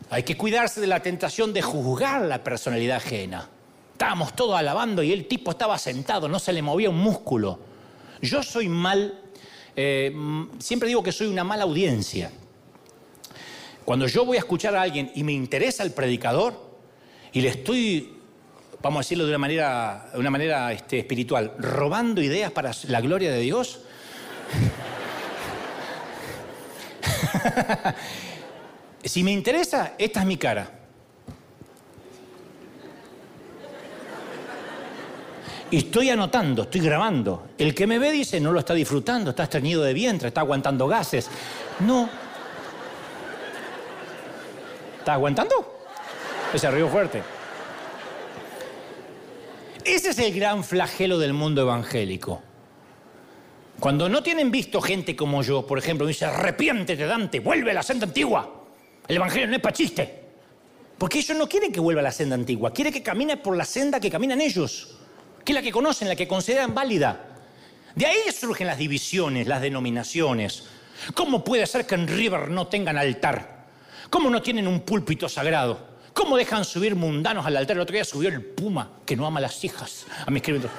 hay 0.09 0.23
que 0.23 0.35
cuidarse 0.35 0.81
de 0.81 0.87
la 0.87 0.99
tentación 0.99 1.53
de 1.53 1.61
juzgar 1.61 2.23
la 2.23 2.43
personalidad 2.43 2.97
ajena. 2.97 3.47
Estábamos 3.93 4.35
todos 4.35 4.57
alabando 4.57 5.03
y 5.03 5.13
el 5.13 5.25
tipo 5.25 5.51
estaba 5.51 5.77
sentado, 5.77 6.27
no 6.27 6.37
se 6.37 6.51
le 6.51 6.61
movía 6.61 6.89
un 6.89 6.99
músculo. 6.99 7.59
Yo 8.21 8.43
soy 8.43 8.67
mal, 8.67 9.21
eh, 9.73 10.13
siempre 10.59 10.89
digo 10.89 11.01
que 11.01 11.13
soy 11.13 11.27
una 11.27 11.45
mala 11.45 11.63
audiencia. 11.63 12.29
Cuando 13.85 14.07
yo 14.07 14.25
voy 14.25 14.37
a 14.37 14.39
escuchar 14.39 14.75
a 14.75 14.81
alguien 14.81 15.11
y 15.13 15.23
me 15.23 15.31
interesa 15.31 15.83
el 15.83 15.91
predicador 15.91 16.59
y 17.31 17.41
le 17.41 17.49
estoy, 17.49 18.15
vamos 18.81 18.97
a 18.97 19.01
decirlo 19.01 19.25
de 19.25 19.29
una 19.29 19.37
manera, 19.37 20.09
de 20.11 20.19
una 20.19 20.31
manera 20.31 20.73
este, 20.73 20.97
espiritual, 20.99 21.53
robando 21.59 22.19
ideas 22.19 22.51
para 22.51 22.71
la 22.87 22.99
gloria 22.99 23.31
de 23.31 23.41
Dios, 23.41 23.81
si 29.03 29.23
me 29.23 29.31
interesa, 29.31 29.93
esta 29.99 30.21
es 30.21 30.25
mi 30.25 30.37
cara. 30.37 30.71
Y 35.69 35.77
estoy 35.77 36.09
anotando, 36.09 36.63
estoy 36.63 36.81
grabando. 36.81 37.49
El 37.57 37.75
que 37.75 37.85
me 37.85 37.99
ve 37.99 38.11
dice, 38.11 38.39
no 38.39 38.51
lo 38.51 38.57
está 38.59 38.73
disfrutando, 38.73 39.29
está 39.31 39.43
estreñido 39.43 39.83
de 39.83 39.93
vientre, 39.93 40.29
está 40.29 40.41
aguantando 40.41 40.87
gases. 40.87 41.29
No. 41.81 42.24
¿Está 45.05 45.13
aguantando? 45.13 45.85
Se 46.55 46.71
río 46.71 46.89
fuerte. 46.89 47.21
Ese 49.83 50.09
es 50.09 50.17
el 50.17 50.33
gran 50.33 50.63
flagelo 50.63 51.19
del 51.19 51.31
mundo 51.31 51.61
evangélico. 51.61 52.41
Cuando 53.79 54.09
no 54.09 54.23
tienen 54.23 54.49
visto 54.49 54.81
gente 54.81 55.15
como 55.15 55.43
yo, 55.43 55.67
por 55.67 55.77
ejemplo, 55.77 56.07
dice, 56.07 56.25
arrepiéntete 56.25 57.05
Dante, 57.05 57.39
vuelve 57.39 57.69
a 57.69 57.75
la 57.75 57.83
senda 57.83 58.07
antigua. 58.07 58.65
El 59.07 59.17
Evangelio 59.17 59.47
no 59.47 59.55
es 59.57 59.61
para 59.61 59.75
chiste. 59.75 60.23
Porque 60.97 61.19
ellos 61.19 61.37
no 61.37 61.47
quieren 61.47 61.71
que 61.71 61.79
vuelva 61.79 62.01
a 62.01 62.05
la 62.05 62.11
senda 62.11 62.33
antigua, 62.33 62.73
quieren 62.73 62.91
que 62.91 63.03
camine 63.03 63.37
por 63.37 63.55
la 63.55 63.65
senda 63.65 63.99
que 63.99 64.09
caminan 64.09 64.41
ellos, 64.41 64.97
que 65.43 65.51
es 65.51 65.55
la 65.55 65.61
que 65.61 65.71
conocen, 65.71 66.07
la 66.07 66.15
que 66.15 66.27
consideran 66.27 66.73
válida. 66.73 67.43
De 67.93 68.07
ahí 68.07 68.31
surgen 68.31 68.65
las 68.65 68.79
divisiones, 68.79 69.45
las 69.45 69.61
denominaciones. 69.61 70.63
¿Cómo 71.13 71.43
puede 71.43 71.67
ser 71.67 71.85
que 71.85 71.93
en 71.93 72.07
River 72.07 72.49
no 72.49 72.65
tengan 72.65 72.97
altar? 72.97 73.54
¿Cómo 74.09 74.29
no 74.29 74.41
tienen 74.41 74.67
un 74.67 74.81
púlpito 74.81 75.27
sagrado? 75.27 75.95
¿Cómo 76.13 76.37
dejan 76.37 76.63
subir 76.63 76.95
mundanos 76.95 77.45
al 77.45 77.57
altar? 77.57 77.75
El 77.75 77.81
otro 77.81 77.93
día 77.93 78.05
subió 78.05 78.29
el 78.29 78.41
Puma, 78.41 78.89
que 79.05 79.15
no 79.15 79.25
ama 79.25 79.39
a 79.39 79.41
las 79.41 79.63
hijas. 79.63 80.05
A 80.25 80.31
mi 80.31 80.37
escrito. 80.37 80.69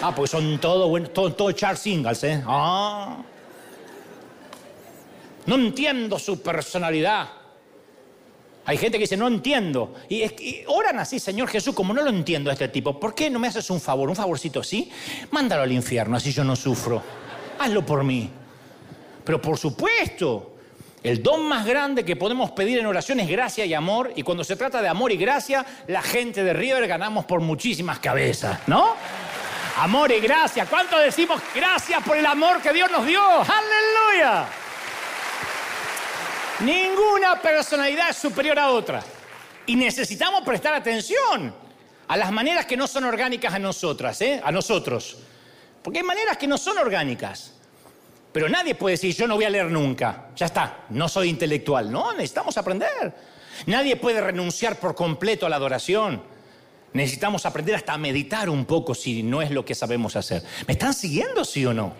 Ah, 0.00 0.14
pues 0.14 0.30
son 0.30 0.58
todos 0.58 0.88
buenos, 0.88 1.12
todos 1.12 1.36
todo 1.36 1.52
Charles 1.52 1.80
Singles, 1.80 2.24
¿eh? 2.24 2.42
Ah. 2.46 3.18
No 5.46 5.56
entiendo 5.56 6.18
su 6.18 6.40
personalidad. 6.40 7.28
Hay 8.66 8.78
gente 8.78 8.96
que 8.96 9.04
dice, 9.04 9.16
no 9.16 9.28
entiendo. 9.28 9.94
Y, 10.08 10.24
oran 10.68 10.98
así, 10.98 11.18
Señor 11.18 11.48
Jesús, 11.48 11.74
como 11.74 11.92
no 11.92 12.02
lo 12.02 12.08
entiendo 12.08 12.48
a 12.48 12.54
este 12.54 12.68
tipo, 12.68 12.98
¿por 12.98 13.14
qué 13.14 13.28
no 13.28 13.38
me 13.38 13.48
haces 13.48 13.68
un 13.68 13.80
favor, 13.80 14.08
un 14.08 14.16
favorcito 14.16 14.60
así? 14.60 14.90
Mándalo 15.30 15.62
al 15.62 15.72
infierno, 15.72 16.16
así 16.16 16.32
yo 16.32 16.44
no 16.44 16.56
sufro. 16.56 17.02
Hazlo 17.58 17.84
por 17.84 18.04
mí. 18.04 18.30
Pero 19.22 19.40
por 19.40 19.58
supuesto, 19.58 20.53
el 21.04 21.22
don 21.22 21.42
más 21.46 21.66
grande 21.66 22.02
que 22.02 22.16
podemos 22.16 22.50
pedir 22.52 22.78
en 22.78 22.86
oración 22.86 23.20
es 23.20 23.28
gracia 23.28 23.66
y 23.66 23.74
amor. 23.74 24.14
Y 24.16 24.22
cuando 24.22 24.42
se 24.42 24.56
trata 24.56 24.80
de 24.80 24.88
amor 24.88 25.12
y 25.12 25.18
gracia, 25.18 25.64
la 25.86 26.00
gente 26.00 26.42
de 26.42 26.54
River 26.54 26.88
ganamos 26.88 27.26
por 27.26 27.40
muchísimas 27.40 27.98
cabezas, 27.98 28.60
¿no? 28.66 28.96
Amor 29.76 30.10
y 30.12 30.20
gracia. 30.20 30.64
¿Cuánto 30.64 30.98
decimos 30.98 31.42
gracias 31.54 32.02
por 32.02 32.16
el 32.16 32.24
amor 32.24 32.62
que 32.62 32.72
Dios 32.72 32.90
nos 32.90 33.06
dio? 33.06 33.20
¡Aleluya! 33.22 34.46
Ninguna 36.60 37.38
personalidad 37.38 38.08
es 38.08 38.16
superior 38.16 38.58
a 38.58 38.70
otra. 38.70 39.02
Y 39.66 39.76
necesitamos 39.76 40.42
prestar 40.42 40.72
atención 40.72 41.54
a 42.08 42.16
las 42.16 42.32
maneras 42.32 42.64
que 42.64 42.78
no 42.78 42.86
son 42.86 43.04
orgánicas 43.04 43.52
a 43.52 43.58
nosotras, 43.58 44.22
¿eh? 44.22 44.40
a 44.42 44.50
nosotros. 44.50 45.18
Porque 45.82 45.98
hay 45.98 46.04
maneras 46.04 46.38
que 46.38 46.46
no 46.46 46.56
son 46.56 46.78
orgánicas. 46.78 47.53
Pero 48.34 48.48
nadie 48.48 48.74
puede 48.74 48.94
decir, 48.94 49.14
yo 49.14 49.28
no 49.28 49.36
voy 49.36 49.44
a 49.44 49.48
leer 49.48 49.70
nunca. 49.70 50.30
Ya 50.34 50.46
está, 50.46 50.86
no 50.90 51.08
soy 51.08 51.28
intelectual. 51.28 51.88
No, 51.88 52.12
necesitamos 52.14 52.58
aprender. 52.58 53.14
Nadie 53.66 53.94
puede 53.94 54.20
renunciar 54.20 54.80
por 54.80 54.96
completo 54.96 55.46
a 55.46 55.48
la 55.48 55.54
adoración. 55.54 56.20
Necesitamos 56.94 57.46
aprender 57.46 57.76
hasta 57.76 57.92
a 57.92 57.98
meditar 57.98 58.50
un 58.50 58.64
poco 58.64 58.92
si 58.96 59.22
no 59.22 59.40
es 59.40 59.52
lo 59.52 59.64
que 59.64 59.76
sabemos 59.76 60.16
hacer. 60.16 60.42
¿Me 60.66 60.72
están 60.72 60.94
siguiendo, 60.94 61.44
sí 61.44 61.64
o 61.64 61.72
no? 61.72 61.92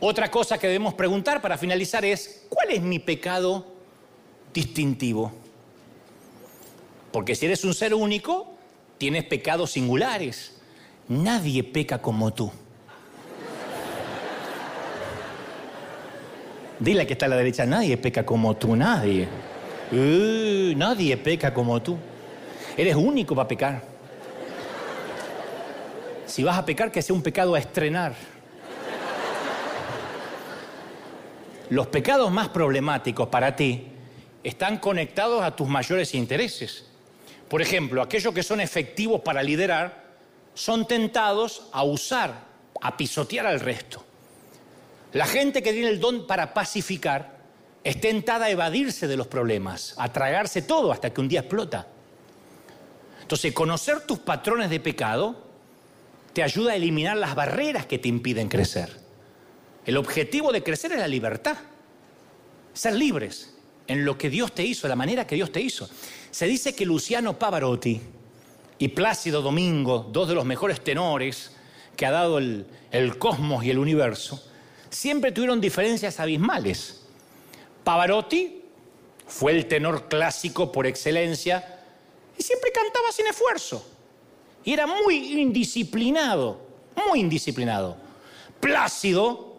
Otra 0.00 0.30
cosa 0.30 0.56
que 0.56 0.66
debemos 0.66 0.94
preguntar 0.94 1.42
para 1.42 1.58
finalizar 1.58 2.06
es, 2.06 2.46
¿cuál 2.48 2.70
es 2.70 2.80
mi 2.80 2.98
pecado 2.98 3.66
distintivo? 4.54 5.30
Porque 7.12 7.34
si 7.34 7.44
eres 7.44 7.64
un 7.64 7.74
ser 7.74 7.92
único, 7.92 8.56
tienes 8.96 9.24
pecados 9.24 9.72
singulares. 9.72 10.56
Nadie 11.06 11.62
peca 11.64 12.00
como 12.00 12.32
tú. 12.32 12.50
Dile 16.78 17.06
que 17.06 17.12
está 17.12 17.26
a 17.26 17.28
la 17.28 17.36
derecha, 17.36 17.64
nadie 17.66 17.96
peca 17.96 18.26
como 18.26 18.56
tú, 18.56 18.74
nadie. 18.74 19.28
Uh, 19.92 20.76
nadie 20.76 21.16
peca 21.16 21.54
como 21.54 21.80
tú. 21.80 21.96
Eres 22.76 22.96
único 22.96 23.34
para 23.34 23.48
pecar. 23.48 23.82
Si 26.26 26.42
vas 26.42 26.58
a 26.58 26.64
pecar, 26.64 26.90
que 26.90 27.02
sea 27.02 27.14
un 27.14 27.22
pecado 27.22 27.54
a 27.54 27.58
estrenar. 27.58 28.14
Los 31.70 31.86
pecados 31.86 32.30
más 32.30 32.48
problemáticos 32.48 33.28
para 33.28 33.54
ti 33.54 33.86
están 34.42 34.78
conectados 34.78 35.42
a 35.42 35.54
tus 35.54 35.68
mayores 35.68 36.14
intereses. 36.14 36.86
Por 37.48 37.62
ejemplo, 37.62 38.02
aquellos 38.02 38.34
que 38.34 38.42
son 38.42 38.60
efectivos 38.60 39.20
para 39.20 39.42
liderar 39.42 40.04
son 40.54 40.86
tentados 40.86 41.68
a 41.72 41.84
usar, 41.84 42.34
a 42.80 42.96
pisotear 42.96 43.46
al 43.46 43.60
resto. 43.60 44.04
La 45.14 45.26
gente 45.26 45.62
que 45.62 45.72
tiene 45.72 45.90
el 45.90 46.00
don 46.00 46.26
para 46.26 46.52
pacificar 46.52 47.38
es 47.84 48.00
tentada 48.00 48.46
a 48.46 48.50
evadirse 48.50 49.06
de 49.06 49.16
los 49.16 49.28
problemas, 49.28 49.94
a 49.96 50.12
tragarse 50.12 50.62
todo 50.62 50.90
hasta 50.90 51.12
que 51.12 51.20
un 51.20 51.28
día 51.28 51.40
explota. 51.40 51.86
Entonces, 53.22 53.52
conocer 53.52 54.00
tus 54.00 54.18
patrones 54.18 54.70
de 54.70 54.80
pecado 54.80 55.40
te 56.32 56.42
ayuda 56.42 56.72
a 56.72 56.74
eliminar 56.74 57.16
las 57.16 57.36
barreras 57.36 57.86
que 57.86 58.00
te 58.00 58.08
impiden 58.08 58.48
crecer. 58.48 58.90
El 59.86 59.98
objetivo 59.98 60.50
de 60.50 60.64
crecer 60.64 60.90
es 60.90 60.98
la 60.98 61.06
libertad. 61.06 61.58
Ser 62.72 62.94
libres 62.94 63.54
en 63.86 64.04
lo 64.04 64.18
que 64.18 64.30
Dios 64.30 64.52
te 64.52 64.64
hizo, 64.64 64.88
la 64.88 64.96
manera 64.96 65.28
que 65.28 65.36
Dios 65.36 65.52
te 65.52 65.60
hizo. 65.60 65.88
Se 66.32 66.46
dice 66.46 66.74
que 66.74 66.84
Luciano 66.84 67.38
Pavarotti 67.38 68.00
y 68.78 68.88
Plácido 68.88 69.42
Domingo, 69.42 70.08
dos 70.10 70.26
de 70.26 70.34
los 70.34 70.44
mejores 70.44 70.82
tenores 70.82 71.52
que 71.94 72.04
ha 72.04 72.10
dado 72.10 72.38
el 72.38 72.66
cosmos 73.20 73.64
y 73.64 73.70
el 73.70 73.78
universo, 73.78 74.42
siempre 74.94 75.32
tuvieron 75.32 75.60
diferencias 75.60 76.20
abismales. 76.20 77.02
Pavarotti 77.82 78.62
fue 79.26 79.52
el 79.52 79.66
tenor 79.66 80.08
clásico 80.08 80.70
por 80.70 80.86
excelencia 80.86 81.80
y 82.38 82.42
siempre 82.42 82.70
cantaba 82.72 83.10
sin 83.12 83.26
esfuerzo. 83.26 83.86
Y 84.64 84.72
era 84.72 84.86
muy 84.86 85.40
indisciplinado, 85.40 86.60
muy 87.08 87.20
indisciplinado. 87.20 87.96
Plácido 88.60 89.56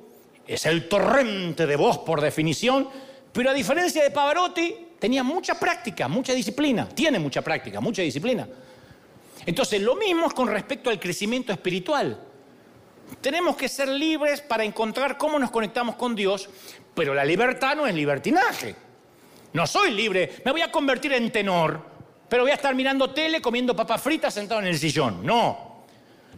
es 0.48 0.66
el 0.66 0.88
torrente 0.88 1.68
de 1.68 1.76
voz 1.76 2.00
por 2.00 2.22
definición, 2.22 2.90
pero 3.32 3.50
a 3.50 3.54
diferencia 3.54 4.04
de 4.04 4.12
Pavarotti, 4.12 4.76
tenía 4.98 5.22
mucha 5.22 5.60
práctica, 5.60 6.08
mucha 6.08 6.34
disciplina, 6.34 6.88
tiene 6.88 7.20
mucha 7.20 7.42
práctica, 7.42 7.82
mucha 7.82 8.02
disciplina. 8.02 8.48
Entonces, 9.46 9.82
lo 9.82 9.96
mismo 9.96 10.28
es 10.28 10.34
con 10.34 10.48
respecto 10.48 10.90
al 10.90 11.00
crecimiento 11.00 11.52
espiritual. 11.52 12.20
Tenemos 13.22 13.56
que 13.56 13.70
ser 13.70 13.88
libres 13.88 14.42
para 14.42 14.64
encontrar 14.64 15.18
cómo 15.18 15.40
nos 15.40 15.52
conectamos 15.52 15.96
con 15.96 16.16
Dios, 16.16 16.50
pero 16.94 17.14
la 17.14 17.26
libertad 17.26 17.76
no 17.76 17.88
es 17.88 17.96
libertinaje. 17.96 18.76
No 19.54 19.66
soy 19.66 19.92
libre, 19.92 20.38
me 20.44 20.52
voy 20.52 20.62
a 20.62 20.72
convertir 20.72 21.14
en 21.14 21.32
tenor, 21.32 21.82
pero 22.28 22.44
voy 22.44 22.52
a 22.52 22.56
estar 22.56 22.76
mirando 22.76 23.12
tele, 23.12 23.42
comiendo 23.42 23.76
papas 23.76 24.02
fritas 24.02 24.34
sentado 24.34 24.62
en 24.62 24.68
el 24.68 24.78
sillón. 24.78 25.26
No, 25.26 25.86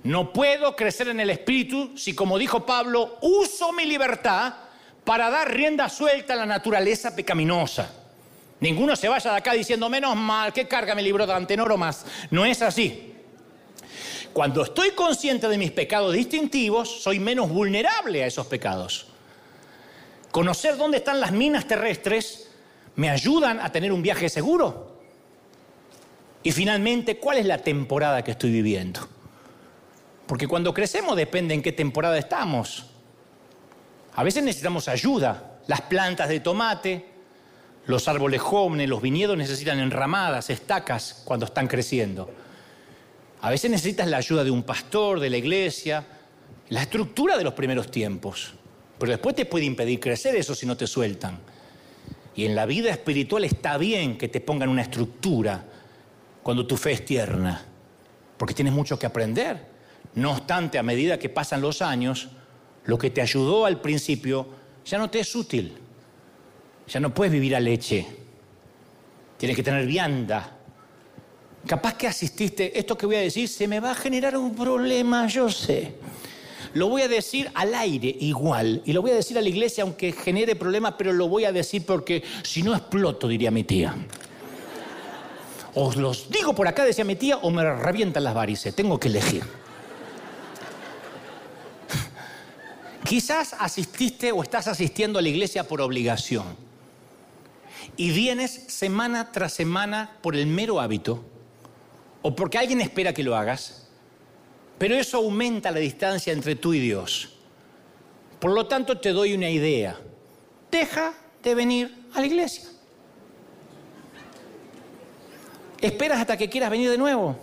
no 0.04 0.32
puedo 0.32 0.76
crecer 0.76 1.08
en 1.10 1.20
el 1.20 1.30
espíritu 1.30 1.98
si, 1.98 2.14
como 2.14 2.38
dijo 2.38 2.66
Pablo, 2.66 3.18
uso 3.22 3.74
mi 3.74 3.86
libertad 3.86 4.54
para 5.04 5.30
dar 5.30 5.52
rienda 5.52 5.90
suelta 5.90 6.34
a 6.34 6.38
la 6.38 6.46
naturaleza 6.46 7.16
pecaminosa. 7.16 7.92
Ninguno 8.60 8.96
se 8.96 9.08
vaya 9.08 9.32
de 9.32 9.38
acá 9.38 9.54
diciendo, 9.54 9.90
menos 9.90 10.16
mal, 10.16 10.52
que 10.52 10.68
carga 10.68 10.96
mi 10.96 11.02
libro 11.02 11.26
de 11.26 11.34
antenoro 11.34 11.78
más. 11.78 12.06
No 12.32 12.46
es 12.46 12.62
así. 12.62 13.16
Cuando 14.38 14.62
estoy 14.62 14.92
consciente 14.92 15.50
de 15.50 15.58
mis 15.58 15.72
pecados 15.72 16.14
distintivos, 16.14 17.02
soy 17.02 17.20
menos 17.20 17.50
vulnerable 17.50 18.24
a 18.24 18.28
esos 18.28 18.46
pecados. 18.46 19.08
Conocer 20.30 20.78
dónde 20.78 20.98
están 20.98 21.20
las 21.20 21.32
minas 21.32 21.66
terrestres 21.66 22.48
me 22.98 23.10
ayudan 23.10 23.60
a 23.60 23.72
tener 23.72 23.92
un 23.92 24.04
viaje 24.04 24.30
seguro. 24.30 25.00
Y 26.44 26.52
finalmente, 26.52 27.18
¿cuál 27.18 27.40
es 27.40 27.48
la 27.48 27.58
temporada 27.58 28.24
que 28.24 28.30
estoy 28.30 28.52
viviendo? 28.52 29.00
Porque 30.28 30.48
cuando 30.48 30.72
crecemos 30.72 31.16
depende 31.16 31.56
en 31.56 31.64
qué 31.64 31.72
temporada 31.72 32.20
estamos. 32.20 32.86
A 34.14 34.24
veces 34.24 34.44
necesitamos 34.44 34.88
ayuda. 34.88 35.62
Las 35.66 35.82
plantas 35.82 36.30
de 36.30 36.42
tomate, 36.42 37.08
los 37.88 38.08
árboles 38.08 38.40
jóvenes, 38.40 38.88
los 38.88 39.02
viñedos 39.02 39.36
necesitan 39.36 39.80
enramadas, 39.80 40.52
estacas 40.52 41.24
cuando 41.26 41.48
están 41.48 41.68
creciendo. 41.68 42.30
A 43.42 43.50
veces 43.50 43.70
necesitas 43.70 44.08
la 44.08 44.18
ayuda 44.18 44.44
de 44.44 44.52
un 44.52 44.64
pastor, 44.64 45.20
de 45.20 45.30
la 45.30 45.38
iglesia, 45.38 46.06
la 46.70 46.82
estructura 46.82 47.38
de 47.38 47.44
los 47.44 47.54
primeros 47.54 47.92
tiempos. 47.92 48.54
Pero 48.98 49.12
después 49.12 49.36
te 49.36 49.46
puede 49.46 49.66
impedir 49.66 50.00
crecer 50.00 50.36
eso 50.36 50.56
si 50.56 50.66
no 50.66 50.76
te 50.76 50.88
sueltan. 50.88 51.40
Y 52.36 52.46
en 52.46 52.56
la 52.56 52.66
vida 52.66 52.90
espiritual 52.92 53.44
está 53.44 53.78
bien 53.78 54.18
que 54.18 54.28
te 54.28 54.42
pongan 54.42 54.70
una 54.70 54.82
estructura 54.82 55.64
cuando 56.44 56.66
tu 56.66 56.78
fe 56.78 56.94
es 56.94 57.06
tierna, 57.06 57.66
porque 58.38 58.54
tienes 58.54 58.74
mucho 58.74 58.98
que 58.98 59.06
aprender. 59.06 59.66
No 60.16 60.32
obstante, 60.32 60.78
a 60.78 60.84
medida 60.84 61.20
que 61.20 61.30
pasan 61.30 61.62
los 61.62 61.82
años, 61.82 62.30
lo 62.86 62.98
que 62.98 63.10
te 63.10 63.22
ayudó 63.22 63.66
al 63.66 63.82
principio 63.82 64.48
ya 64.86 64.98
no 64.98 65.10
te 65.10 65.20
es 65.20 65.36
útil. 65.36 65.78
Ya 66.88 67.00
no 67.00 67.14
puedes 67.14 67.34
vivir 67.34 67.56
a 67.56 67.60
leche. 67.60 68.08
Tienes 69.38 69.56
que 69.56 69.64
tener 69.64 69.86
vianda. 69.86 70.57
Capaz 71.68 71.96
que 71.96 72.08
asististe, 72.08 72.80
esto 72.80 72.98
que 72.98 73.06
voy 73.06 73.18
a 73.18 73.20
decir 73.20 73.50
se 73.50 73.68
me 73.68 73.82
va 73.82 73.92
a 73.92 73.96
generar 73.96 74.38
un 74.38 74.56
problema, 74.56 75.28
yo 75.28 75.50
sé. 75.50 75.96
Lo 76.74 76.88
voy 76.88 77.02
a 77.02 77.10
decir 77.10 77.52
al 77.54 77.76
aire 77.76 78.16
igual, 78.22 78.82
y 78.86 78.94
lo 78.94 79.02
voy 79.02 79.12
a 79.12 79.16
decir 79.16 79.38
a 79.38 79.42
la 79.42 79.50
iglesia 79.50 79.84
aunque 79.84 80.14
genere 80.14 80.56
problemas, 80.56 80.94
pero 80.98 81.12
lo 81.12 81.28
voy 81.28 81.44
a 81.44 81.52
decir 81.52 81.86
porque 81.86 82.24
si 82.44 82.64
no 82.64 82.74
exploto, 82.74 83.28
diría 83.28 83.52
mi 83.52 83.66
tía. 83.66 83.94
Os 85.76 85.98
los 85.98 86.30
digo 86.30 86.56
por 86.56 86.70
acá, 86.70 86.86
decía 86.86 87.04
mi 87.04 87.18
tía, 87.18 87.38
o 87.38 87.52
me 87.52 87.64
revientan 87.64 88.24
las 88.24 88.34
varices, 88.34 88.74
tengo 88.74 88.98
que 88.98 89.10
elegir. 89.10 89.44
Quizás 93.04 93.56
asististe 93.60 94.32
o 94.32 94.42
estás 94.42 94.68
asistiendo 94.68 95.20
a 95.20 95.22
la 95.22 95.30
iglesia 95.30 95.68
por 95.68 95.82
obligación 95.82 96.46
y 97.98 98.12
vienes 98.12 98.52
semana 98.68 99.34
tras 99.34 99.54
semana 99.54 100.18
por 100.22 100.36
el 100.36 100.48
mero 100.48 100.80
hábito 100.80 101.24
o 102.22 102.36
porque 102.36 102.58
alguien 102.58 102.82
espera 102.82 103.14
que 103.14 103.24
lo 103.24 103.36
hagas, 103.36 103.88
pero 104.78 104.96
eso 104.96 105.18
aumenta 105.18 105.72
la 105.72 105.80
distancia 105.80 106.34
entre 106.34 106.56
tú 106.56 106.74
y 106.74 106.80
Dios. 106.80 107.34
Por 108.40 108.52
lo 108.52 108.68
tanto, 108.68 109.00
te 109.00 109.12
doy 109.12 109.34
una 109.34 109.50
idea. 109.50 110.00
Deja 110.70 111.14
de 111.42 111.56
venir 111.56 112.06
a 112.14 112.20
la 112.20 112.28
iglesia. 112.28 112.70
Esperas 115.82 116.20
hasta 116.20 116.38
que 116.38 116.50
quieras 116.50 116.70
venir 116.70 116.90
de 116.90 116.98
nuevo. 116.98 117.38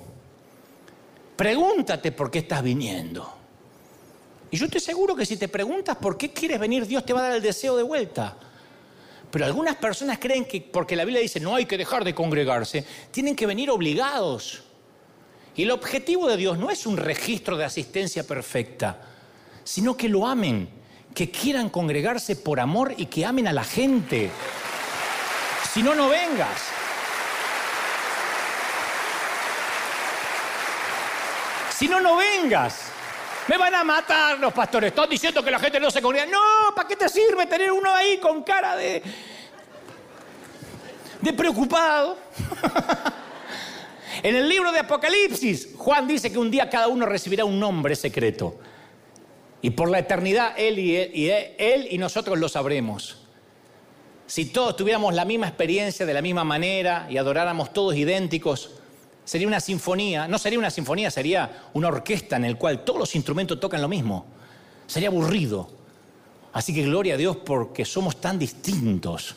Pregúntate 1.37 2.13
por 2.13 2.31
qué 2.31 2.41
estás 2.41 2.63
viniendo. 2.63 3.33
Y 4.51 4.57
yo 4.57 4.69
te 4.69 4.79
aseguro 4.79 5.17
que 5.17 5.27
si 5.27 5.37
te 5.37 5.49
preguntas 5.49 5.97
por 5.97 6.17
qué 6.17 6.33
quieres 6.33 6.61
venir, 6.61 6.87
Dios 6.87 7.05
te 7.05 7.13
va 7.13 7.21
a 7.21 7.23
dar 7.25 7.33
el 7.33 7.43
deseo 7.43 7.77
de 7.77 7.83
vuelta. 7.83 8.37
Pero 9.35 9.47
algunas 9.47 9.75
personas 9.75 10.21
creen 10.21 10.45
que 10.45 10.61
porque 10.61 10.95
la 10.95 11.05
Biblia 11.05 11.21
dice 11.21 11.41
no 11.41 11.57
hay 11.57 11.67
que 11.67 11.77
dejar 11.77 12.05
de 12.05 12.15
congregarse, 12.15 12.87
tienen 13.11 13.35
que 13.35 13.47
venir 13.47 13.69
obligados. 13.69 14.63
Y 15.57 15.65
el 15.65 15.73
objetivo 15.73 16.29
de 16.29 16.37
Dios 16.37 16.57
no 16.57 16.71
es 16.71 16.87
un 16.87 16.97
registro 16.97 17.57
de 17.57 17.65
asistencia 17.65 18.25
perfecta, 18.25 19.01
sino 19.65 19.97
que 19.97 20.09
lo 20.09 20.29
amen, 20.29 20.69
que 21.17 21.33
quieran 21.33 21.69
congregarse 21.69 22.37
por 22.37 22.61
amor 22.61 22.95
y 22.97 23.07
que 23.07 23.27
amen 23.27 23.49
a 23.49 23.53
la 23.53 23.65
gente. 23.65 24.31
Si 25.73 25.83
no, 25.83 25.97
no 25.97 26.09
vengas. 26.09 26.61
Si 31.77 31.89
no, 31.89 32.01
no 32.01 32.15
vengas. 32.19 32.94
Me 33.49 33.59
van 33.59 33.75
a 33.75 33.85
matar 33.85 34.39
los 34.39 34.53
pastores. 34.53 34.89
Están 34.89 35.09
diciendo 35.09 35.45
que 35.45 35.51
la 35.51 35.59
gente 35.59 35.79
no 35.79 35.91
se 35.91 36.01
congrega. 36.01 36.27
No, 36.27 36.75
¿para 36.75 36.89
qué 36.89 36.97
te 36.97 37.09
sirve 37.09 37.47
tener 37.47 37.71
uno 37.71 37.93
ahí 37.93 38.19
con 38.19 38.43
cara 38.43 38.77
de. 38.77 39.03
de 41.21 41.33
preocupado? 41.33 42.17
en 44.23 44.37
el 44.37 44.49
libro 44.49 44.73
de 44.73 44.79
Apocalipsis, 44.79 45.71
Juan 45.77 46.07
dice 46.07 46.33
que 46.33 46.39
un 46.39 46.51
día 46.51 46.71
cada 46.71 46.89
uno 46.89 47.05
recibirá 47.05 47.45
un 47.45 47.61
nombre 47.61 47.95
secreto. 47.97 48.59
Y 49.61 49.71
por 49.71 49.91
la 49.91 49.99
eternidad 49.99 50.53
él 50.57 50.79
y, 50.79 51.99
nosotros 51.99 52.39
lo 52.39 52.49
sabremos. 52.49 53.19
Si 54.27 54.47
todos 54.47 54.77
tuviéramos 54.77 55.15
la 55.15 55.25
misma 55.27 55.49
experiencia 55.49 56.07
de 56.07 56.15
la 56.15 56.23
misma 56.23 56.45
manera 56.45 57.07
y 57.11 57.19
adoráramos 57.19 57.73
todos 57.73 57.95
idénticos, 57.95 58.73
Sería 59.25 59.47
una 59.47 59.61
sinfonía, 59.61 60.29
no 60.29 60.39
sería 60.39 60.59
una 60.59 60.71
sinfonía, 60.71 61.11
sería 61.11 61.69
una 61.73 61.89
orquesta 61.89 62.37
en 62.37 62.45
el 62.45 62.59
cual 62.59 62.85
todos 62.85 62.99
los 62.99 63.15
instrumentos 63.15 63.59
tocan 63.59 63.81
lo 63.81 63.89
mismo. 63.89 64.27
Sería 64.87 65.09
aburrido. 65.09 65.71
Así 66.53 66.75
que 66.75 66.83
gloria 66.83 67.15
a 67.15 67.17
Dios 67.17 67.39
porque 67.39 67.85
somos 67.85 68.21
tan 68.21 68.39
distintos. 68.39 69.37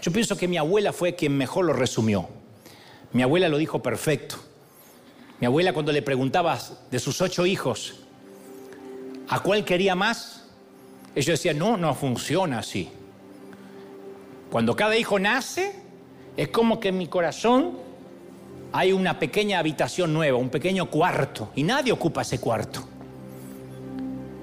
Yo 0.00 0.12
pienso 0.12 0.36
que 0.36 0.46
mi 0.46 0.56
abuela 0.56 0.92
fue 0.92 1.14
quien 1.14 1.36
mejor 1.36 1.64
lo 1.64 1.72
resumió. 1.72 2.28
Mi 3.12 3.22
abuela 3.22 3.48
lo 3.48 3.58
dijo 3.58 3.82
perfecto. 3.82 4.36
Mi 5.40 5.46
abuela 5.46 5.72
cuando 5.72 5.92
le 5.92 6.02
preguntabas 6.02 6.78
de 6.90 6.98
sus 7.00 7.20
ocho 7.20 7.44
hijos, 7.44 7.96
¿a 9.28 9.40
cuál 9.40 9.64
quería 9.64 9.94
más? 9.94 10.44
Ella 11.14 11.32
decía, 11.32 11.54
no, 11.54 11.76
no 11.76 11.94
funciona 11.94 12.60
así. 12.60 12.88
Cuando 14.50 14.76
cada 14.76 14.96
hijo 14.96 15.18
nace, 15.18 15.74
es 16.36 16.48
como 16.48 16.80
que 16.80 16.92
mi 16.92 17.08
corazón 17.08 17.83
hay 18.76 18.92
una 18.92 19.20
pequeña 19.20 19.60
habitación 19.60 20.12
nueva, 20.12 20.36
un 20.36 20.50
pequeño 20.50 20.90
cuarto, 20.90 21.52
y 21.54 21.62
nadie 21.62 21.92
ocupa 21.92 22.22
ese 22.22 22.40
cuarto. 22.40 22.82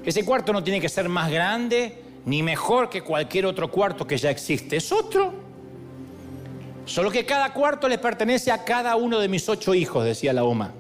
Ese 0.06 0.24
cuarto 0.24 0.54
no 0.54 0.64
tiene 0.64 0.80
que 0.80 0.88
ser 0.88 1.10
más 1.10 1.30
grande 1.30 2.02
ni 2.26 2.42
mejor 2.42 2.90
que 2.90 3.02
cualquier 3.02 3.46
otro 3.46 3.70
cuarto 3.70 4.08
que 4.08 4.18
ya 4.18 4.30
existe, 4.30 4.78
es 4.78 4.90
otro. 4.94 5.34
Solo 6.86 7.12
que 7.12 7.26
cada 7.26 7.52
cuarto 7.52 7.90
le 7.90 7.98
pertenece 7.98 8.54
a 8.54 8.64
cada 8.64 8.96
uno 8.96 9.20
de 9.20 9.28
mis 9.28 9.50
ocho 9.50 9.74
hijos, 9.74 10.06
decía 10.06 10.32
la 10.32 10.46
OMA. 10.46 10.72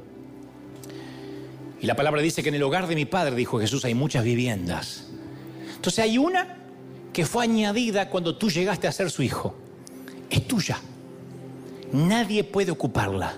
Y 1.82 1.88
la 1.88 1.95
palabra 1.97 2.22
dice 2.22 2.41
que 2.41 2.49
en 2.49 2.56
el 2.56 2.64
hogar 2.64 2.88
de 2.88 2.95
mi 2.95 3.04
padre, 3.04 3.36
dijo 3.36 3.60
Jesús, 3.60 3.84
hay 3.84 3.93
muchas 3.93 4.24
viviendas. 4.24 5.10
Entonces 5.76 5.99
hay 6.06 6.18
una 6.18 6.56
que 7.12 7.26
fue 7.26 7.43
añadida 7.43 8.08
cuando 8.08 8.38
tú 8.38 8.49
llegaste 8.49 8.88
a 8.88 8.93
ser 8.93 9.12
su 9.12 9.22
hijo. 9.24 9.54
Es 10.30 10.47
tuya. 10.47 10.80
Nadie 11.94 12.46
puede 12.46 12.72
ocuparla. 12.72 13.36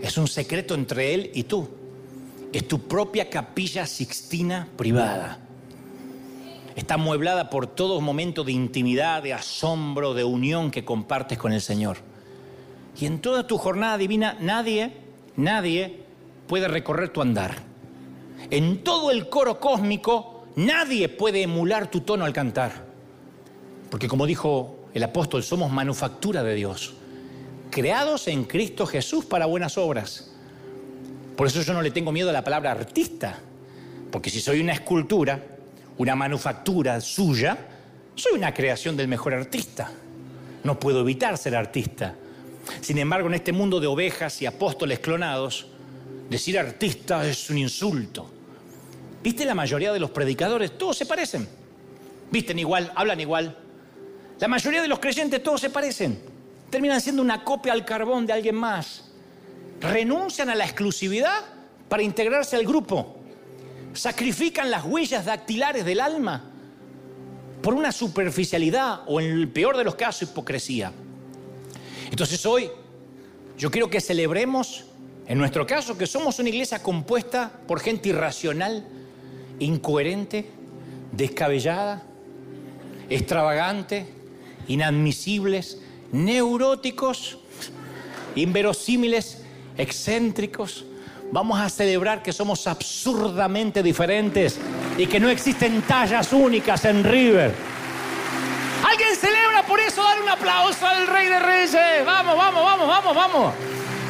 Es 0.00 0.16
un 0.16 0.28
secreto 0.28 0.74
entre 0.74 1.14
él 1.14 1.30
y 1.34 1.44
tú. 1.44 1.68
Es 2.52 2.68
tu 2.68 2.80
propia 2.80 3.28
capilla 3.28 3.86
sixtina 3.86 4.68
privada. 4.76 5.40
Está 6.76 6.94
amueblada 6.94 7.50
por 7.50 7.66
todo 7.66 8.00
momento 8.00 8.44
de 8.44 8.52
intimidad, 8.52 9.22
de 9.22 9.34
asombro, 9.34 10.14
de 10.14 10.22
unión 10.22 10.70
que 10.70 10.84
compartes 10.84 11.38
con 11.38 11.52
el 11.52 11.60
Señor. 11.60 11.98
Y 13.00 13.06
en 13.06 13.20
toda 13.20 13.46
tu 13.46 13.58
jornada 13.58 13.98
divina 13.98 14.36
nadie, 14.40 14.92
nadie 15.36 16.04
puede 16.46 16.68
recorrer 16.68 17.08
tu 17.08 17.20
andar. 17.20 17.56
En 18.50 18.84
todo 18.84 19.10
el 19.10 19.28
coro 19.28 19.58
cósmico 19.58 20.46
nadie 20.54 21.08
puede 21.08 21.42
emular 21.42 21.90
tu 21.90 22.02
tono 22.02 22.24
al 22.24 22.32
cantar. 22.32 22.86
Porque 23.90 24.06
como 24.06 24.24
dijo 24.24 24.86
el 24.94 25.02
apóstol, 25.02 25.42
somos 25.42 25.72
manufactura 25.72 26.44
de 26.44 26.54
Dios 26.54 26.94
creados 27.70 28.28
en 28.28 28.44
Cristo 28.44 28.86
Jesús 28.86 29.24
para 29.24 29.46
buenas 29.46 29.78
obras. 29.78 30.30
Por 31.36 31.46
eso 31.46 31.62
yo 31.62 31.72
no 31.72 31.80
le 31.80 31.90
tengo 31.90 32.12
miedo 32.12 32.28
a 32.28 32.32
la 32.32 32.44
palabra 32.44 32.72
artista, 32.72 33.38
porque 34.10 34.28
si 34.28 34.40
soy 34.40 34.60
una 34.60 34.72
escultura, 34.72 35.42
una 35.96 36.14
manufactura 36.14 37.00
suya, 37.00 37.56
soy 38.14 38.32
una 38.36 38.52
creación 38.52 38.96
del 38.96 39.08
mejor 39.08 39.32
artista. 39.32 39.90
No 40.64 40.78
puedo 40.78 41.00
evitar 41.00 41.38
ser 41.38 41.56
artista. 41.56 42.14
Sin 42.82 42.98
embargo, 42.98 43.28
en 43.28 43.34
este 43.34 43.52
mundo 43.52 43.80
de 43.80 43.86
ovejas 43.86 44.42
y 44.42 44.46
apóstoles 44.46 44.98
clonados, 44.98 45.68
decir 46.28 46.58
artista 46.58 47.26
es 47.26 47.48
un 47.48 47.58
insulto. 47.58 48.30
¿Viste 49.22 49.44
la 49.44 49.54
mayoría 49.54 49.92
de 49.92 50.00
los 50.00 50.10
predicadores? 50.10 50.76
Todos 50.76 50.98
se 50.98 51.06
parecen. 51.06 51.48
Visten 52.30 52.58
igual, 52.58 52.92
hablan 52.94 53.20
igual. 53.20 53.56
La 54.38 54.48
mayoría 54.48 54.82
de 54.82 54.88
los 54.88 54.98
creyentes 54.98 55.42
todos 55.42 55.60
se 55.60 55.70
parecen 55.70 56.29
terminan 56.70 57.00
siendo 57.00 57.22
una 57.22 57.44
copia 57.44 57.72
al 57.72 57.84
carbón 57.84 58.26
de 58.26 58.32
alguien 58.32 58.54
más. 58.54 59.04
Renuncian 59.80 60.50
a 60.50 60.54
la 60.54 60.64
exclusividad 60.64 61.44
para 61.88 62.02
integrarse 62.02 62.56
al 62.56 62.64
grupo. 62.64 63.16
Sacrifican 63.92 64.70
las 64.70 64.84
huellas 64.84 65.24
dactilares 65.24 65.84
del 65.84 66.00
alma 66.00 66.44
por 67.62 67.74
una 67.74 67.92
superficialidad 67.92 69.02
o 69.06 69.20
en 69.20 69.30
el 69.30 69.48
peor 69.48 69.76
de 69.76 69.84
los 69.84 69.96
casos 69.96 70.30
hipocresía. 70.30 70.92
Entonces 72.10 72.44
hoy 72.46 72.70
yo 73.58 73.70
quiero 73.70 73.90
que 73.90 74.00
celebremos, 74.00 74.86
en 75.26 75.38
nuestro 75.38 75.66
caso, 75.66 75.98
que 75.98 76.06
somos 76.06 76.38
una 76.38 76.48
iglesia 76.48 76.82
compuesta 76.82 77.52
por 77.66 77.80
gente 77.80 78.08
irracional, 78.08 78.86
incoherente, 79.58 80.46
descabellada, 81.12 82.02
extravagante, 83.10 84.06
inadmisibles, 84.68 85.78
neuróticos, 86.12 87.38
inverosímiles, 88.34 89.42
excéntricos. 89.76 90.84
Vamos 91.32 91.60
a 91.60 91.68
celebrar 91.68 92.22
que 92.22 92.32
somos 92.32 92.66
absurdamente 92.66 93.82
diferentes 93.82 94.58
y 94.98 95.06
que 95.06 95.20
no 95.20 95.28
existen 95.28 95.82
tallas 95.82 96.32
únicas 96.32 96.84
en 96.84 97.04
River. 97.04 97.54
¿Alguien 98.84 99.14
celebra 99.14 99.64
por 99.64 99.78
eso? 99.78 100.02
Dar 100.02 100.20
un 100.20 100.28
aplauso 100.28 100.86
al 100.86 101.06
Rey 101.06 101.28
de 101.28 101.38
Reyes. 101.38 102.04
Vamos, 102.04 102.36
vamos, 102.36 102.64
vamos, 102.64 102.88
vamos, 102.88 103.14
vamos. 103.14 103.54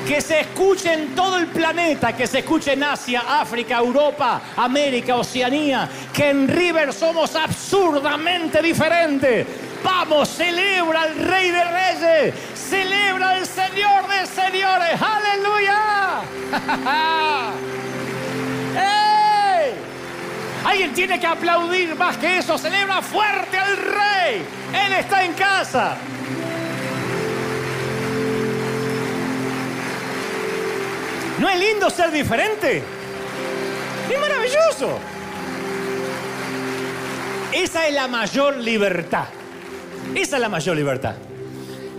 Que 0.09 0.22
se 0.22 0.40
escuche 0.40 0.94
en 0.94 1.14
todo 1.14 1.36
el 1.36 1.48
planeta, 1.48 2.16
que 2.16 2.26
se 2.26 2.38
escuche 2.38 2.72
en 2.72 2.82
Asia, 2.82 3.40
África, 3.40 3.78
Europa, 3.78 4.40
América, 4.57 5.16
Oceanía, 5.16 5.88
que 6.12 6.30
en 6.30 6.48
River 6.48 6.92
somos 6.94 7.36
absurdamente 7.36 8.62
diferentes 8.62 9.46
Vamos, 9.83 10.28
celebra 10.28 11.03
al 11.03 11.16
Rey 11.16 11.51
de 11.51 11.64
Reyes, 11.64 12.35
celebra 12.55 13.31
al 13.31 13.47
Señor 13.47 14.09
de 14.09 14.26
Señores, 14.26 15.01
aleluya. 15.01 16.20
¡Ey! 18.76 19.72
Alguien 20.64 20.93
tiene 20.93 21.18
que 21.18 21.26
aplaudir 21.26 21.95
más 21.97 22.16
que 22.18 22.39
eso, 22.39 22.59
celebra 22.59 23.01
fuerte 23.01 23.59
al 23.59 23.76
Rey, 23.76 24.43
Él 24.72 24.93
está 24.93 25.24
en 25.24 25.33
casa. 25.33 25.97
¿No 31.39 31.49
es 31.49 31.59
lindo 31.59 31.89
ser 31.89 32.11
diferente? 32.11 32.83
¡Es 34.11 34.20
maravilloso! 34.20 34.99
Esa 37.53 37.89
es 37.89 37.95
la 37.95 38.09
mayor 38.09 38.59
libertad. 38.59 39.24
Esa 40.14 40.36
es 40.36 40.42
la 40.42 40.48
mayor 40.48 40.76
libertad. 40.76 41.14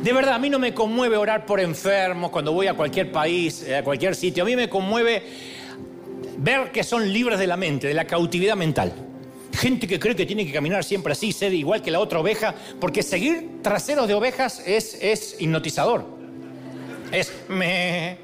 De 0.03 0.13
verdad, 0.13 0.33
a 0.33 0.39
mí 0.39 0.49
no 0.49 0.59
me 0.59 0.73
conmueve 0.73 1.15
orar 1.15 1.45
por 1.45 1.59
enfermos 1.59 2.31
cuando 2.31 2.51
voy 2.51 2.67
a 2.67 2.73
cualquier 2.73 3.11
país, 3.11 3.65
a 3.69 3.83
cualquier 3.83 4.15
sitio. 4.15 4.43
A 4.43 4.45
mí 4.45 4.55
me 4.55 4.67
conmueve 4.67 5.23
ver 6.37 6.71
que 6.71 6.83
son 6.83 7.11
libres 7.11 7.39
de 7.39 7.47
la 7.47 7.55
mente, 7.55 7.87
de 7.87 7.93
la 7.93 8.05
cautividad 8.05 8.55
mental. 8.55 8.93
Gente 9.53 9.87
que 9.87 9.99
cree 9.99 10.15
que 10.15 10.25
tiene 10.25 10.45
que 10.45 10.51
caminar 10.51 10.83
siempre 10.83 11.13
así, 11.13 11.31
ser 11.31 11.53
igual 11.53 11.81
que 11.81 11.91
la 11.91 11.99
otra 11.99 12.19
oveja, 12.19 12.53
porque 12.79 13.03
seguir 13.03 13.61
traseros 13.61 14.07
de 14.07 14.13
ovejas 14.13 14.61
es, 14.65 14.97
es 14.99 15.35
hipnotizador. 15.39 16.05
Es 17.11 17.31
me, 17.47 18.17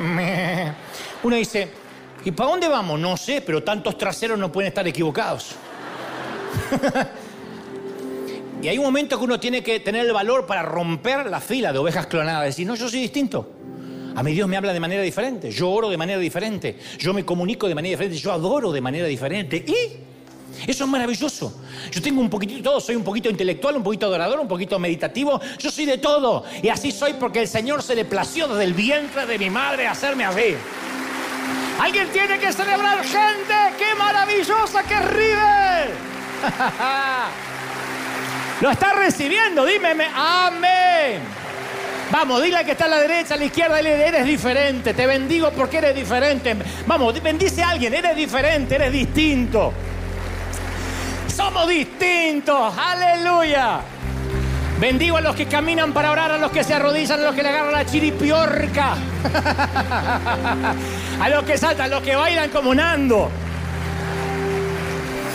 me. 0.00 0.72
Uno 1.22 1.36
dice, 1.36 1.68
¿y 2.24 2.30
para 2.30 2.50
dónde 2.50 2.68
vamos? 2.68 3.00
No 3.00 3.16
sé, 3.16 3.42
pero 3.42 3.62
tantos 3.62 3.98
traseros 3.98 4.38
no 4.38 4.52
pueden 4.52 4.68
estar 4.68 4.86
equivocados. 4.86 5.56
y 8.64 8.68
hay 8.68 8.78
un 8.78 8.84
momento 8.84 9.18
que 9.18 9.24
uno 9.26 9.38
tiene 9.38 9.62
que 9.62 9.78
tener 9.80 10.06
el 10.06 10.12
valor 10.14 10.46
para 10.46 10.62
romper 10.62 11.26
la 11.26 11.38
fila 11.38 11.70
de 11.70 11.78
ovejas 11.78 12.06
clonadas. 12.06 12.46
Decir, 12.46 12.66
no, 12.66 12.74
yo 12.74 12.88
soy 12.88 13.00
distinto. 13.00 13.46
A 14.16 14.22
mí 14.22 14.32
Dios 14.32 14.48
me 14.48 14.56
habla 14.56 14.72
de 14.72 14.80
manera 14.80 15.02
diferente. 15.02 15.50
Yo 15.50 15.68
oro 15.68 15.90
de 15.90 15.98
manera 15.98 16.18
diferente. 16.18 16.78
Yo 16.98 17.12
me 17.12 17.26
comunico 17.26 17.68
de 17.68 17.74
manera 17.74 17.90
diferente. 17.90 18.16
Yo 18.16 18.32
adoro 18.32 18.72
de 18.72 18.80
manera 18.80 19.06
diferente. 19.06 19.58
Y 19.58 20.66
eso 20.66 20.84
es 20.84 20.90
maravilloso. 20.90 21.60
Yo 21.90 22.00
tengo 22.00 22.22
un 22.22 22.30
poquitito 22.30 22.56
de 22.56 22.64
todo. 22.64 22.80
Soy 22.80 22.96
un 22.96 23.04
poquito 23.04 23.28
intelectual, 23.28 23.76
un 23.76 23.82
poquito 23.82 24.06
adorador, 24.06 24.40
un 24.40 24.48
poquito 24.48 24.78
meditativo. 24.78 25.38
Yo 25.58 25.70
soy 25.70 25.84
de 25.84 25.98
todo. 25.98 26.44
Y 26.62 26.70
así 26.70 26.90
soy 26.90 27.12
porque 27.20 27.42
el 27.42 27.48
Señor 27.48 27.82
se 27.82 27.94
le 27.94 28.06
plació 28.06 28.48
desde 28.48 28.64
el 28.64 28.72
vientre 28.72 29.26
de 29.26 29.38
mi 29.38 29.50
madre 29.50 29.86
hacerme 29.86 30.24
así. 30.24 30.54
Alguien 31.78 32.08
tiene 32.14 32.38
que 32.38 32.50
celebrar, 32.50 33.04
gente. 33.04 33.54
¡Qué 33.76 33.94
maravillosa 33.98 34.82
que 34.84 34.94
es 34.94 35.04
River! 35.10 35.90
Lo 38.60 38.70
está 38.70 38.92
recibiendo. 38.92 39.64
Dímeme, 39.64 40.06
amén. 40.14 41.44
Vamos, 42.10 42.42
dile 42.42 42.64
que 42.64 42.72
está 42.72 42.84
a 42.84 42.88
la 42.88 42.98
derecha, 42.98 43.34
a 43.34 43.36
la 43.36 43.46
izquierda, 43.46 43.80
eres 43.80 44.24
diferente, 44.24 44.94
te 44.94 45.06
bendigo 45.06 45.50
porque 45.50 45.78
eres 45.78 45.96
diferente. 45.96 46.54
Vamos, 46.86 47.20
bendice 47.20 47.62
a 47.62 47.70
alguien, 47.70 47.92
eres 47.92 48.14
diferente, 48.14 48.76
eres 48.76 48.92
distinto. 48.92 49.72
Somos 51.26 51.66
distintos, 51.66 52.72
aleluya. 52.78 53.80
Bendigo 54.78 55.16
a 55.16 55.20
los 55.20 55.34
que 55.34 55.46
caminan 55.46 55.92
para 55.92 56.12
orar, 56.12 56.30
a 56.30 56.38
los 56.38 56.52
que 56.52 56.62
se 56.62 56.74
arrodillan, 56.74 57.18
a 57.20 57.24
los 57.24 57.34
que 57.34 57.42
le 57.42 57.48
agarran 57.48 57.72
la 57.72 57.86
chiripiorca, 57.86 58.94
a 61.20 61.28
los 61.30 61.44
que 61.44 61.58
saltan, 61.58 61.86
a 61.86 61.96
los 61.96 62.02
que 62.02 62.14
bailan 62.14 62.50
como 62.50 62.74
Nando, 62.74 63.30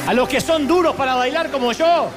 a 0.07 0.13
los 0.13 0.29
que 0.29 0.39
son 0.39 0.67
duros 0.67 0.95
para 0.95 1.15
bailar 1.15 1.49
como 1.51 1.71
yo. 1.73 2.09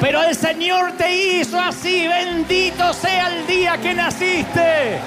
Pero 0.00 0.22
el 0.22 0.34
Señor 0.34 0.92
te 0.92 1.16
hizo 1.16 1.58
así. 1.58 2.06
Bendito 2.06 2.92
sea 2.92 3.34
el 3.34 3.46
día 3.46 3.78
que 3.78 3.94
naciste. 3.94 4.98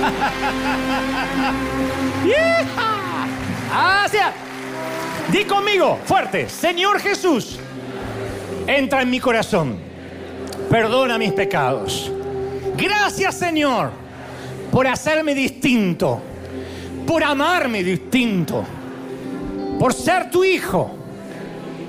Hacia. 3.72 4.32
Di 5.30 5.44
conmigo, 5.44 5.98
fuerte. 6.04 6.48
Señor 6.48 6.98
Jesús, 7.00 7.58
entra 8.66 9.02
en 9.02 9.10
mi 9.10 9.20
corazón. 9.20 9.78
Perdona 10.68 11.18
mis 11.18 11.32
pecados. 11.32 12.10
Gracias, 12.76 13.36
Señor, 13.36 13.92
por 14.72 14.88
hacerme 14.88 15.34
distinto. 15.34 16.20
Por 17.06 17.22
amarme 17.22 17.84
distinto. 17.84 18.64
Por 19.78 19.94
ser 19.94 20.30
tu 20.30 20.44
hijo. 20.44 20.96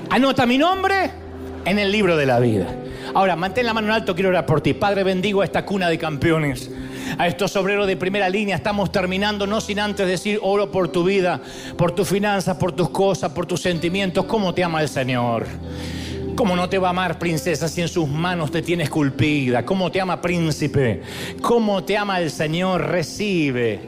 Anota 0.10 0.46
mi 0.46 0.58
nombre 0.58 1.20
en 1.66 1.80
el 1.80 1.91
libro 1.91 2.18
de 2.18 2.26
la 2.26 2.39
vida. 2.39 2.68
Ahora, 3.14 3.36
mantén 3.36 3.66
la 3.66 3.74
mano 3.74 3.88
en 3.88 3.93
alto, 3.93 4.16
quiero 4.16 4.30
orar 4.30 4.45
por 4.45 4.62
ti. 4.62 4.74
Padre, 4.74 5.03
bendigo 5.03 5.41
a 5.41 5.45
esta 5.45 5.66
cuna 5.66 5.89
de 5.89 5.97
campeones. 5.97 6.70
A 7.18 7.28
estos 7.28 7.55
obreros 7.55 7.88
de 7.88 7.97
primera 7.97 8.30
línea 8.30 8.55
estamos 8.55 8.91
terminando, 8.91 9.45
no 9.45 9.59
sin 9.59 9.80
antes 9.80 10.07
decir, 10.07 10.39
oro 10.41 10.72
por 10.72 10.89
tu 10.89 11.03
vida, 11.03 11.41
por 11.78 11.91
tus 11.91 12.07
finanzas, 12.07 12.57
por 12.57 12.72
tus 12.72 12.89
cosas, 12.89 13.32
por 13.32 13.45
tus 13.45 13.62
sentimientos. 13.62 14.26
¿Cómo 14.26 14.53
te 14.53 14.64
ama 14.64 14.82
el 14.82 14.88
Señor? 14.88 15.45
¿Cómo 16.42 16.56
no 16.56 16.68
te 16.68 16.80
va 16.80 16.88
a 16.88 16.89
amar, 16.89 17.20
princesa, 17.20 17.68
si 17.68 17.82
en 17.82 17.88
sus 17.88 18.10
manos 18.10 18.50
te 18.50 18.64
tiene 18.64 18.86
esculpida? 18.86 19.64
¿Cómo 19.64 19.92
te 19.92 20.02
ama, 20.02 20.20
príncipe? 20.20 21.04
¿Cómo 21.39 21.84
te 21.84 21.96
ama 21.96 22.20
el 22.20 22.32
Señor? 22.32 22.88
Recibe. 22.88 23.80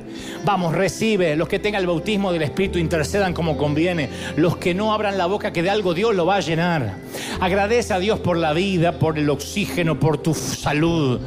Vamos, 0.45 0.75
recibe. 0.75 1.35
Los 1.35 1.47
que 1.47 1.57
tengan 1.57 1.81
el 1.81 1.87
bautismo 1.87 2.31
del 2.31 2.43
Espíritu 2.43 2.77
intercedan 2.77 3.33
como 3.33 3.57
conviene. 3.57 4.07
Los 4.35 4.57
que 4.57 4.75
no 4.75 4.93
abran 4.93 5.17
la 5.17 5.25
boca, 5.25 5.51
que 5.51 5.63
de 5.63 5.71
algo 5.71 5.95
Dios 5.95 6.13
lo 6.13 6.27
va 6.27 6.35
a 6.35 6.41
llenar. 6.41 6.97
Agradece 7.39 7.91
a 7.91 7.97
Dios 7.97 8.19
por 8.19 8.37
la 8.37 8.53
vida, 8.53 8.99
por 8.99 9.17
el 9.17 9.31
oxígeno, 9.31 9.99
por 9.99 10.19
tu 10.19 10.35
salud 10.35 11.21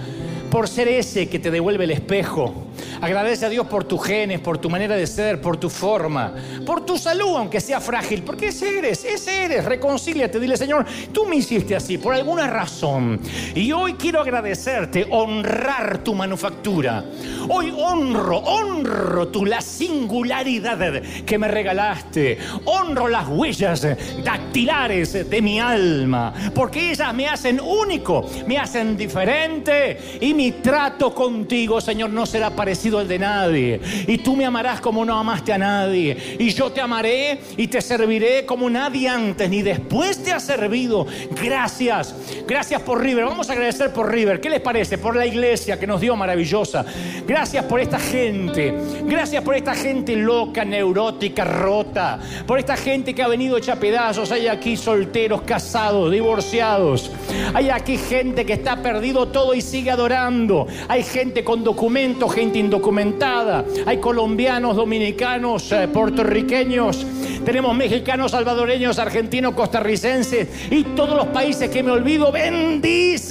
por 0.51 0.68
ser 0.68 0.89
ese 0.89 1.29
que 1.29 1.39
te 1.39 1.51
devuelve 1.51 1.85
el 1.85 1.91
espejo. 1.91 2.65
Agradece 3.01 3.47
a 3.47 3.49
Dios 3.49 3.66
por 3.66 3.84
tus 3.84 4.05
genes, 4.05 4.41
por 4.41 4.59
tu 4.59 4.70
manera 4.70 4.97
de 4.97 5.07
ser, 5.07 5.41
por 5.41 5.57
tu 5.57 5.68
forma, 5.68 6.34
por 6.64 6.84
tu 6.84 6.97
salud, 6.99 7.37
aunque 7.37 7.61
sea 7.61 7.80
frágil. 7.80 8.22
Porque 8.22 8.49
ese 8.49 8.78
eres, 8.78 9.05
ese 9.05 9.45
eres. 9.45 9.64
Reconcíliate, 9.64 10.41
dile, 10.41 10.57
Señor, 10.57 10.87
tú 11.12 11.26
me 11.26 11.37
hiciste 11.37 11.76
así 11.76 11.99
por 11.99 12.14
alguna 12.14 12.47
razón. 12.47 13.20
Y 13.55 13.72
hoy 13.72 13.95
quiero 13.95 14.20
agradecerte, 14.20 15.07
honrar 15.11 15.99
tu 15.99 16.14
manufactura. 16.14 17.05
Hoy 17.49 17.72
honro, 17.76 18.39
honro 18.39 19.28
tu 19.28 19.45
la 19.45 19.61
singularidad 19.61 21.03
que 21.24 21.39
me 21.39 21.49
regalaste. 21.49 22.39
Honro 22.64 23.09
las 23.09 23.28
huellas 23.28 23.87
dactilares 24.24 25.28
de 25.28 25.43
mi 25.43 25.61
alma, 25.61 26.32
porque 26.55 26.91
ellas 26.91 27.12
me 27.14 27.26
hacen 27.26 27.61
único, 27.61 28.28
me 28.47 28.59
hacen 28.59 28.97
diferente 28.97 30.18
y 30.20 30.34
mi 30.34 30.53
trato 30.53 31.14
contigo, 31.14 31.80
Señor, 31.80 32.11
no 32.11 32.26
será 32.26 32.51
parecido 32.51 32.76
al 32.95 33.09
de 33.09 33.18
nadie. 33.18 33.81
Y 34.07 34.18
tú 34.18 34.37
me 34.37 34.45
amarás 34.45 34.81
como 34.81 35.05
no 35.05 35.18
amaste 35.18 35.53
a 35.53 35.59
nadie. 35.59 36.37
Y 36.39 36.51
yo 36.51 36.70
te 36.70 36.81
amaré 36.81 37.41
y 37.57 37.66
te 37.66 37.81
serviré 37.81 38.45
como 38.45 38.68
nadie 38.70 39.09
antes 39.09 39.49
ni 39.49 39.62
después 39.62 40.22
te 40.22 40.33
ha 40.33 40.39
servido. 40.39 41.07
Gracias. 41.43 42.14
Gracias 42.47 42.83
por 42.83 43.03
River. 43.03 43.24
Vamos 43.24 43.49
a 43.49 43.55
agradecer 43.55 43.93
por 43.93 44.12
River. 44.12 44.41
¿Qué 44.41 44.51
les 44.51 44.61
parece? 44.61 44.99
Por 44.99 45.16
la 45.16 45.27
iglesia 45.27 45.81
que 45.81 45.87
nos 45.87 46.01
dio 46.01 46.14
maravillosa. 46.16 46.85
Gracias 47.27 47.64
por 47.64 47.81
esta 47.81 47.99
gente. 47.99 48.74
Gracias 49.05 49.43
por 49.43 49.57
esta 49.57 49.74
gente 49.74 50.14
loca, 50.14 50.64
neurótica, 50.64 51.45
rota. 51.45 52.20
Por 52.47 52.59
esta 52.59 52.77
gente 52.77 53.14
que 53.14 53.22
ha 53.22 53.29
venido 53.29 53.57
hecha 53.57 53.77
pedazos. 53.77 54.31
Hay 54.31 54.47
aquí 54.47 54.77
solteros, 54.77 55.43
casados, 55.43 56.12
divorciados. 56.12 57.11
Hay 57.55 57.70
aquí 57.70 57.97
gente 57.97 58.45
que 58.45 58.53
está 58.53 58.83
perdido 58.83 59.29
todo 59.29 59.55
y 59.55 59.62
sigue 59.62 59.91
adorando. 59.91 60.66
Hay 60.89 61.03
gente 61.03 61.43
con 61.43 61.64
documentos, 61.64 62.33
gente 62.33 62.59
indocumentada. 62.66 63.64
Hay 63.86 63.96
colombianos, 63.98 64.76
dominicanos, 64.76 65.72
eh, 65.72 65.88
puertorriqueños. 65.88 67.06
Tenemos 67.44 67.74
mexicanos, 67.74 68.32
salvadoreños, 68.32 68.98
argentinos, 68.98 69.54
costarricenses 69.54 70.48
y 70.70 70.84
todos 70.84 71.16
los 71.16 71.26
países 71.28 71.70
que 71.70 71.82
me 71.82 71.90
olvido. 71.92 72.30
Bendícelos. 72.30 73.26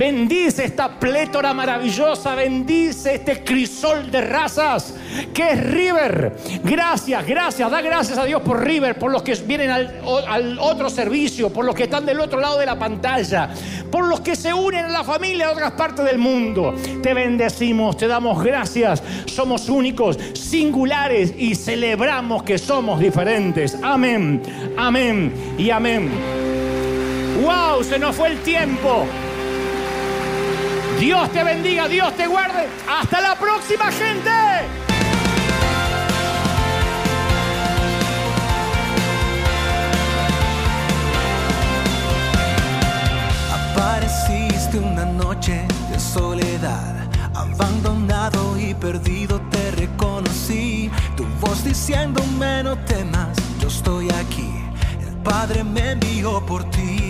Bendice 0.00 0.64
esta 0.64 0.98
plétora 0.98 1.52
maravillosa, 1.52 2.34
bendice 2.34 3.16
este 3.16 3.44
crisol 3.44 4.10
de 4.10 4.22
razas 4.22 4.94
que 5.34 5.50
es 5.50 5.62
River. 5.62 6.38
Gracias, 6.64 7.26
gracias, 7.26 7.70
da 7.70 7.82
gracias 7.82 8.16
a 8.16 8.24
Dios 8.24 8.40
por 8.40 8.64
River, 8.64 8.98
por 8.98 9.12
los 9.12 9.22
que 9.22 9.34
vienen 9.34 9.70
al, 9.70 10.58
otro 10.58 10.88
servicio, 10.88 11.52
por 11.52 11.66
los 11.66 11.74
que 11.74 11.82
están 11.82 12.06
del 12.06 12.18
otro 12.18 12.40
lado 12.40 12.58
de 12.58 12.64
la 12.64 12.78
pantalla, 12.78 13.50
por 13.92 14.06
los 14.06 14.22
que 14.22 14.36
se 14.36 14.54
unen 14.54 14.86
a 14.86 14.88
la 14.88 15.04
familia 15.04 15.48
de 15.48 15.52
otras 15.52 15.72
partes 15.72 16.02
del 16.06 16.16
mundo. 16.16 16.74
Te 17.02 17.12
bendecimos, 17.12 17.98
te 17.98 18.06
damos 18.06 18.42
gracias. 18.42 19.02
Somos 19.26 19.68
únicos, 19.68 20.18
singulares 20.32 21.34
y 21.36 21.54
celebramos 21.54 22.42
que 22.42 22.56
somos 22.56 23.00
diferentes. 23.00 23.76
Amén, 23.82 24.40
amén 24.78 25.30
y 25.58 25.68
amén. 25.68 26.10
¡Wow! 27.42 27.84
Se 27.84 27.98
nos 27.98 28.16
fue 28.16 28.28
el 28.28 28.38
tiempo. 28.38 29.06
Dios 31.00 31.32
te 31.32 31.42
bendiga, 31.42 31.88
Dios 31.88 32.14
te 32.14 32.26
guarde. 32.26 32.68
Hasta 32.86 33.22
la 33.22 33.34
próxima, 33.34 33.90
gente. 33.90 34.30
Apareciste 43.74 44.78
una 44.78 45.06
noche 45.06 45.66
de 45.90 45.98
soledad, 45.98 47.08
abandonado 47.34 48.58
y 48.60 48.74
perdido 48.74 49.40
te 49.50 49.70
reconocí. 49.70 50.90
Tu 51.16 51.24
voz 51.40 51.64
diciéndome 51.64 52.62
no 52.62 52.76
temas, 52.84 53.38
yo 53.58 53.68
estoy 53.68 54.10
aquí. 54.10 54.52
El 55.00 55.16
Padre 55.22 55.64
me 55.64 55.92
envió 55.92 56.44
por 56.44 56.62
ti. 56.64 57.09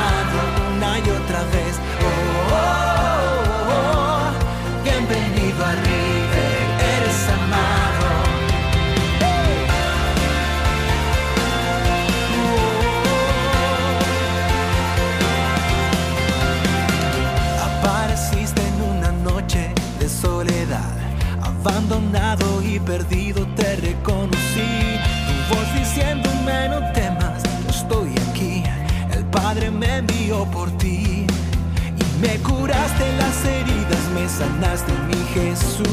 por 30.45 30.71
ti 30.77 31.25
y 31.27 32.21
me 32.21 32.37
curaste 32.39 33.13
las 33.17 33.45
heridas, 33.45 34.03
me 34.13 34.27
sanaste 34.27 34.91
mi 35.07 35.23
Jesús. 35.33 35.87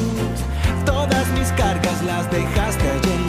Todas 0.87 1.29
mis 1.39 1.49
cargas 1.53 2.03
las 2.05 2.31
dejaste 2.31 2.91
allí 2.91 3.13
en 3.13 3.27